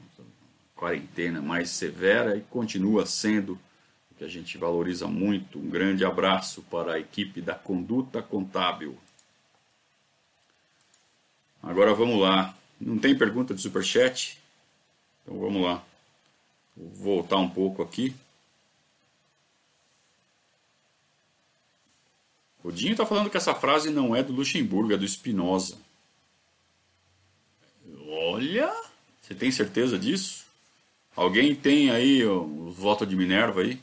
quarentena 0.74 1.42
mais 1.42 1.68
severa 1.68 2.38
e 2.38 2.40
continua 2.40 3.04
sendo 3.04 3.60
o 4.10 4.14
que 4.14 4.24
a 4.24 4.28
gente 4.28 4.56
valoriza 4.56 5.06
muito. 5.06 5.58
Um 5.58 5.68
grande 5.68 6.06
abraço 6.06 6.62
para 6.70 6.94
a 6.94 6.98
equipe 6.98 7.42
da 7.42 7.54
Conduta 7.54 8.22
Contábil. 8.22 8.96
Agora 11.62 11.92
vamos 11.92 12.18
lá. 12.18 12.56
Não 12.80 12.98
tem 12.98 13.14
pergunta 13.14 13.52
de 13.52 13.60
superchat? 13.60 14.38
Então 15.22 15.38
vamos 15.38 15.60
lá. 15.62 15.84
Vou 16.74 16.88
voltar 16.88 17.36
um 17.36 17.50
pouco 17.50 17.82
aqui. 17.82 18.16
O 22.62 22.70
Dinho 22.70 22.92
está 22.92 23.06
falando 23.06 23.30
que 23.30 23.36
essa 23.36 23.54
frase 23.54 23.90
não 23.90 24.14
é 24.14 24.22
do 24.22 24.32
Luxemburgo, 24.32 24.92
é 24.92 24.96
do 24.96 25.08
Spinoza. 25.08 25.78
Olha, 28.06 28.70
você 29.20 29.34
tem 29.34 29.50
certeza 29.50 29.98
disso? 29.98 30.44
Alguém 31.16 31.54
tem 31.54 31.90
aí 31.90 32.24
o 32.24 32.70
voto 32.70 33.06
de 33.06 33.16
Minerva 33.16 33.62
aí? 33.62 33.80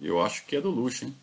Eu 0.00 0.20
acho 0.20 0.44
que 0.44 0.56
é 0.56 0.60
do 0.60 0.70
Luxo, 0.70 1.04
hein? 1.04 1.16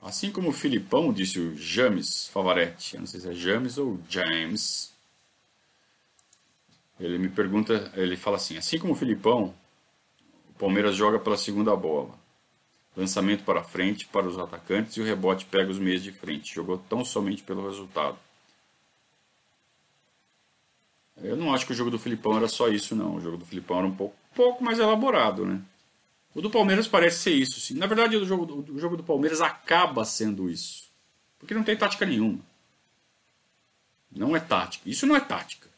Assim 0.00 0.32
como 0.32 0.48
o 0.48 0.52
Filipão, 0.52 1.12
disse 1.12 1.38
o 1.38 1.54
James 1.56 2.28
Favaretti, 2.28 2.94
eu 2.94 3.00
não 3.00 3.06
sei 3.06 3.20
se 3.20 3.28
é 3.28 3.34
James 3.34 3.76
ou 3.76 4.00
James, 4.08 4.94
ele 6.98 7.18
me 7.18 7.28
pergunta, 7.28 7.92
ele 7.94 8.16
fala 8.16 8.36
assim, 8.36 8.56
assim 8.56 8.78
como 8.78 8.94
o 8.94 8.96
Filipão, 8.96 9.44
o 9.44 9.54
Palmeiras 10.60 10.94
joga 10.94 11.18
pela 11.18 11.38
segunda 11.38 11.74
bola, 11.74 12.14
lançamento 12.94 13.44
para 13.44 13.64
frente 13.64 14.06
para 14.06 14.28
os 14.28 14.38
atacantes 14.38 14.94
e 14.94 15.00
o 15.00 15.04
rebote 15.04 15.46
pega 15.46 15.70
os 15.70 15.78
meios 15.78 16.02
de 16.02 16.12
frente, 16.12 16.54
jogou 16.54 16.76
tão 16.76 17.02
somente 17.02 17.42
pelo 17.42 17.66
resultado. 17.66 18.18
Eu 21.16 21.34
não 21.34 21.54
acho 21.54 21.64
que 21.64 21.72
o 21.72 21.74
jogo 21.74 21.90
do 21.90 21.98
Filipão 21.98 22.36
era 22.36 22.46
só 22.46 22.68
isso 22.68 22.94
não, 22.94 23.14
o 23.14 23.20
jogo 23.22 23.38
do 23.38 23.46
Filipão 23.46 23.78
era 23.78 23.86
um 23.86 23.94
pouco, 23.94 24.14
pouco 24.34 24.62
mais 24.62 24.78
elaborado, 24.78 25.46
né? 25.46 25.62
O 26.34 26.42
do 26.42 26.50
Palmeiras 26.50 26.86
parece 26.86 27.18
ser 27.18 27.32
isso. 27.32 27.58
Sim. 27.58 27.74
Na 27.74 27.86
verdade, 27.86 28.16
o 28.16 28.24
jogo, 28.24 28.64
o 28.70 28.78
jogo 28.78 28.96
do 28.96 29.02
Palmeiras 29.02 29.40
acaba 29.40 30.04
sendo 30.04 30.48
isso. 30.48 30.88
Porque 31.38 31.54
não 31.54 31.64
tem 31.64 31.76
tática 31.76 32.06
nenhuma. 32.06 32.38
Não 34.12 34.36
é 34.36 34.40
tática. 34.40 34.88
Isso 34.88 35.06
não 35.06 35.16
é 35.16 35.20
tática. 35.20 35.68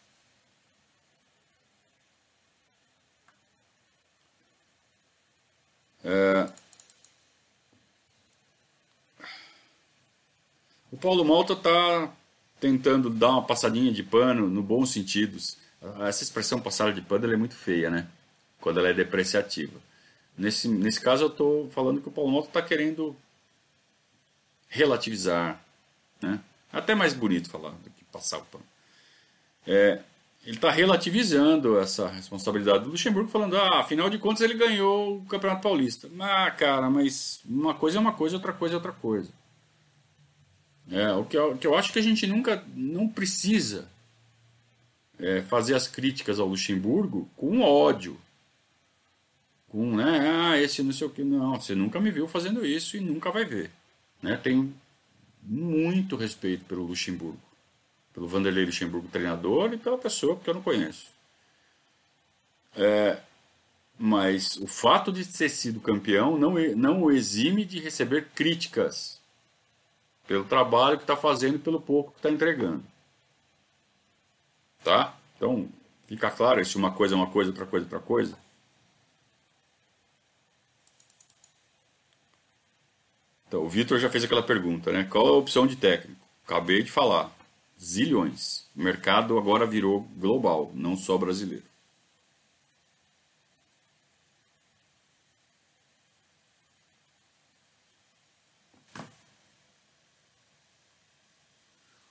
É... 6.04 6.48
O 10.90 10.96
Paulo 10.96 11.24
Malta 11.24 11.54
está 11.54 12.12
tentando 12.60 13.08
dar 13.08 13.30
uma 13.30 13.44
passadinha 13.44 13.92
de 13.92 14.02
pano 14.02 14.48
no 14.48 14.62
bom 14.62 14.84
sentido. 14.84 15.38
Essa 16.06 16.22
expressão 16.22 16.60
passada 16.60 16.92
de 16.92 17.00
pano 17.00 17.32
é 17.32 17.36
muito 17.36 17.56
feia, 17.56 17.90
né? 17.90 18.06
Quando 18.60 18.78
ela 18.78 18.88
é 18.88 18.92
depreciativa. 18.92 19.80
Nesse, 20.36 20.68
nesse 20.68 21.00
caso, 21.00 21.24
eu 21.24 21.28
estou 21.28 21.70
falando 21.70 22.00
que 22.00 22.08
o 22.08 22.12
Paulo 22.12 22.30
Malta 22.30 22.48
está 22.48 22.62
querendo 22.62 23.16
relativizar. 24.68 25.62
Né? 26.20 26.40
Até 26.72 26.94
mais 26.94 27.12
bonito 27.12 27.50
falar 27.50 27.70
do 27.70 27.90
que 27.90 28.04
passar 28.04 28.38
o 28.38 28.44
pano. 28.46 28.64
É, 29.66 30.00
ele 30.44 30.56
está 30.56 30.70
relativizando 30.70 31.78
essa 31.78 32.08
responsabilidade 32.08 32.84
do 32.84 32.90
Luxemburgo, 32.90 33.30
falando: 33.30 33.56
ah, 33.56 33.80
afinal 33.80 34.10
de 34.10 34.18
contas 34.18 34.42
ele 34.42 34.54
ganhou 34.54 35.18
o 35.18 35.24
Campeonato 35.26 35.62
Paulista. 35.62 36.08
Ah, 36.18 36.50
cara, 36.50 36.90
mas 36.90 37.40
uma 37.44 37.74
coisa 37.74 37.98
é 37.98 38.00
uma 38.00 38.12
coisa, 38.12 38.36
outra 38.36 38.52
coisa 38.52 38.74
é 38.74 38.76
outra 38.76 38.92
coisa. 38.92 39.30
É, 40.90 41.12
o 41.12 41.24
que 41.24 41.36
eu, 41.36 41.56
que 41.56 41.66
eu 41.66 41.76
acho 41.76 41.92
que 41.92 41.98
a 41.98 42.02
gente 42.02 42.26
nunca 42.26 42.62
não 42.74 43.08
precisa 43.08 43.88
é, 45.18 45.42
fazer 45.42 45.74
as 45.74 45.86
críticas 45.86 46.40
ao 46.40 46.48
Luxemburgo 46.48 47.28
com 47.36 47.60
ódio 47.60 48.18
com, 49.72 49.96
né, 49.96 50.20
ah, 50.20 50.60
esse 50.60 50.82
não 50.82 50.92
sei 50.92 51.06
o 51.06 51.10
que, 51.10 51.24
não, 51.24 51.58
você 51.58 51.74
nunca 51.74 51.98
me 51.98 52.10
viu 52.10 52.28
fazendo 52.28 52.64
isso 52.64 52.94
e 52.94 53.00
nunca 53.00 53.30
vai 53.30 53.46
ver. 53.46 53.70
Né? 54.20 54.36
Tenho 54.36 54.72
muito 55.42 56.14
respeito 56.14 56.66
pelo 56.66 56.84
Luxemburgo, 56.84 57.40
pelo 58.12 58.28
Vanderlei 58.28 58.64
Luxemburgo 58.66 59.08
treinador 59.08 59.72
e 59.72 59.78
pela 59.78 59.98
pessoa 59.98 60.36
que 60.36 60.48
eu 60.48 60.54
não 60.54 60.62
conheço. 60.62 61.10
É, 62.76 63.20
mas 63.98 64.56
o 64.56 64.66
fato 64.66 65.12
de 65.12 65.24
ter 65.24 65.48
sido 65.48 65.80
campeão 65.80 66.38
não, 66.38 66.54
não 66.76 67.02
o 67.02 67.10
exime 67.10 67.64
de 67.64 67.78
receber 67.78 68.28
críticas 68.34 69.20
pelo 70.26 70.44
trabalho 70.44 70.96
que 70.96 71.04
está 71.04 71.16
fazendo 71.16 71.56
e 71.56 71.58
pelo 71.58 71.80
pouco 71.80 72.12
que 72.12 72.18
está 72.18 72.30
entregando. 72.30 72.82
Tá? 74.82 75.14
Então, 75.36 75.68
fica 76.06 76.30
claro 76.30 76.64
se 76.64 76.76
uma 76.76 76.90
coisa 76.90 77.14
é 77.14 77.16
uma 77.16 77.30
coisa, 77.30 77.50
outra 77.50 77.66
coisa 77.66 77.84
é 77.84 77.86
outra 77.86 78.00
coisa. 78.00 78.38
Então, 83.46 83.62
o 83.64 83.68
Vitor 83.68 83.98
já 83.98 84.08
fez 84.08 84.24
aquela 84.24 84.42
pergunta, 84.42 84.90
né? 84.90 85.04
Qual 85.04 85.26
a 85.26 85.32
opção 85.32 85.66
de 85.66 85.76
técnico? 85.76 86.18
Acabei 86.46 86.82
de 86.82 86.90
falar. 86.90 87.30
Zilhões. 87.82 88.68
O 88.76 88.82
mercado 88.82 89.36
agora 89.36 89.66
virou 89.66 90.02
global, 90.16 90.70
não 90.74 90.96
só 90.96 91.18
brasileiro. 91.18 91.64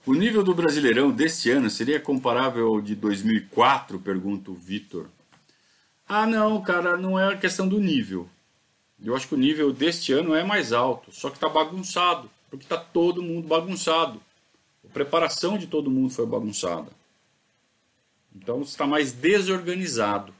O 0.05 0.13
nível 0.13 0.43
do 0.43 0.53
Brasileirão 0.53 1.11
deste 1.11 1.51
ano 1.51 1.69
seria 1.69 1.99
comparável 1.99 2.67
ao 2.67 2.81
de 2.81 2.95
2004? 2.95 3.99
Pergunta 3.99 4.49
o 4.51 4.55
Vitor. 4.55 5.07
Ah, 6.07 6.25
não, 6.25 6.61
cara, 6.61 6.97
não 6.97 7.17
é 7.17 7.33
a 7.33 7.37
questão 7.37 7.67
do 7.67 7.79
nível. 7.79 8.27
Eu 9.01 9.15
acho 9.15 9.27
que 9.27 9.35
o 9.35 9.37
nível 9.37 9.71
deste 9.71 10.11
ano 10.11 10.35
é 10.35 10.43
mais 10.43 10.73
alto, 10.73 11.11
só 11.11 11.29
que 11.29 11.37
está 11.37 11.47
bagunçado, 11.47 12.29
porque 12.49 12.65
está 12.65 12.77
todo 12.77 13.23
mundo 13.23 13.47
bagunçado. 13.47 14.19
A 14.85 14.93
preparação 14.93 15.57
de 15.57 15.67
todo 15.67 15.91
mundo 15.91 16.09
foi 16.09 16.25
bagunçada. 16.25 16.91
Então 18.35 18.61
está 18.61 18.87
mais 18.87 19.11
desorganizado. 19.11 20.33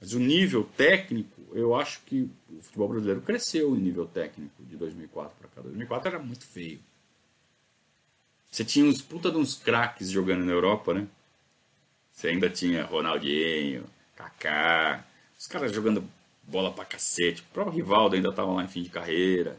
Mas 0.00 0.12
o 0.12 0.18
nível 0.18 0.64
técnico 0.76 1.40
eu 1.52 1.74
acho 1.74 2.00
que 2.02 2.30
o 2.48 2.62
futebol 2.62 2.88
brasileiro 2.88 3.20
cresceu 3.20 3.74
em 3.74 3.80
nível 3.80 4.06
técnico 4.06 4.62
de 4.62 4.76
2004 4.76 5.36
para 5.38 5.48
cá. 5.48 5.60
2004 5.62 6.08
era 6.08 6.18
muito 6.18 6.44
feio. 6.44 6.80
Você 8.50 8.64
tinha 8.64 8.84
uns 8.84 9.00
puta 9.00 9.30
de 9.30 9.36
uns 9.36 9.54
craques 9.54 10.10
jogando 10.10 10.44
na 10.44 10.52
Europa, 10.52 10.94
né? 10.94 11.06
Você 12.12 12.28
ainda 12.28 12.50
tinha 12.50 12.84
Ronaldinho, 12.84 13.84
Kaká, 14.16 15.04
os 15.38 15.46
caras 15.46 15.72
jogando 15.72 16.04
bola 16.42 16.72
pra 16.72 16.84
cacete. 16.84 17.42
O 17.42 17.52
próprio 17.52 17.76
Rivaldo 17.76 18.16
ainda 18.16 18.30
estava 18.30 18.52
lá 18.52 18.64
em 18.64 18.68
fim 18.68 18.82
de 18.82 18.90
carreira. 18.90 19.58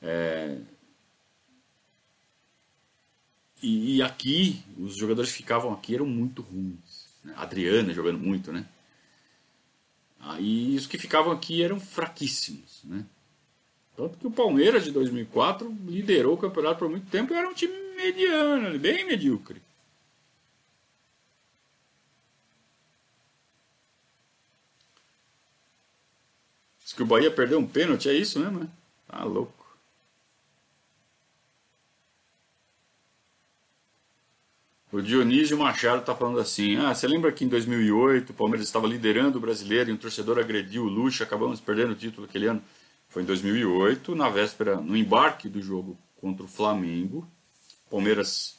É... 0.00 0.58
E, 3.62 3.96
e, 3.96 4.02
aqui, 4.02 4.62
os 4.76 4.96
jogadores 4.96 5.30
que 5.30 5.38
ficavam 5.38 5.72
aqui 5.72 5.94
eram 5.94 6.06
muito 6.06 6.42
ruins. 6.42 7.08
Né? 7.22 7.32
Adriana 7.36 7.94
jogando 7.94 8.18
muito, 8.18 8.52
né? 8.52 8.66
Aí 10.18 10.76
os 10.76 10.86
que 10.86 10.98
ficavam 10.98 11.32
aqui 11.32 11.62
eram 11.62 11.78
fraquíssimos, 11.80 12.80
né? 12.84 13.04
Tanto 13.96 14.18
que 14.18 14.26
o 14.26 14.30
Palmeiras 14.30 14.84
de 14.84 14.90
2004 14.90 15.68
liderou 15.86 16.34
o 16.34 16.38
campeonato 16.38 16.78
por 16.78 16.88
muito 16.88 17.08
tempo 17.10 17.32
e 17.32 17.36
era 17.36 17.48
um 17.48 17.54
time 17.54 17.74
mediano, 17.96 18.78
bem 18.78 19.04
medíocre. 19.04 19.60
Diz 26.82 26.92
que 26.92 27.02
o 27.02 27.06
Bahia 27.06 27.30
perdeu 27.30 27.58
um 27.58 27.66
pênalti, 27.66 28.08
é 28.08 28.14
isso 28.14 28.38
mesmo, 28.38 28.60
né? 28.60 28.68
Tá 29.08 29.24
louco. 29.24 29.61
O 34.92 35.00
Dionísio 35.00 35.56
Machado 35.56 36.00
está 36.00 36.14
falando 36.14 36.38
assim: 36.38 36.76
Ah, 36.76 36.94
você 36.94 37.08
lembra 37.08 37.32
que 37.32 37.46
em 37.46 37.48
2008 37.48 38.30
o 38.30 38.34
Palmeiras 38.34 38.66
estava 38.66 38.86
liderando 38.86 39.38
o 39.38 39.40
brasileiro 39.40 39.88
e 39.88 39.92
um 39.94 39.96
torcedor 39.96 40.38
agrediu 40.38 40.84
o 40.84 40.88
Lucha, 40.88 41.24
acabamos 41.24 41.60
perdendo 41.60 41.92
o 41.92 41.96
título 41.96 42.26
aquele 42.26 42.46
ano? 42.46 42.62
Foi 43.08 43.22
em 43.22 43.24
2008, 43.24 44.14
na 44.14 44.28
véspera, 44.28 44.76
no 44.76 44.94
embarque 44.94 45.48
do 45.48 45.62
jogo 45.62 45.96
contra 46.20 46.44
o 46.44 46.48
Flamengo. 46.48 47.26
O 47.86 47.90
Palmeiras 47.90 48.58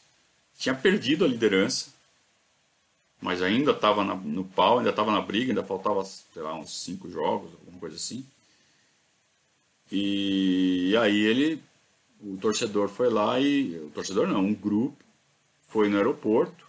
tinha 0.58 0.74
perdido 0.74 1.24
a 1.24 1.28
liderança, 1.28 1.94
mas 3.22 3.44
ainda 3.44 3.70
estava 3.70 4.04
no 4.04 4.44
pau, 4.44 4.80
ainda 4.80 4.90
estava 4.90 5.12
na 5.12 5.22
briga, 5.22 5.52
ainda 5.52 5.64
faltava, 5.64 6.04
sei 6.04 6.42
lá, 6.42 6.56
uns 6.56 6.84
cinco 6.84 7.12
jogos, 7.12 7.52
alguma 7.54 7.80
coisa 7.80 7.96
assim. 7.96 8.26
E 9.92 10.96
aí 11.00 11.16
ele, 11.16 11.62
o 12.20 12.38
torcedor 12.38 12.90
foi 12.90 13.10
lá 13.12 13.40
e, 13.40 13.78
o 13.78 13.92
torcedor 13.92 14.28
não, 14.28 14.40
um 14.40 14.54
grupo, 14.54 15.04
foi 15.74 15.90
no 15.90 15.98
aeroporto, 15.98 16.68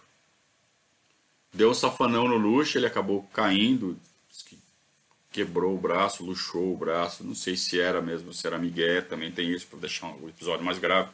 deu 1.53 1.69
um 1.69 1.75
safanão 1.75 2.27
no 2.27 2.37
luxo, 2.37 2.75
ele 2.75 2.87
acabou 2.87 3.21
caindo, 3.31 3.95
quebrou 5.31 5.75
o 5.75 5.77
braço, 5.77 6.25
luxou 6.25 6.73
o 6.73 6.77
braço, 6.77 7.23
não 7.23 7.35
sei 7.35 7.55
se 7.55 7.79
era 7.79 8.01
mesmo, 8.01 8.33
se 8.33 8.47
era 8.47 8.57
Miguel, 8.57 9.07
também 9.07 9.31
tem 9.31 9.51
isso 9.51 9.67
para 9.67 9.77
deixar 9.77 10.07
o 10.07 10.27
episódio 10.27 10.65
mais 10.65 10.79
grave. 10.79 11.11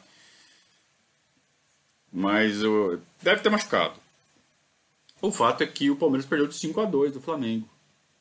Mas 2.10 2.64
uh, 2.64 2.98
deve 3.20 3.42
ter 3.42 3.50
machucado. 3.50 4.00
O 5.20 5.30
fato 5.30 5.62
é 5.62 5.66
que 5.66 5.90
o 5.90 5.96
Palmeiras 5.96 6.24
perdeu 6.24 6.48
de 6.48 6.54
5 6.54 6.80
a 6.80 6.86
2 6.86 7.12
do 7.12 7.20
Flamengo. 7.20 7.68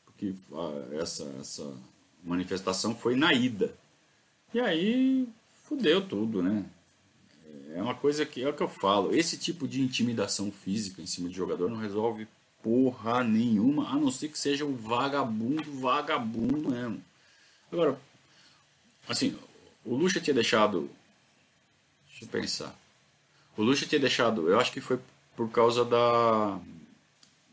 Porque 0.06 0.34
uh, 0.52 1.00
essa, 1.00 1.24
essa 1.40 1.74
manifestação 2.22 2.94
foi 2.94 3.16
na 3.16 3.34
ida. 3.34 3.74
E 4.54 4.60
aí 4.60 5.30
fudeu 5.64 6.06
tudo, 6.06 6.44
né? 6.44 6.66
É 7.74 7.82
uma 7.82 7.96
coisa 7.96 8.26
que 8.26 8.44
é 8.44 8.50
o 8.50 8.54
que 8.54 8.62
eu 8.62 8.68
falo. 8.68 9.16
Esse 9.16 9.38
tipo 9.38 9.68
de 9.68 9.82
intimidação 9.82 10.52
física 10.52 11.02
em 11.02 11.06
cima 11.06 11.30
de 11.30 11.36
jogador 11.36 11.70
não 11.70 11.78
resolve 11.78 12.28
porra 12.62 13.24
nenhuma, 13.24 13.90
a 13.90 13.96
não 13.96 14.12
ser 14.12 14.30
que 14.30 14.38
seja 14.38 14.66
um 14.66 14.76
vagabundo, 14.76 15.72
vagabundo 15.80 16.70
mesmo. 16.70 17.04
Agora, 17.72 18.00
assim, 19.08 19.38
o 19.86 19.96
Lucha 19.96 20.20
tinha 20.20 20.34
deixado. 20.34 20.90
Deixa 22.08 22.26
eu 22.26 22.28
pensar. 22.28 22.76
O 23.58 23.64
Lucha 23.64 23.86
tinha 23.86 24.00
deixado. 24.00 24.50
Eu 24.50 24.60
acho 24.60 24.72
que 24.72 24.82
foi 24.82 25.00
por 25.36 25.50
causa 25.50 25.84
da. 25.86 26.60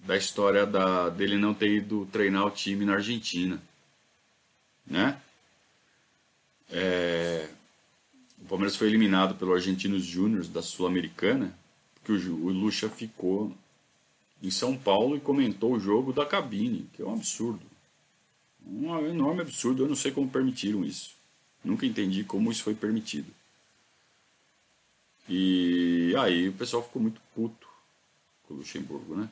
Da 0.05 0.17
história 0.17 0.65
da, 0.65 1.11
dele 1.11 1.37
não 1.37 1.53
ter 1.53 1.71
ido 1.71 2.07
treinar 2.11 2.47
o 2.47 2.51
time 2.51 2.85
na 2.85 2.95
Argentina. 2.95 3.61
Né? 4.87 5.21
É, 6.71 7.49
o 8.49 8.57
Palmeiras 8.57 8.77
foi 8.77 8.89
eliminado 8.89 9.35
pelo 9.35 9.53
Argentinos 9.53 10.07
Júnior 10.07 10.43
da 10.47 10.63
Sul-Americana, 10.63 11.55
porque 11.95 12.13
o, 12.13 12.49
Lucha 12.49 12.89
ficou 12.89 13.55
em 14.43 14.51
São 14.51 14.75
Paulo 14.75 15.15
e 15.15 15.21
comentou 15.21 15.75
o 15.75 15.79
jogo 15.79 16.15
da 16.15 16.25
cabine, 16.25 16.89
que 16.95 17.03
é 17.03 17.05
um 17.05 17.13
absurdo. 17.13 17.61
Um 18.67 19.07
enorme 19.07 19.43
absurdo, 19.43 19.85
eu 19.85 19.89
não 19.89 19.95
sei 19.95 20.13
como 20.13 20.31
permitiram 20.31 20.83
isso. 20.83 21.15
Nunca 21.63 21.85
entendi 21.85 22.25
como 22.25 22.51
isso 22.51 22.63
foi 22.63 22.75
permitido. 22.75 23.31
E 25.29 26.15
aí 26.19 26.49
o 26.49 26.55
pessoal 26.55 26.83
ficou 26.83 27.03
muito 27.03 27.21
puto 27.35 27.69
com 28.45 28.55
o 28.55 28.57
Luxemburgo, 28.57 29.15
né? 29.15 29.29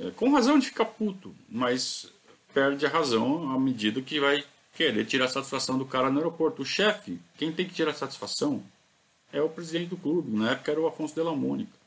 É, 0.00 0.10
com 0.10 0.32
razão 0.32 0.58
de 0.58 0.66
ficar 0.66 0.86
puto, 0.86 1.32
mas 1.48 2.12
perde 2.52 2.84
a 2.84 2.88
razão 2.88 3.52
à 3.52 3.60
medida 3.60 4.02
que 4.02 4.18
vai 4.18 4.44
querer 4.74 5.04
tirar 5.04 5.28
satisfação 5.28 5.78
do 5.78 5.84
cara 5.84 6.10
no 6.10 6.18
aeroporto. 6.18 6.62
O 6.62 6.66
chefe, 6.66 7.20
quem 7.36 7.52
tem 7.52 7.66
que 7.66 7.74
tirar 7.74 7.94
satisfação 7.94 8.62
é 9.32 9.40
o 9.40 9.48
presidente 9.48 9.90
do 9.90 9.96
clube. 9.96 10.36
Na 10.36 10.52
época 10.52 10.72
era 10.72 10.80
o 10.80 10.86
Afonso 10.86 11.14
de 11.14 11.22
la 11.22 11.34
Mônica. 11.34 11.80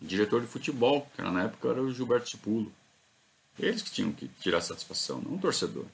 diretor 0.00 0.40
de 0.40 0.46
futebol, 0.46 1.10
que 1.14 1.22
na 1.22 1.44
época 1.44 1.68
era 1.68 1.82
o 1.82 1.92
Gilberto 1.92 2.30
Cipulo. 2.30 2.72
Eles 3.58 3.82
que 3.82 3.90
tinham 3.90 4.12
que 4.12 4.28
tirar 4.40 4.60
satisfação, 4.60 5.20
não 5.20 5.34
o 5.34 5.38
torcedor. 5.38 5.86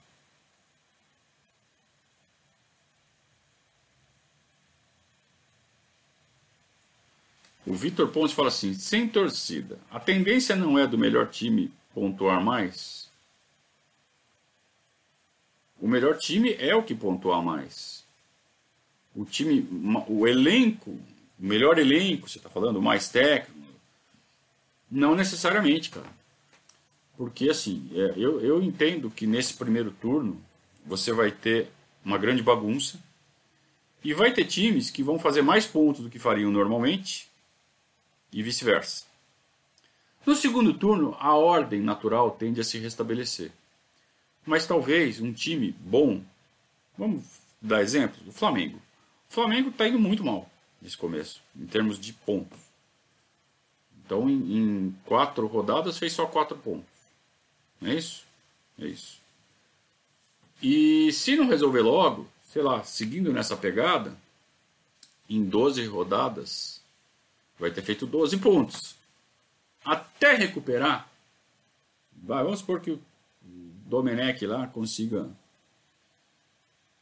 O 7.67 7.75
Vitor 7.75 8.09
Pontes 8.09 8.35
fala 8.35 8.49
assim: 8.49 8.75
sem 8.75 9.09
torcida, 9.09 9.79
a 9.91 9.99
tendência 9.99 10.55
não 10.55 10.79
é 10.79 10.87
do 10.87 10.99
melhor 10.99 11.31
time 11.31 11.73
pontuar 11.95 12.43
mais? 12.43 13.09
O 15.81 15.87
melhor 15.87 16.19
time 16.19 16.55
é 16.55 16.75
o 16.75 16.83
que 16.83 16.95
pontuar 16.95 17.43
mais. 17.43 18.05
O 19.15 19.25
time, 19.25 19.69
o 20.09 20.27
elenco, 20.27 20.91
o 20.91 21.01
melhor 21.39 21.79
elenco, 21.79 22.29
você 22.29 22.39
está 22.39 22.51
falando, 22.51 22.79
o 22.79 22.83
mais 22.83 23.09
técnico, 23.09 23.55
não 24.91 25.15
necessariamente, 25.15 25.91
cara. 25.91 26.09
Porque 27.17 27.49
assim, 27.49 27.89
é, 27.93 28.15
eu, 28.17 28.41
eu 28.41 28.63
entendo 28.63 29.11
que 29.11 29.27
nesse 29.27 29.55
primeiro 29.55 29.93
turno 29.93 30.41
você 30.85 31.13
vai 31.13 31.31
ter 31.31 31.69
uma 32.05 32.19
grande 32.19 32.43
bagunça 32.43 32.99
e 34.03 34.13
vai 34.13 34.33
ter 34.33 34.45
times 34.45 34.91
que 34.91 35.03
vão 35.03 35.19
fazer 35.19 35.43
mais 35.43 35.67
pontos 35.67 36.03
do 36.03 36.11
que 36.11 36.19
fariam 36.19 36.51
normalmente 36.51 37.29
e 38.33 38.43
vice-versa. 38.43 39.05
No 40.27 40.35
segundo 40.35 40.73
turno, 40.73 41.17
a 41.21 41.35
ordem 41.35 41.81
natural 41.81 42.31
tende 42.31 42.61
a 42.61 42.65
se 42.65 42.79
restabelecer. 42.79 43.53
Mas 44.47 44.67
talvez 44.67 45.21
um 45.21 45.33
time 45.33 45.73
bom, 45.81 46.23
vamos 46.97 47.25
dar 47.61 47.83
exemplo, 47.83 48.19
o 48.27 48.33
Flamengo. 48.33 48.81
O 49.31 49.35
Flamengo 49.35 49.69
está 49.69 49.87
indo 49.87 49.99
muito 49.99 50.25
mal 50.25 50.51
nesse 50.81 50.97
começo, 50.97 51.43
em 51.57 51.67
termos 51.67 51.99
de 51.99 52.13
pontos. 52.13 52.59
Então, 54.05 54.29
em, 54.29 54.59
em 54.59 54.97
quatro 55.05 55.47
rodadas, 55.47 55.99
fez 55.99 56.13
só 56.13 56.27
quatro 56.27 56.57
pontos. 56.57 56.89
Não 57.81 57.91
é 57.91 57.95
isso? 57.95 58.25
É 58.79 58.87
isso. 58.87 59.21
E 60.63 61.13
se 61.13 61.37
não 61.37 61.49
resolver 61.49 61.81
logo, 61.81 62.27
sei 62.51 62.63
lá, 62.63 62.83
seguindo 62.85 63.33
nessa 63.33 63.57
pegada, 63.57 64.17
em 65.29 65.45
12 65.45 65.85
rodadas, 65.87 66.81
vai 67.59 67.71
ter 67.71 67.83
feito 67.83 68.07
12 68.07 68.37
pontos. 68.39 68.95
Até 69.85 70.35
recuperar, 70.35 71.09
vai, 72.13 72.43
vamos 72.43 72.61
supor 72.61 72.81
que 72.81 72.93
o 72.93 73.01
Domenech 73.43 74.47
lá 74.47 74.67
consiga 74.67 75.29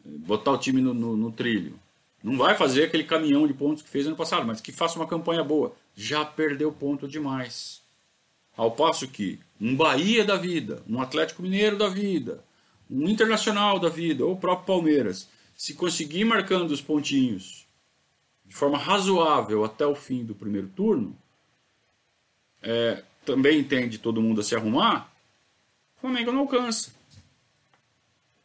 eh, 0.05 0.09
botar 0.19 0.53
o 0.53 0.59
time 0.59 0.81
no, 0.81 0.93
no, 0.93 1.17
no 1.17 1.31
trilho. 1.31 1.79
Não 2.23 2.37
vai 2.37 2.55
fazer 2.57 2.85
aquele 2.85 3.05
caminhão 3.05 3.47
de 3.47 3.55
pontos 3.55 3.83
que 3.83 3.89
fez 3.89 4.07
ano 4.07 4.17
passado, 4.17 4.47
mas 4.47 4.61
que 4.61 4.73
faça 4.73 4.99
uma 4.99 5.07
campanha 5.07 5.43
boa 5.43 5.75
já 5.95 6.25
perdeu 6.25 6.73
ponto 6.73 7.07
demais. 7.07 7.83
Ao 8.57 8.71
passo 8.71 9.09
que 9.09 9.39
um 9.61 9.77
Bahia 9.77 10.25
da 10.25 10.37
vida, 10.37 10.83
um 10.89 11.01
Atlético 11.01 11.43
Mineiro 11.43 11.77
da 11.77 11.89
vida, 11.89 12.45
um 12.91 13.09
Internacional 13.09 13.79
da 13.79 13.89
vida, 13.89 14.25
ou 14.25 14.33
o 14.33 14.39
próprio 14.39 14.67
Palmeiras, 14.67 15.29
se 15.57 15.75
conseguir 15.75 16.25
marcando 16.25 16.71
os 16.71 16.81
pontinhos 16.81 17.67
de 18.45 18.55
forma 18.55 18.77
razoável 18.77 19.65
até 19.65 19.87
o 19.87 19.95
fim 19.95 20.25
do 20.25 20.35
primeiro 20.35 20.69
turno, 20.69 21.17
é, 22.63 23.03
também 23.25 23.63
tende 23.65 23.99
todo 23.99 24.23
mundo 24.23 24.41
a 24.41 24.45
se 24.45 24.55
arrumar, 24.55 25.11
o 25.97 26.01
Flamengo 26.01 26.33
não 26.33 26.41
alcança. 26.41 26.93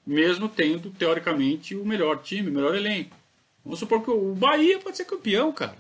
Mesmo 0.05 0.47
tendo, 0.47 0.89
teoricamente, 0.89 1.76
o 1.76 1.86
melhor 1.86 2.22
time, 2.22 2.49
o 2.49 2.53
melhor 2.53 2.76
elenco. 2.76 3.15
Vamos 3.63 3.80
supor 3.80 4.03
que 4.03 4.09
o 4.09 4.34
Bahia 4.34 4.80
pode 4.80 4.95
ser 4.95 5.05
campeão, 5.05 5.51
cara. 5.51 5.78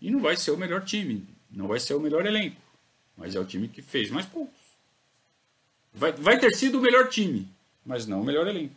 E 0.00 0.10
não 0.10 0.20
vai 0.20 0.36
ser 0.36 0.50
o 0.50 0.56
melhor 0.56 0.84
time, 0.84 1.26
não 1.50 1.66
vai 1.66 1.80
ser 1.80 1.94
o 1.94 2.00
melhor 2.00 2.26
elenco. 2.26 2.56
mas 3.16 3.34
é 3.34 3.40
o 3.40 3.44
time 3.44 3.68
que 3.68 3.82
fez 3.82 4.10
mais 4.10 4.26
pontos. 4.26 4.54
Vai, 5.92 6.12
vai 6.12 6.38
ter 6.38 6.54
sido 6.54 6.78
o 6.78 6.80
melhor 6.80 7.08
time, 7.08 7.48
mas 7.84 8.06
não 8.06 8.20
o 8.20 8.24
melhor 8.24 8.46
elenco. 8.46 8.74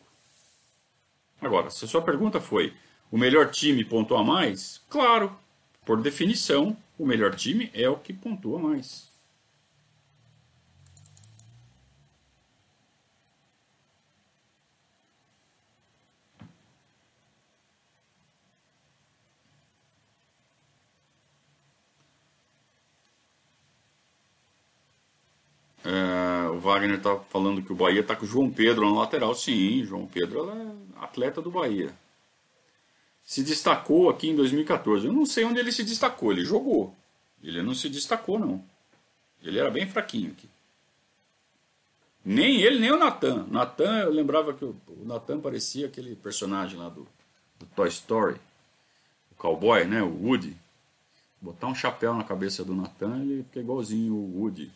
Agora, 1.42 1.70
se 1.70 1.86
a 1.86 1.88
sua 1.88 2.02
pergunta 2.02 2.40
foi 2.40 2.74
o 3.12 3.18
melhor 3.18 3.52
time 3.52 3.86
pontua 3.86 4.24
mais, 4.24 4.82
claro, 4.90 5.38
por 5.86 6.02
definição, 6.02 6.76
o 6.98 7.06
melhor 7.06 7.36
time 7.36 7.70
é 7.74 7.90
o 7.90 7.98
que 7.98 8.14
pontua 8.14 8.60
mais. 8.60 9.12
É, 25.86 26.50
o 26.50 26.60
Wagner 26.60 26.98
está 26.98 27.18
falando 27.20 27.62
que 27.62 27.72
o 27.72 27.76
Bahia 27.76 28.00
está 28.02 28.16
com 28.16 28.26
o 28.26 28.28
João 28.28 28.50
Pedro 28.50 28.90
na 28.90 29.02
lateral. 29.02 29.36
Sim, 29.36 29.84
João 29.84 30.08
Pedro 30.08 30.50
é 30.50 31.04
atleta 31.04 31.42
do 31.42 31.52
Bahia. 31.52 31.94
Se 33.24 33.44
destacou 33.44 34.10
aqui 34.10 34.30
em 34.30 34.36
2014. 34.36 35.08
Eu 35.08 35.14
não 35.14 35.26
sei 35.26 35.46
onde 35.46 35.60
ele 35.60 35.72
se 35.72 35.84
destacou. 35.84 36.32
Ele 36.32 36.44
jogou. 36.44 36.96
Ele 37.42 37.62
não 37.62 37.74
se 37.74 37.90
destacou, 37.90 38.40
não. 38.40 38.64
Ele 39.42 39.60
era 39.60 39.70
bem 39.70 39.88
fraquinho 39.88 40.32
aqui. 40.32 40.50
Nem 42.24 42.62
ele, 42.62 42.80
nem 42.80 42.92
o 42.92 42.98
Natan. 42.98 43.46
Natan, 43.50 44.00
eu 44.00 44.12
lembrava 44.12 44.54
que 44.54 44.64
o, 44.64 44.76
Natan 45.04 45.40
parecia 45.40 45.88
aquele 45.88 46.16
personagem 46.16 46.78
lá 46.78 46.90
do, 46.90 47.08
do 47.60 47.66
Toy 47.76 47.90
Story. 47.90 48.40
O 49.32 49.36
cowboy, 49.36 49.86
né? 49.86 50.02
O 50.02 50.26
Woody. 50.26 50.56
Botar 51.42 51.68
um 51.68 51.76
chapéu 51.76 52.14
na 52.14 52.24
cabeça 52.24 52.64
do 52.64 52.74
Natan, 52.74 53.22
ele 53.22 53.44
fica 53.44 53.60
igualzinho 53.60 54.14
o 54.14 54.40
Woody 54.40 54.72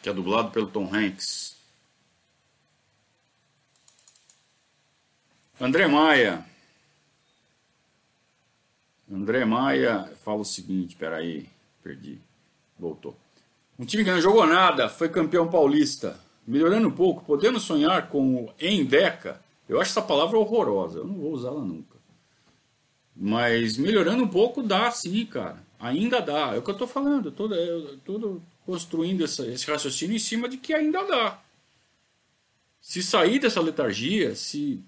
que 0.00 0.08
é 0.08 0.12
dublado 0.12 0.50
pelo 0.50 0.68
Tom 0.68 0.88
Hanks. 0.94 1.56
André 5.60 5.88
Maia. 5.88 6.46
André 9.10 9.44
Maia 9.44 10.10
fala 10.24 10.40
o 10.40 10.44
seguinte, 10.44 10.94
peraí, 10.94 11.48
perdi, 11.82 12.20
voltou. 12.78 13.16
Um 13.76 13.84
time 13.84 14.04
que 14.04 14.10
não 14.10 14.20
jogou 14.20 14.46
nada, 14.46 14.88
foi 14.88 15.08
campeão 15.08 15.48
paulista. 15.48 16.18
Melhorando 16.46 16.88
um 16.88 16.92
pouco, 16.92 17.24
podemos 17.24 17.64
sonhar 17.64 18.08
com 18.08 18.44
o 18.44 18.54
Endeca. 18.60 19.40
Eu 19.68 19.80
acho 19.80 19.90
essa 19.90 20.02
palavra 20.02 20.38
horrorosa, 20.38 21.00
eu 21.00 21.06
não 21.06 21.14
vou 21.14 21.32
usá-la 21.32 21.60
nunca. 21.60 21.96
Mas 23.14 23.76
melhorando 23.76 24.22
um 24.22 24.28
pouco 24.28 24.62
dá 24.62 24.90
sim, 24.92 25.26
cara. 25.26 25.62
Ainda 25.80 26.20
dá. 26.20 26.54
É 26.54 26.58
o 26.58 26.62
que 26.62 26.70
eu 26.70 26.72
estou 26.72 26.86
falando. 26.86 27.32
Todo, 27.32 27.54
todo 28.04 28.42
construindo 28.64 29.24
essa, 29.24 29.46
esse 29.46 29.68
raciocínio 29.68 30.14
em 30.14 30.20
cima 30.20 30.48
de 30.48 30.56
que 30.56 30.72
ainda 30.72 31.04
dá. 31.04 31.40
Se 32.80 33.02
sair 33.02 33.40
dessa 33.40 33.60
letargia, 33.60 34.36
se 34.36 34.82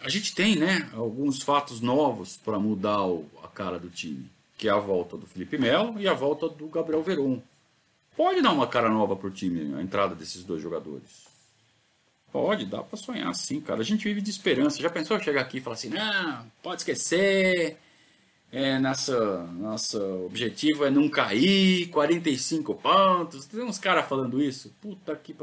a 0.00 0.08
gente 0.08 0.34
tem, 0.34 0.56
né, 0.56 0.88
alguns 0.94 1.42
fatos 1.42 1.80
novos 1.80 2.36
para 2.36 2.58
mudar 2.58 3.04
o, 3.04 3.26
a 3.42 3.48
cara 3.48 3.78
do 3.78 3.88
time, 3.88 4.30
que 4.56 4.68
é 4.68 4.70
a 4.70 4.78
volta 4.78 5.16
do 5.16 5.26
Felipe 5.26 5.58
Melo 5.58 6.00
e 6.00 6.08
a 6.08 6.14
volta 6.14 6.48
do 6.48 6.66
Gabriel 6.68 7.02
Veron. 7.02 7.42
Pode 8.16 8.42
dar 8.42 8.52
uma 8.52 8.66
cara 8.66 8.88
nova 8.88 9.14
para 9.16 9.28
o 9.28 9.30
time, 9.30 9.74
a 9.74 9.82
entrada 9.82 10.14
desses 10.14 10.42
dois 10.44 10.62
jogadores. 10.62 11.28
Pode, 12.32 12.66
dá 12.66 12.82
para 12.82 12.98
sonhar 12.98 13.34
sim, 13.34 13.60
cara. 13.60 13.80
A 13.80 13.84
gente 13.84 14.04
vive 14.04 14.20
de 14.20 14.28
esperança. 14.28 14.82
Já 14.82 14.90
pensou 14.90 15.18
chegar 15.18 15.40
aqui 15.40 15.58
e 15.58 15.60
falar 15.60 15.74
assim: 15.74 15.88
não, 15.88 16.44
pode 16.62 16.82
esquecer, 16.82 17.78
é, 18.52 18.78
nossa, 18.78 19.44
nosso 19.44 19.98
objetivo 20.26 20.84
é 20.84 20.90
não 20.90 21.08
cair, 21.08 21.88
45 21.88 22.74
pontos. 22.74 23.46
Tem 23.46 23.62
uns 23.62 23.78
caras 23.78 24.06
falando 24.06 24.42
isso. 24.42 24.74
Puta 24.80 25.16
que 25.16 25.34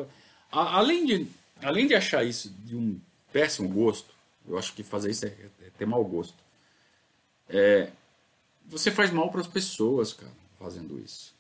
além 0.52 1.06
de 1.06 1.28
Além 1.62 1.88
de 1.88 1.96
achar 1.96 2.24
isso 2.26 2.54
de 2.64 2.76
um 2.76 3.00
péssimo 3.32 3.68
gosto, 3.70 4.14
eu 4.48 4.58
acho 4.58 4.74
que 4.74 4.84
fazer 4.84 5.12
isso 5.12 5.26
é, 5.26 5.30
é 5.62 5.70
ter 5.78 5.86
mau 5.86 6.04
gosto. 6.04 6.36
É, 7.50 7.90
você 8.66 8.92
faz 8.92 9.12
mal 9.12 9.30
para 9.30 9.42
as 9.42 9.48
pessoas, 9.48 10.14
cara, 10.14 10.32
fazendo 10.60 11.00
isso. 11.00 11.34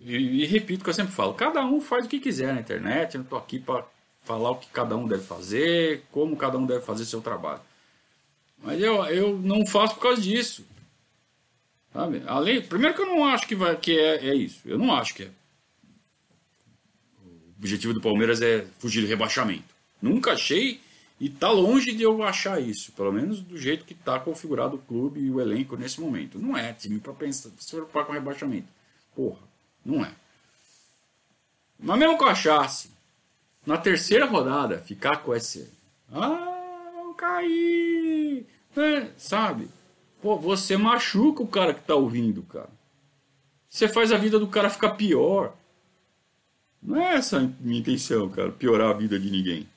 E, 0.00 0.42
e, 0.42 0.46
repito 0.46 0.80
o 0.80 0.84
que 0.84 0.90
eu 0.90 0.94
sempre 0.94 1.12
falo: 1.12 1.34
cada 1.34 1.64
um 1.64 1.80
faz 1.80 2.06
o 2.06 2.08
que 2.08 2.20
quiser 2.20 2.54
na 2.54 2.60
internet. 2.60 3.14
Eu 3.14 3.18
não 3.18 3.24
estou 3.24 3.38
aqui 3.38 3.58
para 3.58 3.86
falar 4.22 4.50
o 4.50 4.56
que 4.56 4.68
cada 4.68 4.96
um 4.96 5.06
deve 5.06 5.22
fazer, 5.22 6.04
como 6.10 6.36
cada 6.36 6.58
um 6.58 6.66
deve 6.66 6.84
fazer 6.84 7.04
seu 7.04 7.20
trabalho. 7.20 7.60
Mas 8.58 8.80
eu, 8.80 9.04
eu 9.06 9.38
não 9.38 9.66
faço 9.66 9.94
por 9.94 10.02
causa 10.02 10.20
disso. 10.20 10.64
Sabe? 11.92 12.22
Além, 12.26 12.62
primeiro 12.62 12.94
que 12.94 13.02
eu 13.02 13.06
não 13.06 13.24
acho 13.24 13.46
que, 13.46 13.54
vai, 13.54 13.76
que 13.76 13.98
é, 13.98 14.28
é 14.28 14.34
isso. 14.34 14.60
Eu 14.64 14.78
não 14.78 14.94
acho 14.94 15.14
que 15.14 15.24
é. 15.24 15.30
O 17.24 17.58
objetivo 17.58 17.92
do 17.92 18.00
Palmeiras 18.00 18.40
é 18.40 18.64
fugir 18.78 19.02
do 19.02 19.08
rebaixamento. 19.08 19.72
Nunca 20.00 20.32
achei 20.32 20.80
e 21.22 21.26
está 21.26 21.52
longe 21.52 21.92
de 21.92 22.02
eu 22.02 22.20
achar 22.24 22.60
isso. 22.60 22.90
Pelo 22.90 23.12
menos 23.12 23.40
do 23.40 23.56
jeito 23.56 23.84
que 23.84 23.92
está 23.92 24.18
configurado 24.18 24.74
o 24.74 24.80
clube 24.80 25.20
e 25.20 25.30
o 25.30 25.40
elenco 25.40 25.76
nesse 25.76 26.00
momento. 26.00 26.36
Não 26.36 26.58
é 26.58 26.72
time 26.72 26.98
para 26.98 27.12
pensar, 27.12 27.50
se 27.60 27.70
preocupar 27.70 28.04
com 28.04 28.12
rebaixamento. 28.12 28.66
Porra, 29.14 29.38
não 29.86 30.04
é. 30.04 30.12
Mas 31.78 31.96
mesmo 31.96 32.18
que 32.18 32.24
eu 32.24 32.28
achasse, 32.28 32.90
na 33.64 33.78
terceira 33.78 34.26
rodada, 34.26 34.78
ficar 34.78 35.18
com 35.18 35.32
esse. 35.32 35.72
Ah, 36.12 36.90
eu 37.04 37.14
caí! 37.14 38.44
É, 38.76 39.06
sabe? 39.16 39.68
Pô, 40.20 40.36
você 40.36 40.76
machuca 40.76 41.40
o 41.40 41.46
cara 41.46 41.72
que 41.72 41.82
tá 41.82 41.94
ouvindo, 41.94 42.42
cara. 42.42 42.70
Você 43.70 43.86
faz 43.86 44.10
a 44.10 44.18
vida 44.18 44.40
do 44.40 44.48
cara 44.48 44.68
ficar 44.68 44.96
pior. 44.96 45.54
Não 46.82 47.00
é 47.00 47.14
essa 47.14 47.38
a 47.38 47.48
minha 47.60 47.78
intenção, 47.78 48.28
cara, 48.28 48.50
piorar 48.50 48.90
a 48.90 48.98
vida 48.98 49.20
de 49.20 49.30
ninguém. 49.30 49.68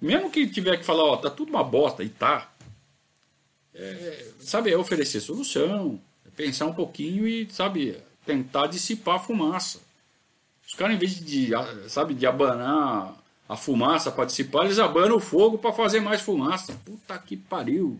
Mesmo 0.00 0.30
que 0.30 0.46
tiver 0.46 0.76
que 0.76 0.84
falar, 0.84 1.04
ó, 1.04 1.16
tá 1.16 1.30
tudo 1.30 1.50
uma 1.50 1.64
bosta, 1.64 2.04
e 2.04 2.08
tá. 2.08 2.50
É, 3.74 4.26
sabe, 4.40 4.70
é 4.70 4.76
oferecer 4.76 5.20
solução, 5.20 6.00
é 6.26 6.30
pensar 6.30 6.66
um 6.66 6.74
pouquinho 6.74 7.26
e, 7.26 7.48
sabe, 7.50 7.96
tentar 8.24 8.66
dissipar 8.66 9.16
a 9.16 9.20
fumaça. 9.20 9.80
Os 10.66 10.74
caras, 10.74 10.96
em 10.96 10.98
vez 10.98 11.18
de, 11.18 11.50
sabe, 11.88 12.14
de 12.14 12.26
abanar 12.26 13.16
a 13.48 13.56
fumaça 13.56 14.12
para 14.12 14.26
dissipar, 14.26 14.66
eles 14.66 14.78
abanam 14.78 15.16
o 15.16 15.20
fogo 15.20 15.58
para 15.58 15.72
fazer 15.72 16.00
mais 16.00 16.20
fumaça. 16.20 16.78
Puta 16.84 17.18
que 17.18 17.36
pariu. 17.36 17.98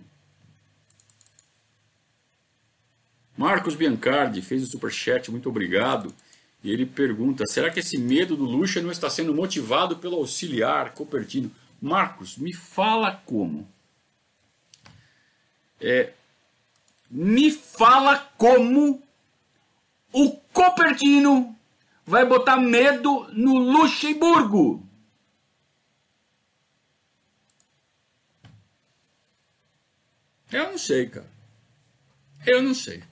Marcos 3.36 3.74
Biancardi 3.74 4.42
fez 4.42 4.64
o 4.64 4.66
superchat, 4.66 5.30
muito 5.30 5.48
obrigado. 5.48 6.12
E 6.62 6.70
ele 6.70 6.84
pergunta: 6.84 7.46
será 7.46 7.70
que 7.70 7.80
esse 7.80 7.96
medo 7.96 8.36
do 8.36 8.44
Lucha 8.44 8.82
não 8.82 8.90
está 8.90 9.08
sendo 9.08 9.32
motivado 9.32 9.96
pelo 9.96 10.16
auxiliar 10.16 10.92
Copertino? 10.92 11.50
Marcos, 11.80 12.36
me 12.36 12.52
fala 12.52 13.22
como. 13.24 13.68
É, 15.80 16.12
me 17.10 17.50
fala 17.50 18.18
como 18.36 19.02
o 20.12 20.30
Copertino 20.52 21.56
vai 22.04 22.24
botar 22.24 22.56
medo 22.56 23.28
no 23.32 23.58
Luxemburgo. 23.58 24.84
Eu 30.50 30.70
não 30.70 30.78
sei, 30.78 31.08
cara. 31.08 31.30
Eu 32.46 32.62
não 32.62 32.74
sei. 32.74 33.04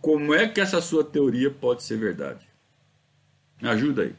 Como 0.00 0.34
é 0.34 0.48
que 0.48 0.60
essa 0.60 0.80
sua 0.80 1.04
teoria 1.04 1.50
pode 1.50 1.82
ser 1.82 1.98
verdade? 1.98 2.48
Me 3.60 3.68
ajuda 3.68 4.02
aí. 4.02 4.16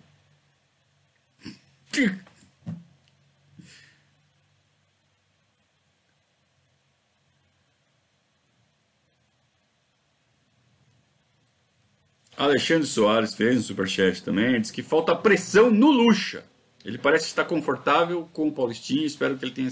Alexandre 12.42 12.88
Soares 12.88 13.36
fez 13.36 13.60
um 13.60 13.62
superchat 13.62 14.24
também, 14.24 14.60
diz 14.60 14.72
que 14.72 14.82
falta 14.82 15.16
pressão 15.16 15.70
no 15.70 15.92
Lucha. 15.92 16.44
Ele 16.84 16.98
parece 16.98 17.26
estar 17.26 17.46
confortável 17.46 18.28
com 18.34 18.48
o 18.48 18.52
Paulistinho, 18.52 19.06
espero 19.06 19.38
que 19.38 19.46
ele 19.46 19.52
tenha, 19.52 19.70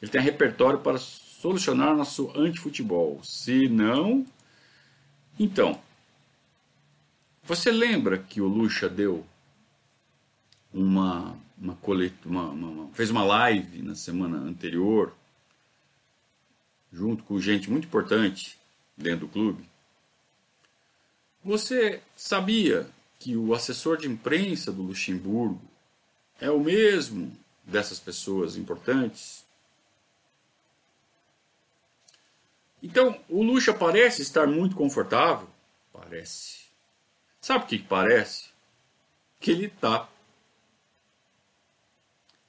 ele 0.00 0.10
tenha 0.10 0.24
repertório 0.24 0.78
para 0.78 0.96
solucionar 0.96 1.94
nosso 1.94 2.32
antifutebol. 2.34 3.20
Se 3.22 3.68
não. 3.68 4.24
Então. 5.38 5.78
Você 7.44 7.70
lembra 7.70 8.16
que 8.16 8.40
o 8.40 8.48
Lucha 8.48 8.88
deu 8.88 9.22
uma, 10.72 11.36
uma 11.58 11.74
coleta, 11.76 12.26
uma, 12.26 12.48
uma, 12.48 12.88
fez 12.94 13.10
uma 13.10 13.24
live 13.24 13.82
na 13.82 13.94
semana 13.94 14.38
anterior, 14.38 15.14
junto 16.90 17.22
com 17.24 17.38
gente 17.38 17.70
muito 17.70 17.86
importante 17.86 18.58
dentro 18.96 19.26
do 19.26 19.28
clube? 19.28 19.75
Você 21.46 22.02
sabia 22.16 22.90
que 23.20 23.36
o 23.36 23.54
assessor 23.54 23.98
de 23.98 24.08
imprensa 24.08 24.72
do 24.72 24.82
Luxemburgo 24.82 25.62
é 26.40 26.50
o 26.50 26.58
mesmo 26.58 27.30
dessas 27.62 28.00
pessoas 28.00 28.56
importantes? 28.56 29.44
Então, 32.82 33.16
o 33.28 33.44
Lucha 33.44 33.72
parece 33.72 34.22
estar 34.22 34.48
muito 34.48 34.74
confortável? 34.74 35.48
Parece. 35.92 36.64
Sabe 37.40 37.64
o 37.64 37.68
que 37.68 37.78
parece? 37.78 38.46
Que 39.38 39.52
ele 39.52 39.68
tá. 39.68 40.08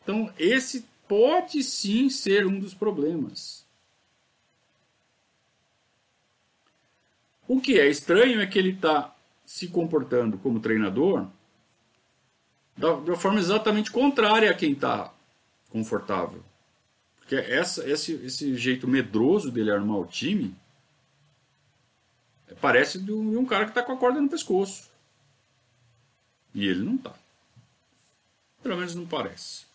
Então, 0.01 0.33
esse 0.39 0.83
pode 1.07 1.61
sim 1.61 2.09
ser 2.09 2.47
um 2.47 2.59
dos 2.59 2.73
problemas. 2.73 3.63
O 7.47 7.61
que 7.61 7.79
é 7.79 7.87
estranho 7.87 8.41
é 8.41 8.45
que 8.45 8.59
ele 8.59 8.71
está 8.71 9.15
se 9.45 9.67
comportando 9.67 10.37
como 10.37 10.59
treinador 10.59 11.27
da, 12.75 12.93
da 12.93 13.15
forma 13.15 13.39
exatamente 13.39 13.91
contrária 13.91 14.51
a 14.51 14.53
quem 14.53 14.73
está 14.73 15.11
confortável. 15.69 16.43
Porque 17.19 17.35
essa, 17.35 17.87
esse, 17.89 18.13
esse 18.13 18.55
jeito 18.55 18.87
medroso 18.87 19.51
dele 19.51 19.71
armar 19.71 19.97
o 19.97 20.05
time 20.05 20.55
parece 22.61 22.99
de 22.99 23.11
um 23.11 23.45
cara 23.45 23.65
que 23.65 23.71
está 23.71 23.83
com 23.83 23.93
a 23.93 23.97
corda 23.97 24.19
no 24.19 24.29
pescoço. 24.29 24.89
E 26.53 26.65
ele 26.65 26.83
não 26.83 26.95
está. 26.95 27.13
Pelo 28.63 28.77
menos 28.77 28.95
não 28.95 29.05
parece. 29.05 29.66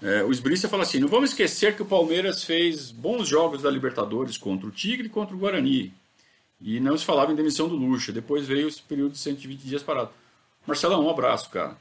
É, 0.00 0.22
o 0.22 0.30
Esbrícia 0.30 0.68
fala 0.68 0.84
assim: 0.84 1.00
não 1.00 1.08
vamos 1.08 1.30
esquecer 1.30 1.74
que 1.74 1.82
o 1.82 1.86
Palmeiras 1.86 2.44
fez 2.44 2.90
bons 2.90 3.26
jogos 3.26 3.62
da 3.62 3.70
Libertadores 3.70 4.36
contra 4.36 4.68
o 4.68 4.70
Tigre 4.70 5.06
e 5.06 5.10
contra 5.10 5.34
o 5.34 5.38
Guarani. 5.38 5.92
E 6.60 6.80
não 6.80 6.96
se 6.96 7.04
falava 7.04 7.32
em 7.32 7.36
demissão 7.36 7.68
do 7.68 7.76
Lucha. 7.76 8.12
Depois 8.12 8.46
veio 8.46 8.68
esse 8.68 8.82
período 8.82 9.12
de 9.12 9.18
120 9.18 9.60
dias 9.60 9.82
parado. 9.82 10.10
Marcelão, 10.66 11.04
um 11.04 11.10
abraço, 11.10 11.50
cara. 11.50 11.76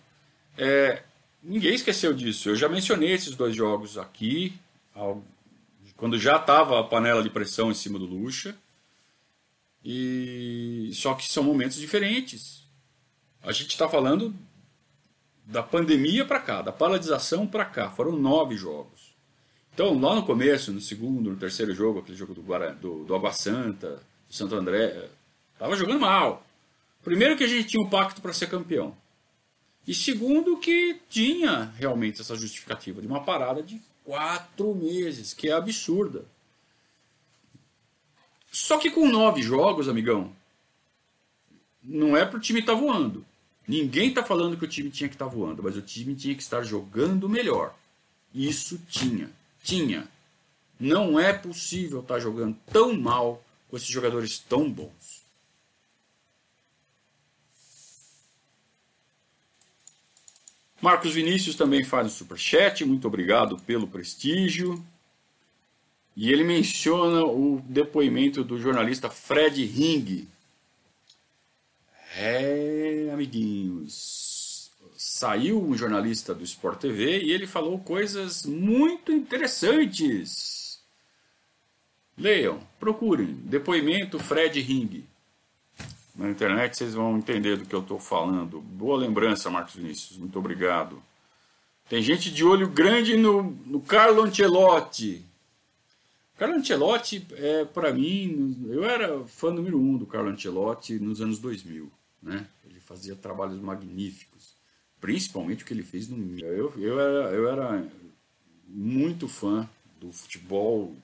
É, 0.57 1.03
ninguém 1.43 1.73
esqueceu 1.73 2.13
disso. 2.13 2.49
Eu 2.49 2.55
já 2.55 2.69
mencionei 2.69 3.11
esses 3.11 3.35
dois 3.35 3.55
jogos 3.55 3.97
aqui, 3.97 4.53
quando 5.95 6.19
já 6.19 6.37
estava 6.37 6.79
a 6.79 6.83
panela 6.83 7.23
de 7.23 7.29
pressão 7.29 7.71
em 7.71 7.73
cima 7.73 7.97
do 7.97 8.05
Lucha. 8.05 8.55
E 9.83 10.91
só 10.93 11.13
que 11.13 11.31
são 11.31 11.43
momentos 11.43 11.77
diferentes. 11.77 12.67
A 13.41 13.51
gente 13.51 13.69
está 13.69 13.87
falando 13.87 14.33
da 15.47 15.63
pandemia 15.63 16.25
para 16.25 16.41
cá, 16.41 16.61
da 16.61 16.73
paralisação 16.73 17.47
para 17.47 17.63
cá. 17.63 17.89
Foram 17.89 18.11
nove 18.11 18.57
jogos. 18.57 19.15
Então, 19.73 19.97
lá 19.99 20.15
no 20.15 20.25
começo, 20.25 20.73
no 20.73 20.81
segundo, 20.81 21.29
no 21.29 21.37
terceiro 21.37 21.73
jogo, 21.73 21.99
aquele 21.99 22.17
jogo 22.17 22.33
do, 22.33 22.43
do, 22.81 23.05
do 23.05 23.15
Água 23.15 23.31
Santa, 23.31 24.01
do 24.27 24.35
Santo 24.35 24.55
André, 24.55 25.09
estava 25.53 25.75
jogando 25.75 26.01
mal. 26.01 26.45
Primeiro 27.03 27.37
que 27.37 27.43
a 27.43 27.47
gente 27.47 27.69
tinha 27.69 27.81
um 27.81 27.89
pacto 27.89 28.21
para 28.21 28.33
ser 28.33 28.47
campeão. 28.47 28.95
E 29.87 29.93
segundo 29.93 30.57
que 30.57 30.99
tinha 31.09 31.71
realmente 31.77 32.19
essa 32.19 32.35
justificativa 32.35 32.99
de 32.99 33.07
uma 33.07 33.23
parada 33.23 33.63
de 33.63 33.81
quatro 34.03 34.75
meses, 34.75 35.33
que 35.33 35.47
é 35.47 35.53
absurda. 35.53 36.25
Só 38.51 38.77
que 38.77 38.91
com 38.91 39.07
nove 39.07 39.41
jogos, 39.41 39.87
amigão, 39.87 40.35
não 41.81 42.17
é 42.17 42.25
para 42.25 42.37
o 42.37 42.41
time 42.41 42.59
estar 42.59 42.73
tá 42.73 42.79
voando. 42.79 43.25
Ninguém 43.67 44.09
está 44.09 44.23
falando 44.23 44.55
que 44.55 44.63
o 44.63 44.67
time 44.67 44.89
tinha 44.89 45.09
que 45.09 45.15
estar 45.15 45.25
tá 45.25 45.31
voando, 45.31 45.61
mas 45.61 45.75
o 45.75 45.81
time 45.81 46.15
tinha 46.15 46.33
que 46.33 46.41
estar 46.41 46.63
jogando 46.63 47.27
melhor. 47.27 47.75
Isso 48.33 48.79
tinha. 48.87 49.29
Tinha. 49.61 50.07
Não 50.79 51.19
é 51.19 51.33
possível 51.33 51.99
estar 51.99 52.15
tá 52.15 52.19
jogando 52.19 52.55
tão 52.71 52.93
mal 52.93 53.43
com 53.69 53.75
esses 53.75 53.89
jogadores 53.89 54.39
tão 54.39 54.71
bons. 54.71 55.17
Marcos 60.79 61.13
Vinícius 61.13 61.55
também 61.55 61.83
faz 61.83 62.07
um 62.07 62.09
superchat, 62.11 62.85
muito 62.85 63.07
obrigado 63.07 63.57
pelo 63.59 63.87
prestígio. 63.87 64.85
E 66.15 66.31
ele 66.31 66.43
menciona 66.43 67.25
o 67.25 67.61
depoimento 67.67 68.43
do 68.43 68.59
jornalista 68.59 69.09
Fred 69.09 69.63
Ring, 69.65 70.27
é, 72.17 73.11
amiguinhos. 73.13 74.71
Saiu 74.95 75.63
um 75.63 75.77
jornalista 75.77 76.33
do 76.33 76.43
Sport 76.43 76.79
TV 76.79 77.21
e 77.21 77.31
ele 77.31 77.45
falou 77.45 77.77
coisas 77.79 78.45
muito 78.45 79.11
interessantes. 79.11 80.81
Leiam, 82.17 82.59
procurem. 82.79 83.33
Depoimento 83.43 84.17
Fred 84.17 84.59
Ring. 84.59 85.05
Na 86.15 86.29
internet 86.29 86.75
vocês 86.75 86.95
vão 86.95 87.17
entender 87.17 87.57
do 87.57 87.65
que 87.65 87.75
eu 87.75 87.81
estou 87.81 87.99
falando. 87.99 88.59
Boa 88.59 88.97
lembrança, 88.97 89.51
Marcos 89.51 89.75
Vinícius. 89.75 90.17
Muito 90.17 90.39
obrigado. 90.39 91.01
Tem 91.87 92.01
gente 92.01 92.31
de 92.31 92.43
olho 92.43 92.67
grande 92.67 93.15
no, 93.15 93.43
no 93.43 93.79
Carlo 93.79 94.23
Ancelotti. 94.23 95.23
Carlo 96.35 96.55
Ancelotti, 96.55 97.25
é, 97.33 97.65
para 97.65 97.93
mim, 97.93 98.67
eu 98.69 98.83
era 98.83 99.23
fã 99.27 99.51
número 99.51 99.79
um 99.79 99.95
do 99.97 100.07
Carlo 100.07 100.29
Ancelotti 100.29 100.99
nos 100.99 101.21
anos 101.21 101.37
2000. 101.37 101.91
Né? 102.21 102.47
Ele 102.65 102.79
fazia 102.79 103.15
trabalhos 103.15 103.59
magníficos, 103.59 104.55
principalmente 104.99 105.63
o 105.63 105.67
que 105.67 105.73
ele 105.73 105.83
fez 105.83 106.07
no 106.07 106.17
Milan. 106.17 106.47
Eu, 106.47 106.73
eu, 106.77 106.99
era, 106.99 107.35
eu 107.35 107.49
era 107.49 107.87
muito 108.67 109.27
fã 109.27 109.67
do 109.99 110.11
futebol 110.11 110.95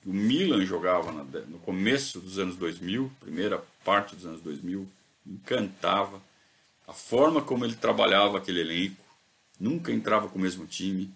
que 0.00 0.08
o 0.08 0.14
Milan 0.14 0.64
jogava 0.64 1.12
no 1.12 1.58
começo 1.58 2.20
dos 2.20 2.38
anos 2.38 2.56
2000, 2.56 3.10
primeira 3.20 3.62
parte 3.84 4.16
dos 4.16 4.24
anos 4.24 4.40
2000, 4.40 4.88
encantava. 5.26 6.20
A 6.86 6.92
forma 6.92 7.42
como 7.42 7.64
ele 7.64 7.76
trabalhava 7.76 8.38
aquele 8.38 8.60
elenco, 8.60 9.04
nunca 9.58 9.92
entrava 9.92 10.28
com 10.28 10.38
o 10.38 10.42
mesmo 10.42 10.66
time. 10.66 11.10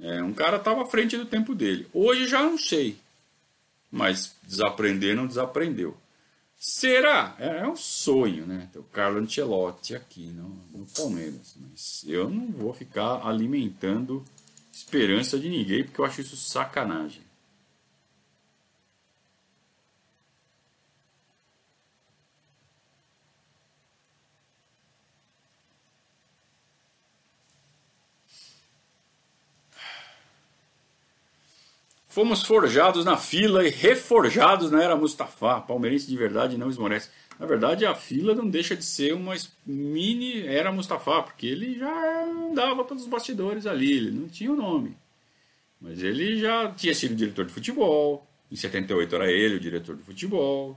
É, 0.00 0.22
um 0.22 0.32
cara 0.32 0.56
estava 0.56 0.82
à 0.82 0.86
frente 0.86 1.16
do 1.16 1.26
tempo 1.26 1.54
dele. 1.54 1.86
Hoje 1.92 2.26
já 2.26 2.42
não 2.42 2.56
sei, 2.56 2.96
mas 3.90 4.34
desaprender 4.42 5.14
não 5.14 5.26
desaprendeu. 5.26 5.96
Será? 6.58 7.36
É, 7.38 7.58
é 7.58 7.68
um 7.68 7.76
sonho, 7.76 8.44
né? 8.44 8.68
Ter 8.72 8.80
o 8.80 8.82
Carlo 8.82 9.18
Ancelotti 9.20 9.94
aqui 9.94 10.26
no, 10.26 10.48
no 10.72 10.86
Palmeiras. 10.86 11.56
Mas 11.60 12.04
eu 12.06 12.28
não 12.28 12.50
vou 12.50 12.74
ficar 12.74 13.24
alimentando 13.24 14.24
esperança 14.72 15.38
de 15.38 15.48
ninguém, 15.48 15.84
porque 15.84 16.00
eu 16.00 16.04
acho 16.04 16.20
isso 16.20 16.36
sacanagem. 16.36 17.22
Fomos 32.18 32.42
forjados 32.42 33.04
na 33.04 33.16
fila 33.16 33.64
e 33.64 33.70
reforjados 33.70 34.72
na 34.72 34.82
era 34.82 34.96
Mustafa. 34.96 35.60
Palmeirense 35.60 36.08
de 36.08 36.16
verdade 36.16 36.58
não 36.58 36.68
esmorece. 36.68 37.10
Na 37.38 37.46
verdade, 37.46 37.86
a 37.86 37.94
fila 37.94 38.34
não 38.34 38.50
deixa 38.50 38.74
de 38.74 38.84
ser 38.84 39.14
uma 39.14 39.36
mini 39.64 40.44
era 40.44 40.72
Mustafa, 40.72 41.22
porque 41.22 41.46
ele 41.46 41.78
já 41.78 42.24
andava 42.24 42.82
todos 42.82 43.04
os 43.04 43.08
bastidores 43.08 43.66
ali, 43.68 43.92
ele 43.92 44.10
não 44.10 44.26
tinha 44.26 44.50
o 44.50 44.56
nome. 44.56 44.96
Mas 45.80 46.02
ele 46.02 46.40
já 46.40 46.68
tinha 46.72 46.92
sido 46.92 47.14
diretor 47.14 47.44
de 47.44 47.52
futebol. 47.52 48.26
Em 48.50 48.56
78 48.56 49.14
era 49.14 49.30
ele 49.30 49.54
o 49.54 49.60
diretor 49.60 49.94
de 49.94 50.02
futebol. 50.02 50.76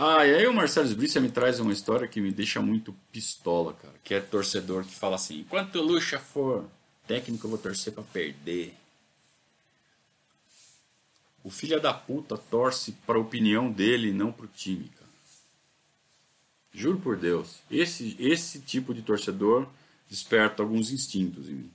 Ah, 0.00 0.24
e 0.24 0.32
aí 0.32 0.46
o 0.46 0.54
Marcelo 0.54 0.86
Sbrícia 0.86 1.20
me 1.20 1.28
traz 1.28 1.58
uma 1.58 1.72
história 1.72 2.06
que 2.06 2.20
me 2.20 2.30
deixa 2.30 2.62
muito 2.62 2.94
pistola, 3.10 3.74
cara. 3.74 3.94
Que 4.04 4.14
é 4.14 4.20
torcedor 4.20 4.84
que 4.84 4.94
fala 4.94 5.16
assim: 5.16 5.40
enquanto 5.40 5.74
o 5.74 5.82
Lucha 5.82 6.20
for 6.20 6.70
técnico, 7.04 7.44
eu 7.44 7.50
vou 7.50 7.58
torcer 7.58 7.92
para 7.92 8.04
perder. 8.04 8.76
O 11.42 11.50
filho 11.50 11.80
da 11.80 11.92
puta 11.92 12.38
torce 12.38 12.92
para 13.04 13.18
opinião 13.18 13.72
dele, 13.72 14.12
não 14.12 14.30
para 14.30 14.44
o 14.44 14.48
time, 14.48 14.88
cara. 14.88 15.10
Juro 16.72 17.00
por 17.00 17.16
Deus, 17.16 17.58
esse, 17.68 18.14
esse 18.20 18.60
tipo 18.60 18.94
de 18.94 19.02
torcedor 19.02 19.66
desperta 20.08 20.62
alguns 20.62 20.92
instintos 20.92 21.48
em 21.48 21.54
mim. 21.54 21.72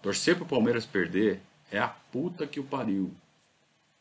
Torcer 0.00 0.36
para 0.36 0.44
o 0.44 0.48
Palmeiras 0.48 0.86
perder 0.86 1.40
é 1.72 1.78
a 1.80 1.88
puta 1.88 2.46
que 2.46 2.60
o 2.60 2.64
pariu. 2.64 3.12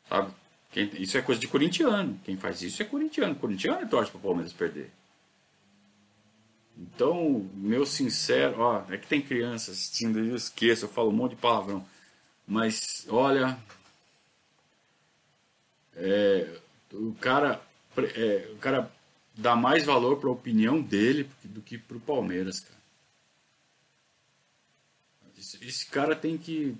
Sabe? 0.07 0.32
Quem, 0.72 0.89
isso 1.01 1.17
é 1.17 1.22
coisa 1.22 1.41
de 1.41 1.47
corintiano. 1.47 2.20
Quem 2.24 2.38
faz 2.38 2.61
isso 2.61 2.82
é 2.82 2.86
corintiano. 2.86 3.36
Corintiano 3.36 3.88
torce 3.89 4.11
para 4.11 4.20
o 4.20 4.22
Palmeiras 4.22 4.53
perder. 4.53 4.91
Então, 6.78 7.49
meu 7.55 7.86
sincero, 7.86 8.61
ó, 8.61 8.84
é 8.89 8.97
que 8.97 9.07
tem 9.07 9.22
criança 9.22 9.72
assistindo, 9.72 10.20
eu 10.20 10.36
esqueço, 10.36 10.86
eu 10.86 10.89
falo 10.89 11.09
um 11.09 11.13
monte 11.13 11.32
de 11.32 11.41
palavrão. 11.41 11.86
Mas, 12.47 13.05
olha, 13.09 13.57
é, 15.95 16.57
o 16.93 17.13
cara, 17.15 17.61
é, 18.15 18.49
o 18.53 18.57
cara 18.57 18.89
dá 19.36 19.55
mais 19.55 19.84
valor 19.84 20.17
para 20.17 20.30
a 20.30 20.34
opinião 20.34 20.82
dele 20.82 21.30
do 21.43 21.61
que 21.61 21.78
para 21.78 21.97
o 21.97 22.01
Palmeiras, 22.01 22.61
cara. 22.61 22.80
Esse, 25.38 25.65
esse, 25.65 25.86
cara 25.86 26.15
tem 26.15 26.38
que. 26.38 26.76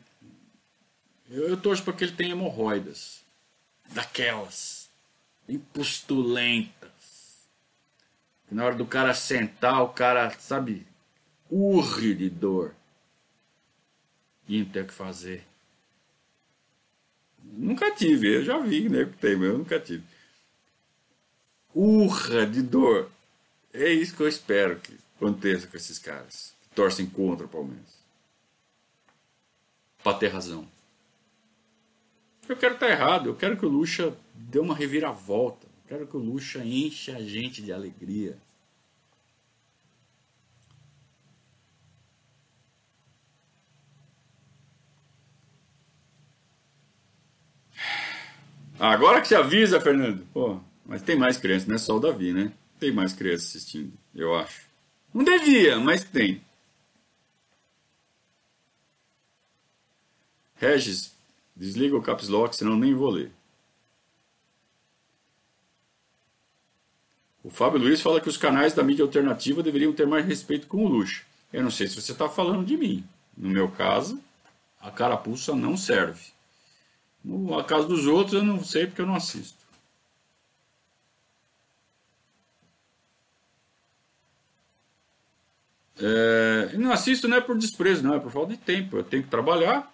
Eu, 1.30 1.50
eu 1.50 1.58
torço 1.58 1.84
para 1.84 1.94
que 1.94 2.04
ele 2.04 2.14
tenha 2.14 2.32
hemorroidas 2.32 3.22
daquelas, 3.90 4.90
bem 5.48 5.60
postulentas. 5.60 7.48
Na 8.50 8.66
hora 8.66 8.76
do 8.76 8.86
cara 8.86 9.14
sentar, 9.14 9.84
o 9.84 9.90
cara, 9.90 10.32
sabe, 10.40 10.86
urre 11.50 12.14
de 12.16 12.30
dor. 12.30 12.74
E 14.48 14.64
não 14.64 14.70
tem 14.70 14.82
o 14.82 14.88
que 14.88 14.94
fazer. 14.94 15.46
Nunca 17.44 17.92
tive, 17.92 18.36
eu 18.36 18.44
já 18.44 18.60
vi, 18.60 18.90
né, 18.90 19.06
que 19.06 19.18
tem, 19.18 19.36
mas 19.36 19.50
eu 19.50 19.58
nunca 19.58 19.80
tive. 19.80 20.04
Urra 21.74 22.46
de 22.48 22.62
dor. 22.62 23.12
É 23.72 23.92
isso 23.92 24.16
que 24.16 24.24
eu 24.24 24.28
espero 24.28 24.80
que 24.80 24.98
aconteça 25.16 25.68
com 25.68 25.78
esses 25.78 26.00
caras 26.00 26.56
que 26.62 26.70
torcem 26.76 27.08
contra 27.08 27.46
o 27.46 27.50
Palmeiras. 27.50 28.00
Pra 30.04 30.14
ter 30.14 30.30
razão. 30.30 30.68
Eu 32.50 32.58
quero 32.58 32.74
estar 32.74 32.90
errado, 32.90 33.30
eu 33.30 33.36
quero 33.36 33.56
que 33.56 33.64
o 33.64 33.70
Lucha 33.70 34.12
dê 34.34 34.58
uma 34.58 34.74
reviravolta. 34.74 35.68
Eu 35.68 35.88
quero 35.88 36.08
que 36.08 36.18
o 36.18 36.20
Lucha 36.20 36.66
encha 36.66 37.16
a 37.16 37.22
gente 37.22 37.62
de 37.62 37.72
alegria. 37.72 38.40
Agora 48.80 49.22
que 49.22 49.28
você 49.28 49.36
avisa, 49.36 49.80
Fernando. 49.80 50.26
Pô, 50.34 50.60
mas 50.84 51.04
tem 51.04 51.16
mais 51.16 51.38
crianças, 51.38 51.68
não 51.68 51.76
é 51.76 51.78
só 51.78 51.98
o 51.98 52.00
Davi, 52.00 52.34
né? 52.34 52.52
Tem 52.80 52.92
mais 52.92 53.14
crianças 53.14 53.50
assistindo, 53.50 53.94
eu 54.16 54.36
acho. 54.36 54.62
Não 55.14 55.24
devia, 55.24 55.80
mas 55.80 56.04
tem. 56.04 56.42
Regis, 60.56 61.19
desliga 61.60 61.98
o 61.98 62.02
caps 62.02 62.30
lock, 62.30 62.56
senão 62.56 62.78
nem 62.78 62.94
vou 62.94 63.10
ler. 63.10 63.32
O 67.44 67.50
Fábio 67.50 67.80
Luiz 67.80 68.02
fala 68.02 68.22
que 68.22 68.30
os 68.30 68.38
canais 68.38 68.74
da 68.74 68.84
mídia 68.84 69.04
alternativa 69.04 69.62
deveriam 69.62 69.94
ter 69.94 70.08
mais 70.08 70.26
respeito 70.26 70.68
com 70.68 70.86
o 70.86 70.88
luxo. 70.88 71.26
Eu 71.52 71.64
não 71.64 71.72
sei 71.72 71.88
se 71.88 72.02
você 72.02 72.12
está 72.12 72.30
falando 72.30 72.66
de 72.66 72.78
mim. 72.78 73.04
No 73.36 73.50
meu 73.50 73.70
caso, 73.70 74.20
a 74.80 74.90
carapuça 74.92 75.56
não 75.56 75.76
serve. 75.76 76.32
No 77.24 77.64
caso 77.64 77.88
dos 77.88 78.08
outros, 78.08 78.36
eu 78.36 78.44
não 78.44 78.64
sei 78.64 78.88
porque 78.88 79.02
eu 79.02 79.06
não 79.06 79.16
assisto. 79.16 79.58
É, 86.02 86.78
não 86.78 86.92
assisto 86.92 87.28
não 87.28 87.38
é 87.38 87.42
por 87.42 87.58
desprezo, 87.58 88.04
não, 88.04 88.14
é 88.14 88.20
por 88.20 88.32
falta 88.32 88.54
de 88.54 88.58
tempo. 88.58 88.98
Eu 88.98 89.04
tenho 89.04 89.24
que 89.24 89.30
trabalhar, 89.30 89.92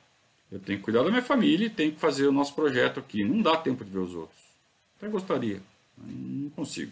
eu 0.51 0.59
tenho 0.59 0.77
que 0.79 0.85
cuidar 0.85 1.03
da 1.03 1.09
minha 1.09 1.21
família 1.21 1.67
e 1.67 1.69
tenho 1.69 1.91
que 1.93 1.99
fazer 1.99 2.27
o 2.27 2.31
nosso 2.31 2.53
projeto 2.53 2.99
aqui. 2.99 3.23
Não 3.23 3.41
dá 3.41 3.57
tempo 3.57 3.83
de 3.83 3.91
ver 3.91 3.99
os 3.99 4.13
outros. 4.13 4.39
Até 4.97 5.07
gostaria, 5.07 5.61
mas 5.97 6.15
não 6.15 6.49
consigo. 6.51 6.91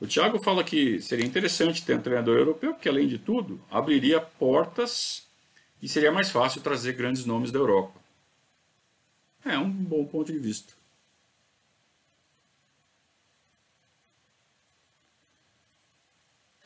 O 0.00 0.06
Thiago 0.06 0.38
fala 0.42 0.62
que 0.62 1.00
seria 1.00 1.26
interessante 1.26 1.84
ter 1.84 1.96
um 1.96 2.00
treinador 2.00 2.38
europeu, 2.38 2.72
porque 2.72 2.88
além 2.88 3.08
de 3.08 3.18
tudo, 3.18 3.60
abriria 3.70 4.20
portas 4.20 5.26
e 5.82 5.88
seria 5.88 6.12
mais 6.12 6.30
fácil 6.30 6.60
trazer 6.60 6.92
grandes 6.92 7.24
nomes 7.24 7.50
da 7.50 7.58
Europa. 7.58 7.98
É 9.44 9.58
um 9.58 9.70
bom 9.70 10.04
ponto 10.04 10.32
de 10.32 10.38
vista. 10.38 10.72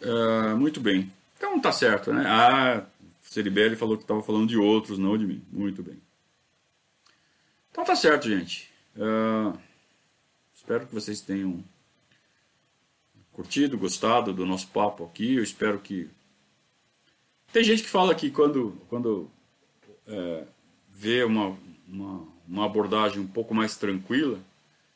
Uh, 0.00 0.56
muito 0.56 0.80
bem. 0.80 1.10
Então 1.42 1.58
tá 1.58 1.72
certo, 1.72 2.12
né? 2.12 2.24
Ah, 2.24 2.86
Ceribelli 3.20 3.74
falou 3.74 3.96
que 3.96 4.04
estava 4.04 4.22
falando 4.22 4.46
de 4.46 4.56
outros, 4.56 4.96
não 4.96 5.18
de 5.18 5.26
mim. 5.26 5.42
Muito 5.50 5.82
bem. 5.82 6.00
Então 7.72 7.84
tá 7.84 7.96
certo, 7.96 8.28
gente. 8.28 8.70
Uh, 8.94 9.58
espero 10.54 10.86
que 10.86 10.94
vocês 10.94 11.20
tenham 11.20 11.64
curtido, 13.32 13.76
gostado 13.76 14.32
do 14.32 14.46
nosso 14.46 14.68
papo 14.68 15.04
aqui. 15.04 15.34
Eu 15.34 15.42
espero 15.42 15.80
que 15.80 16.08
tem 17.52 17.64
gente 17.64 17.82
que 17.82 17.88
fala 17.88 18.14
que 18.14 18.30
quando, 18.30 18.80
quando 18.88 19.28
é, 20.06 20.44
vê 20.90 21.24
uma, 21.24 21.58
uma, 21.88 22.28
uma, 22.46 22.66
abordagem 22.66 23.18
um 23.18 23.26
pouco 23.26 23.52
mais 23.52 23.76
tranquila, 23.76 24.38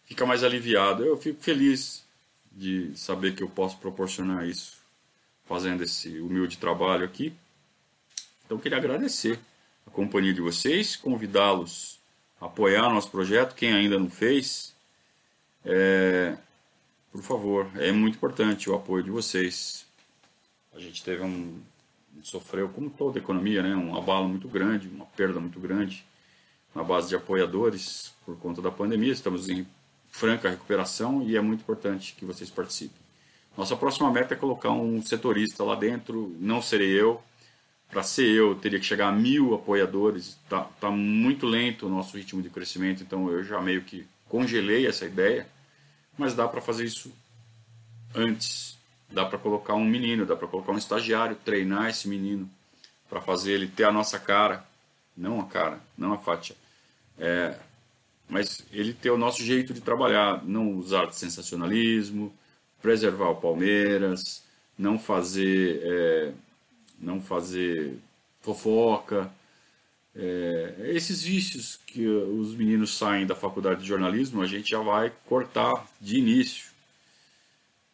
fica 0.04 0.24
mais 0.24 0.44
aliviado. 0.44 1.04
Eu 1.04 1.16
fico 1.16 1.42
feliz 1.42 2.04
de 2.52 2.96
saber 2.96 3.34
que 3.34 3.42
eu 3.42 3.48
posso 3.48 3.78
proporcionar 3.78 4.46
isso 4.46 4.85
fazendo 5.46 5.82
esse 5.82 6.20
humilde 6.20 6.58
trabalho 6.58 7.04
aqui. 7.04 7.34
Então, 8.44 8.58
queria 8.58 8.78
agradecer 8.78 9.38
a 9.86 9.90
companhia 9.90 10.34
de 10.34 10.40
vocês, 10.40 10.96
convidá-los 10.96 11.98
a 12.40 12.46
apoiar 12.46 12.90
nosso 12.90 13.10
projeto. 13.10 13.54
Quem 13.54 13.72
ainda 13.72 13.98
não 13.98 14.10
fez, 14.10 14.74
é, 15.64 16.36
por 17.10 17.22
favor, 17.22 17.70
é 17.76 17.90
muito 17.92 18.16
importante 18.16 18.68
o 18.68 18.74
apoio 18.74 19.02
de 19.02 19.10
vocês. 19.10 19.86
A 20.74 20.78
gente 20.78 21.02
teve 21.02 21.22
um 21.22 21.60
sofreu, 22.22 22.68
como 22.68 22.90
toda 22.90 23.18
a 23.18 23.22
economia, 23.22 23.62
né, 23.62 23.74
um 23.74 23.96
abalo 23.96 24.28
muito 24.28 24.48
grande, 24.48 24.88
uma 24.88 25.06
perda 25.06 25.38
muito 25.38 25.60
grande 25.60 26.04
na 26.74 26.82
base 26.82 27.08
de 27.08 27.16
apoiadores 27.16 28.12
por 28.24 28.36
conta 28.38 28.60
da 28.60 28.70
pandemia. 28.70 29.12
Estamos 29.12 29.48
em 29.48 29.66
franca 30.08 30.50
recuperação 30.50 31.22
e 31.22 31.36
é 31.36 31.40
muito 31.40 31.60
importante 31.60 32.14
que 32.14 32.24
vocês 32.24 32.50
participem. 32.50 33.05
Nossa 33.56 33.76
próxima 33.76 34.10
meta 34.10 34.34
é 34.34 34.36
colocar 34.36 34.70
um 34.70 35.00
setorista 35.02 35.64
lá 35.64 35.74
dentro, 35.74 36.34
não 36.38 36.60
serei 36.60 36.90
eu. 36.90 37.22
Para 37.88 38.02
ser 38.02 38.28
eu, 38.28 38.54
teria 38.54 38.78
que 38.78 38.84
chegar 38.84 39.08
a 39.08 39.12
mil 39.12 39.54
apoiadores. 39.54 40.38
Está 40.44 40.64
tá 40.80 40.90
muito 40.90 41.46
lento 41.46 41.86
o 41.86 41.90
nosso 41.90 42.16
ritmo 42.16 42.42
de 42.42 42.50
crescimento, 42.50 43.02
então 43.02 43.30
eu 43.30 43.42
já 43.42 43.60
meio 43.60 43.82
que 43.82 44.06
congelei 44.28 44.86
essa 44.86 45.06
ideia, 45.06 45.46
mas 46.18 46.34
dá 46.34 46.46
para 46.46 46.60
fazer 46.60 46.84
isso 46.84 47.12
antes. 48.14 48.76
Dá 49.08 49.24
para 49.24 49.38
colocar 49.38 49.74
um 49.74 49.84
menino, 49.84 50.26
dá 50.26 50.34
para 50.34 50.48
colocar 50.48 50.72
um 50.72 50.78
estagiário, 50.78 51.36
treinar 51.36 51.88
esse 51.88 52.08
menino 52.08 52.50
para 53.08 53.20
fazer 53.20 53.52
ele 53.52 53.68
ter 53.68 53.84
a 53.84 53.92
nossa 53.92 54.18
cara, 54.18 54.66
não 55.16 55.40
a 55.40 55.46
cara, 55.46 55.80
não 55.96 56.12
a 56.12 56.18
faixa, 56.18 56.56
é, 57.16 57.56
mas 58.28 58.62
ele 58.72 58.92
ter 58.92 59.10
o 59.10 59.16
nosso 59.16 59.42
jeito 59.42 59.72
de 59.72 59.80
trabalhar, 59.80 60.44
não 60.44 60.72
usar 60.72 61.06
de 61.06 61.16
sensacionalismo, 61.16 62.34
preservar 62.86 63.30
o 63.30 63.34
Palmeiras, 63.34 64.44
não 64.78 64.96
fazer, 64.96 65.80
é, 65.82 66.32
não 67.00 67.20
fazer 67.20 67.98
fofoca, 68.40 69.28
é, 70.14 70.92
esses 70.94 71.20
vícios 71.20 71.80
que 71.84 72.06
os 72.06 72.54
meninos 72.54 72.96
saem 72.96 73.26
da 73.26 73.34
faculdade 73.34 73.80
de 73.80 73.88
jornalismo, 73.88 74.40
a 74.40 74.46
gente 74.46 74.70
já 74.70 74.78
vai 74.78 75.12
cortar 75.28 75.84
de 76.00 76.18
início. 76.18 76.70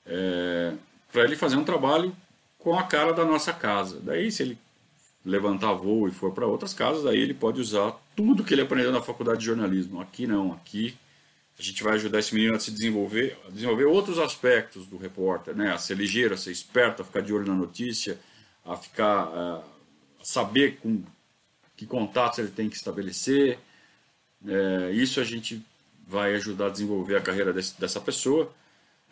É, 0.04 0.74
para 1.10 1.24
ele 1.24 1.36
fazer 1.36 1.56
um 1.56 1.64
trabalho 1.64 2.14
com 2.58 2.78
a 2.78 2.82
cara 2.82 3.14
da 3.14 3.24
nossa 3.24 3.50
casa. 3.50 3.98
Daí, 3.98 4.30
se 4.30 4.42
ele 4.42 4.58
levantar 5.24 5.72
voo 5.72 6.06
e 6.06 6.12
for 6.12 6.32
para 6.32 6.46
outras 6.46 6.74
casas, 6.74 7.06
aí 7.06 7.18
ele 7.18 7.32
pode 7.32 7.62
usar 7.62 7.98
tudo 8.14 8.44
que 8.44 8.52
ele 8.52 8.60
aprendeu 8.60 8.92
na 8.92 9.00
faculdade 9.00 9.38
de 9.38 9.46
jornalismo. 9.46 10.02
Aqui 10.02 10.26
não, 10.26 10.52
aqui 10.52 10.94
a 11.58 11.62
gente 11.62 11.82
vai 11.82 11.94
ajudar 11.94 12.18
esse 12.18 12.34
menino 12.34 12.56
a 12.56 12.60
se 12.60 12.70
desenvolver, 12.70 13.38
a 13.46 13.50
desenvolver 13.50 13.84
outros 13.84 14.18
aspectos 14.18 14.86
do 14.86 14.96
repórter, 14.96 15.54
né? 15.54 15.72
A 15.72 15.78
ser 15.78 15.96
ligeiro, 15.96 16.34
a 16.34 16.36
ser 16.36 16.50
esperto, 16.50 17.02
a 17.02 17.04
ficar 17.04 17.20
de 17.20 17.32
olho 17.32 17.46
na 17.46 17.54
notícia, 17.54 18.18
a 18.64 18.76
ficar 18.76 19.24
a 19.24 19.62
saber 20.22 20.78
com 20.82 21.02
que 21.76 21.86
contatos 21.86 22.38
ele 22.38 22.50
tem 22.50 22.68
que 22.68 22.76
estabelecer. 22.76 23.58
É, 24.46 24.90
isso 24.92 25.20
a 25.20 25.24
gente 25.24 25.64
vai 26.06 26.34
ajudar 26.34 26.66
a 26.66 26.70
desenvolver 26.70 27.16
a 27.16 27.20
carreira 27.20 27.52
desse, 27.52 27.78
dessa 27.80 28.00
pessoa. 28.00 28.52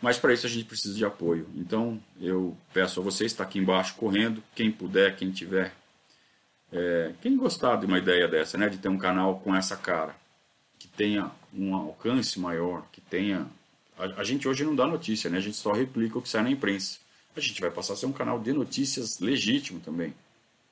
Mas 0.00 0.18
para 0.18 0.32
isso 0.32 0.46
a 0.46 0.48
gente 0.48 0.64
precisa 0.64 0.96
de 0.96 1.04
apoio. 1.04 1.46
Então 1.54 2.00
eu 2.20 2.56
peço 2.72 3.00
a 3.00 3.02
vocês, 3.02 3.32
está 3.32 3.44
aqui 3.44 3.58
embaixo 3.58 3.94
correndo, 3.96 4.42
quem 4.54 4.70
puder, 4.70 5.14
quem 5.16 5.30
tiver, 5.30 5.74
é, 6.72 7.12
quem 7.20 7.36
gostar 7.36 7.76
de 7.76 7.86
uma 7.86 7.98
ideia 7.98 8.26
dessa, 8.26 8.56
né, 8.56 8.68
de 8.68 8.78
ter 8.78 8.88
um 8.88 8.96
canal 8.96 9.40
com 9.40 9.54
essa 9.54 9.76
cara, 9.76 10.16
que 10.80 10.88
tenha 10.88 11.30
um 11.54 11.76
alcance 11.76 12.40
maior, 12.40 12.84
que 12.90 13.00
tenha. 13.00 13.46
A, 13.96 14.20
a 14.20 14.24
gente 14.24 14.48
hoje 14.48 14.64
não 14.64 14.74
dá 14.74 14.84
notícia, 14.84 15.30
né, 15.30 15.38
a 15.38 15.40
gente 15.40 15.56
só 15.56 15.70
replica 15.70 16.18
o 16.18 16.22
que 16.22 16.28
sai 16.28 16.42
na 16.42 16.50
imprensa. 16.50 16.98
A 17.36 17.40
gente 17.40 17.60
vai 17.60 17.70
passar 17.70 17.92
a 17.92 17.96
ser 17.96 18.06
um 18.06 18.12
canal 18.12 18.40
de 18.40 18.52
notícias 18.52 19.20
legítimo 19.20 19.78
também, 19.78 20.12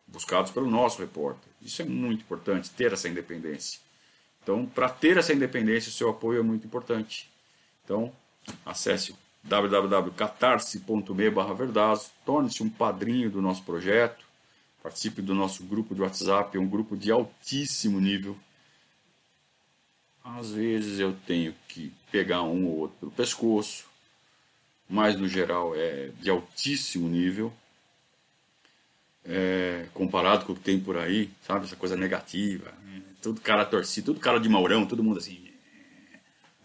buscados 0.09 0.51
pelo 0.51 0.69
nosso 0.69 1.01
repórter. 1.01 1.49
Isso 1.63 1.81
é 1.81 1.85
muito 1.85 2.23
importante, 2.23 2.71
ter 2.71 2.93
essa 2.93 3.09
independência. 3.09 3.79
Então, 4.43 4.67
para 4.67 4.89
ter 4.89 5.17
essa 5.17 5.33
independência, 5.33 5.91
o 5.91 5.93
seu 5.93 6.09
apoio 6.09 6.41
é 6.41 6.43
muito 6.43 6.67
importante. 6.67 7.31
Então, 7.85 8.13
Acesse 8.65 9.15
www.catarse.me 9.45 11.31
Verdazo, 11.57 12.11
torne-se 12.25 12.63
um 12.63 12.71
padrinho 12.71 13.31
do 13.31 13.41
nosso 13.41 13.63
projeto, 13.63 14.25
participe 14.83 15.23
do 15.23 15.35
nosso 15.35 15.65
grupo 15.65 15.95
de 15.95 16.03
WhatsApp, 16.03 16.57
é 16.57 16.61
um 16.61 16.69
grupo 16.69 16.97
de 16.97 17.11
altíssimo 17.11 18.01
nível. 18.01 18.37
Às 20.37 20.51
vezes 20.51 20.99
eu 20.99 21.17
tenho 21.27 21.55
que 21.69 21.93
pegar 22.13 22.43
um 22.43 22.67
ou 22.67 22.79
outro 22.79 22.97
pelo 22.99 23.13
pescoço, 23.13 23.87
mas 24.89 25.17
no 25.17 25.29
geral 25.29 25.75
é 25.75 26.11
de 26.21 26.29
altíssimo 26.29 27.09
nível. 27.09 27.53
É, 29.25 29.87
comparado 29.93 30.47
com 30.47 30.53
o 30.53 30.57
que 30.57 30.63
tem 30.63 30.81
por 30.81 30.97
aí, 30.97 31.31
sabe? 31.47 31.65
Essa 31.65 31.77
coisa 31.77 31.97
negativa. 31.97 32.73
Tudo 33.21 33.41
cara 33.41 33.65
torcido, 33.65 34.07
tudo 34.07 34.21
cara 34.21 34.39
de 34.39 34.49
Maurão, 34.49 34.87
todo 34.87 35.03
mundo 35.03 35.19
assim. 35.19 35.49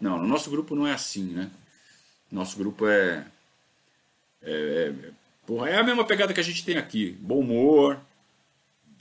Não, 0.00 0.18
no 0.18 0.26
nosso 0.26 0.50
grupo 0.50 0.74
não 0.74 0.86
é 0.86 0.92
assim, 0.92 1.24
né? 1.24 1.50
Nosso 2.30 2.56
grupo 2.58 2.86
é. 2.86 3.26
É, 4.42 4.92
é, 4.92 5.10
porra, 5.46 5.70
é 5.70 5.76
a 5.78 5.82
mesma 5.82 6.04
pegada 6.04 6.32
que 6.32 6.40
a 6.40 6.44
gente 6.44 6.64
tem 6.64 6.76
aqui. 6.76 7.16
Bom 7.20 7.40
humor, 7.40 8.00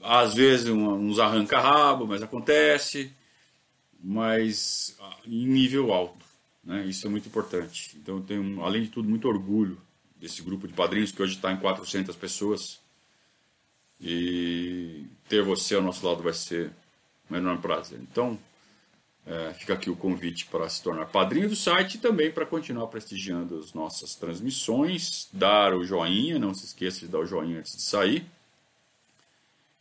às 0.02 0.34
vezes 0.34 0.68
uns 0.70 1.20
arranca-rabo, 1.20 2.08
mas 2.08 2.22
acontece, 2.22 3.12
mas 4.04 4.96
ah, 5.00 5.18
em 5.26 5.48
nível 5.48 5.94
alto. 5.94 6.26
Né? 6.64 6.86
Isso 6.86 7.08
é 7.08 7.10
muito 7.10 7.28
importante. 7.28 7.96
Então 7.96 8.18
eu 8.18 8.22
tenho, 8.22 8.62
além 8.64 8.84
de 8.84 8.90
tudo, 8.90 9.10
muito 9.10 9.28
orgulho 9.28 9.82
desse 10.18 10.42
grupo 10.42 10.68
de 10.68 10.74
padrinhos 10.74 11.12
que 11.12 11.22
hoje 11.22 11.36
está 11.36 11.52
em 11.52 11.58
400 11.58 12.16
pessoas. 12.16 12.82
E 14.02 15.06
ter 15.30 15.42
você 15.42 15.76
ao 15.76 15.82
nosso 15.82 16.06
lado 16.06 16.22
vai 16.22 16.34
ser 16.34 16.72
um 17.32 17.36
enorme 17.38 17.62
prazer. 17.62 18.00
Então, 18.02 18.38
é, 19.26 19.54
fica 19.54 19.74
aqui 19.74 19.90
o 19.90 19.96
convite 19.96 20.46
para 20.48 20.68
se 20.68 20.84
tornar 20.84 21.06
padrinho 21.06 21.48
do 21.48 21.56
site 21.56 21.96
e 21.96 21.98
também 22.00 22.30
para 22.30 22.46
continuar 22.46 22.88
prestigiando 22.88 23.58
as 23.58 23.74
nossas 23.74 24.16
transmissões, 24.16 25.30
dar 25.32 25.74
o 25.74 25.86
joinha, 25.86 26.38
não 26.38 26.54
se 26.54 26.66
esqueça 26.66 27.00
de 27.00 27.08
dar 27.08 27.20
o 27.20 27.26
joinha 27.26 27.60
antes 27.60 27.78
de 27.78 27.82
sair. 27.82 28.26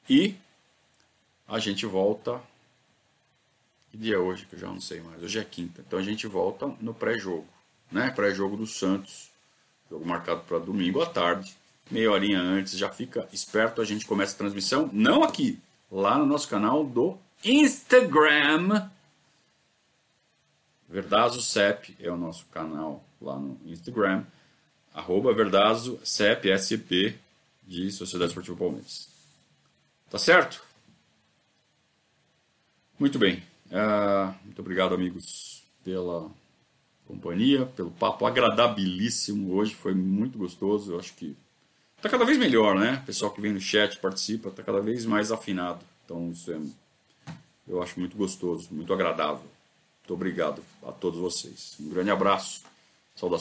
E 0.09 0.37
a 1.49 1.59
gente 1.59 1.85
volta. 1.87 2.41
Que 3.93 3.99
dia 3.99 4.15
é 4.15 4.19
hoje? 4.19 4.47
Que 4.47 4.57
eu 4.57 4.59
já 4.59 4.69
não 4.69 4.81
sei 4.81 5.03
mais. 5.03 5.23
Hoje 5.23 5.39
é 5.39 5.45
quinta. 5.45 5.85
Então 5.87 5.99
a 5.99 6.03
gente 6.03 6.27
volta 6.27 6.67
no 6.81 6.95
pré-jogo. 6.95 7.47
Né? 7.91 8.11
Pré-jogo 8.11 8.57
do 8.57 8.67
Santos. 8.67 9.31
Jogo 9.91 10.07
marcado 10.07 10.41
para 10.45 10.59
domingo 10.59 11.03
à 11.03 11.07
tarde. 11.07 11.55
Meia 11.91 12.11
horinha 12.11 12.41
antes, 12.41 12.79
já 12.79 12.89
fica 12.89 13.29
esperto. 13.35 13.83
A 13.83 13.85
gente 13.85 14.07
começa 14.07 14.35
a 14.35 14.39
transmissão. 14.39 14.89
Não 14.95 15.23
aqui. 15.23 15.61
Lá 15.91 16.17
no 16.17 16.25
nosso 16.25 16.49
canal 16.49 16.83
do 16.83 17.19
Instagram. 17.45 18.89
Verdazo 20.89 21.43
CEP 21.43 21.95
é 22.01 22.11
o 22.11 22.17
nosso 22.17 22.47
canal 22.47 23.05
lá 23.21 23.39
no 23.39 23.61
Instagram. 23.67 24.25
Arroba 24.95 25.35
Verdazo 25.35 26.01
CEP, 26.03 26.51
SCP 26.51 27.19
de 27.63 27.91
Sociedade 27.91 28.31
Esportiva 28.31 28.57
Palmeiras. 28.57 29.09
Tá 30.09 30.19
certo? 30.19 30.65
Muito 32.99 33.19
bem. 33.19 33.52
Uh, 33.73 34.35
muito 34.45 34.61
obrigado, 34.61 34.95
amigos, 34.95 35.63
pela 35.83 36.31
companhia, 37.07 37.65
pelo 37.65 37.91
papo 37.91 38.27
agradabilíssimo 38.27 39.55
hoje. 39.55 39.75
Foi 39.75 39.95
muito 39.95 40.37
gostoso. 40.37 40.93
Eu 40.93 40.99
acho 40.99 41.15
que 41.15 41.35
tá 42.03 42.09
cada 42.09 42.27
vez 42.27 42.37
melhor, 42.37 42.75
né? 42.79 43.01
O 43.03 43.07
pessoal 43.07 43.31
que 43.31 43.41
vem 43.41 43.53
no 43.53 43.61
chat, 43.61 43.99
participa, 43.99 44.51
tá 44.51 44.63
cada 44.63 44.81
vez 44.81 45.07
mais 45.07 45.33
afinado. 45.33 45.81
Então, 46.05 46.31
isso 46.31 46.53
é, 46.53 46.61
eu 47.67 47.83
acho 47.83 47.99
muito 47.99 48.17
gostoso, 48.17 48.69
muito 48.71 48.93
agradável. 48.93 49.45
Muito 50.01 50.15
obrigado 50.15 50.63
a 50.87 50.93
todos 50.93 51.19
vocês. 51.19 51.77
Um 51.81 51.89
grande 51.89 52.11
abraço. 52.11 52.63
Saudações. 53.15 53.41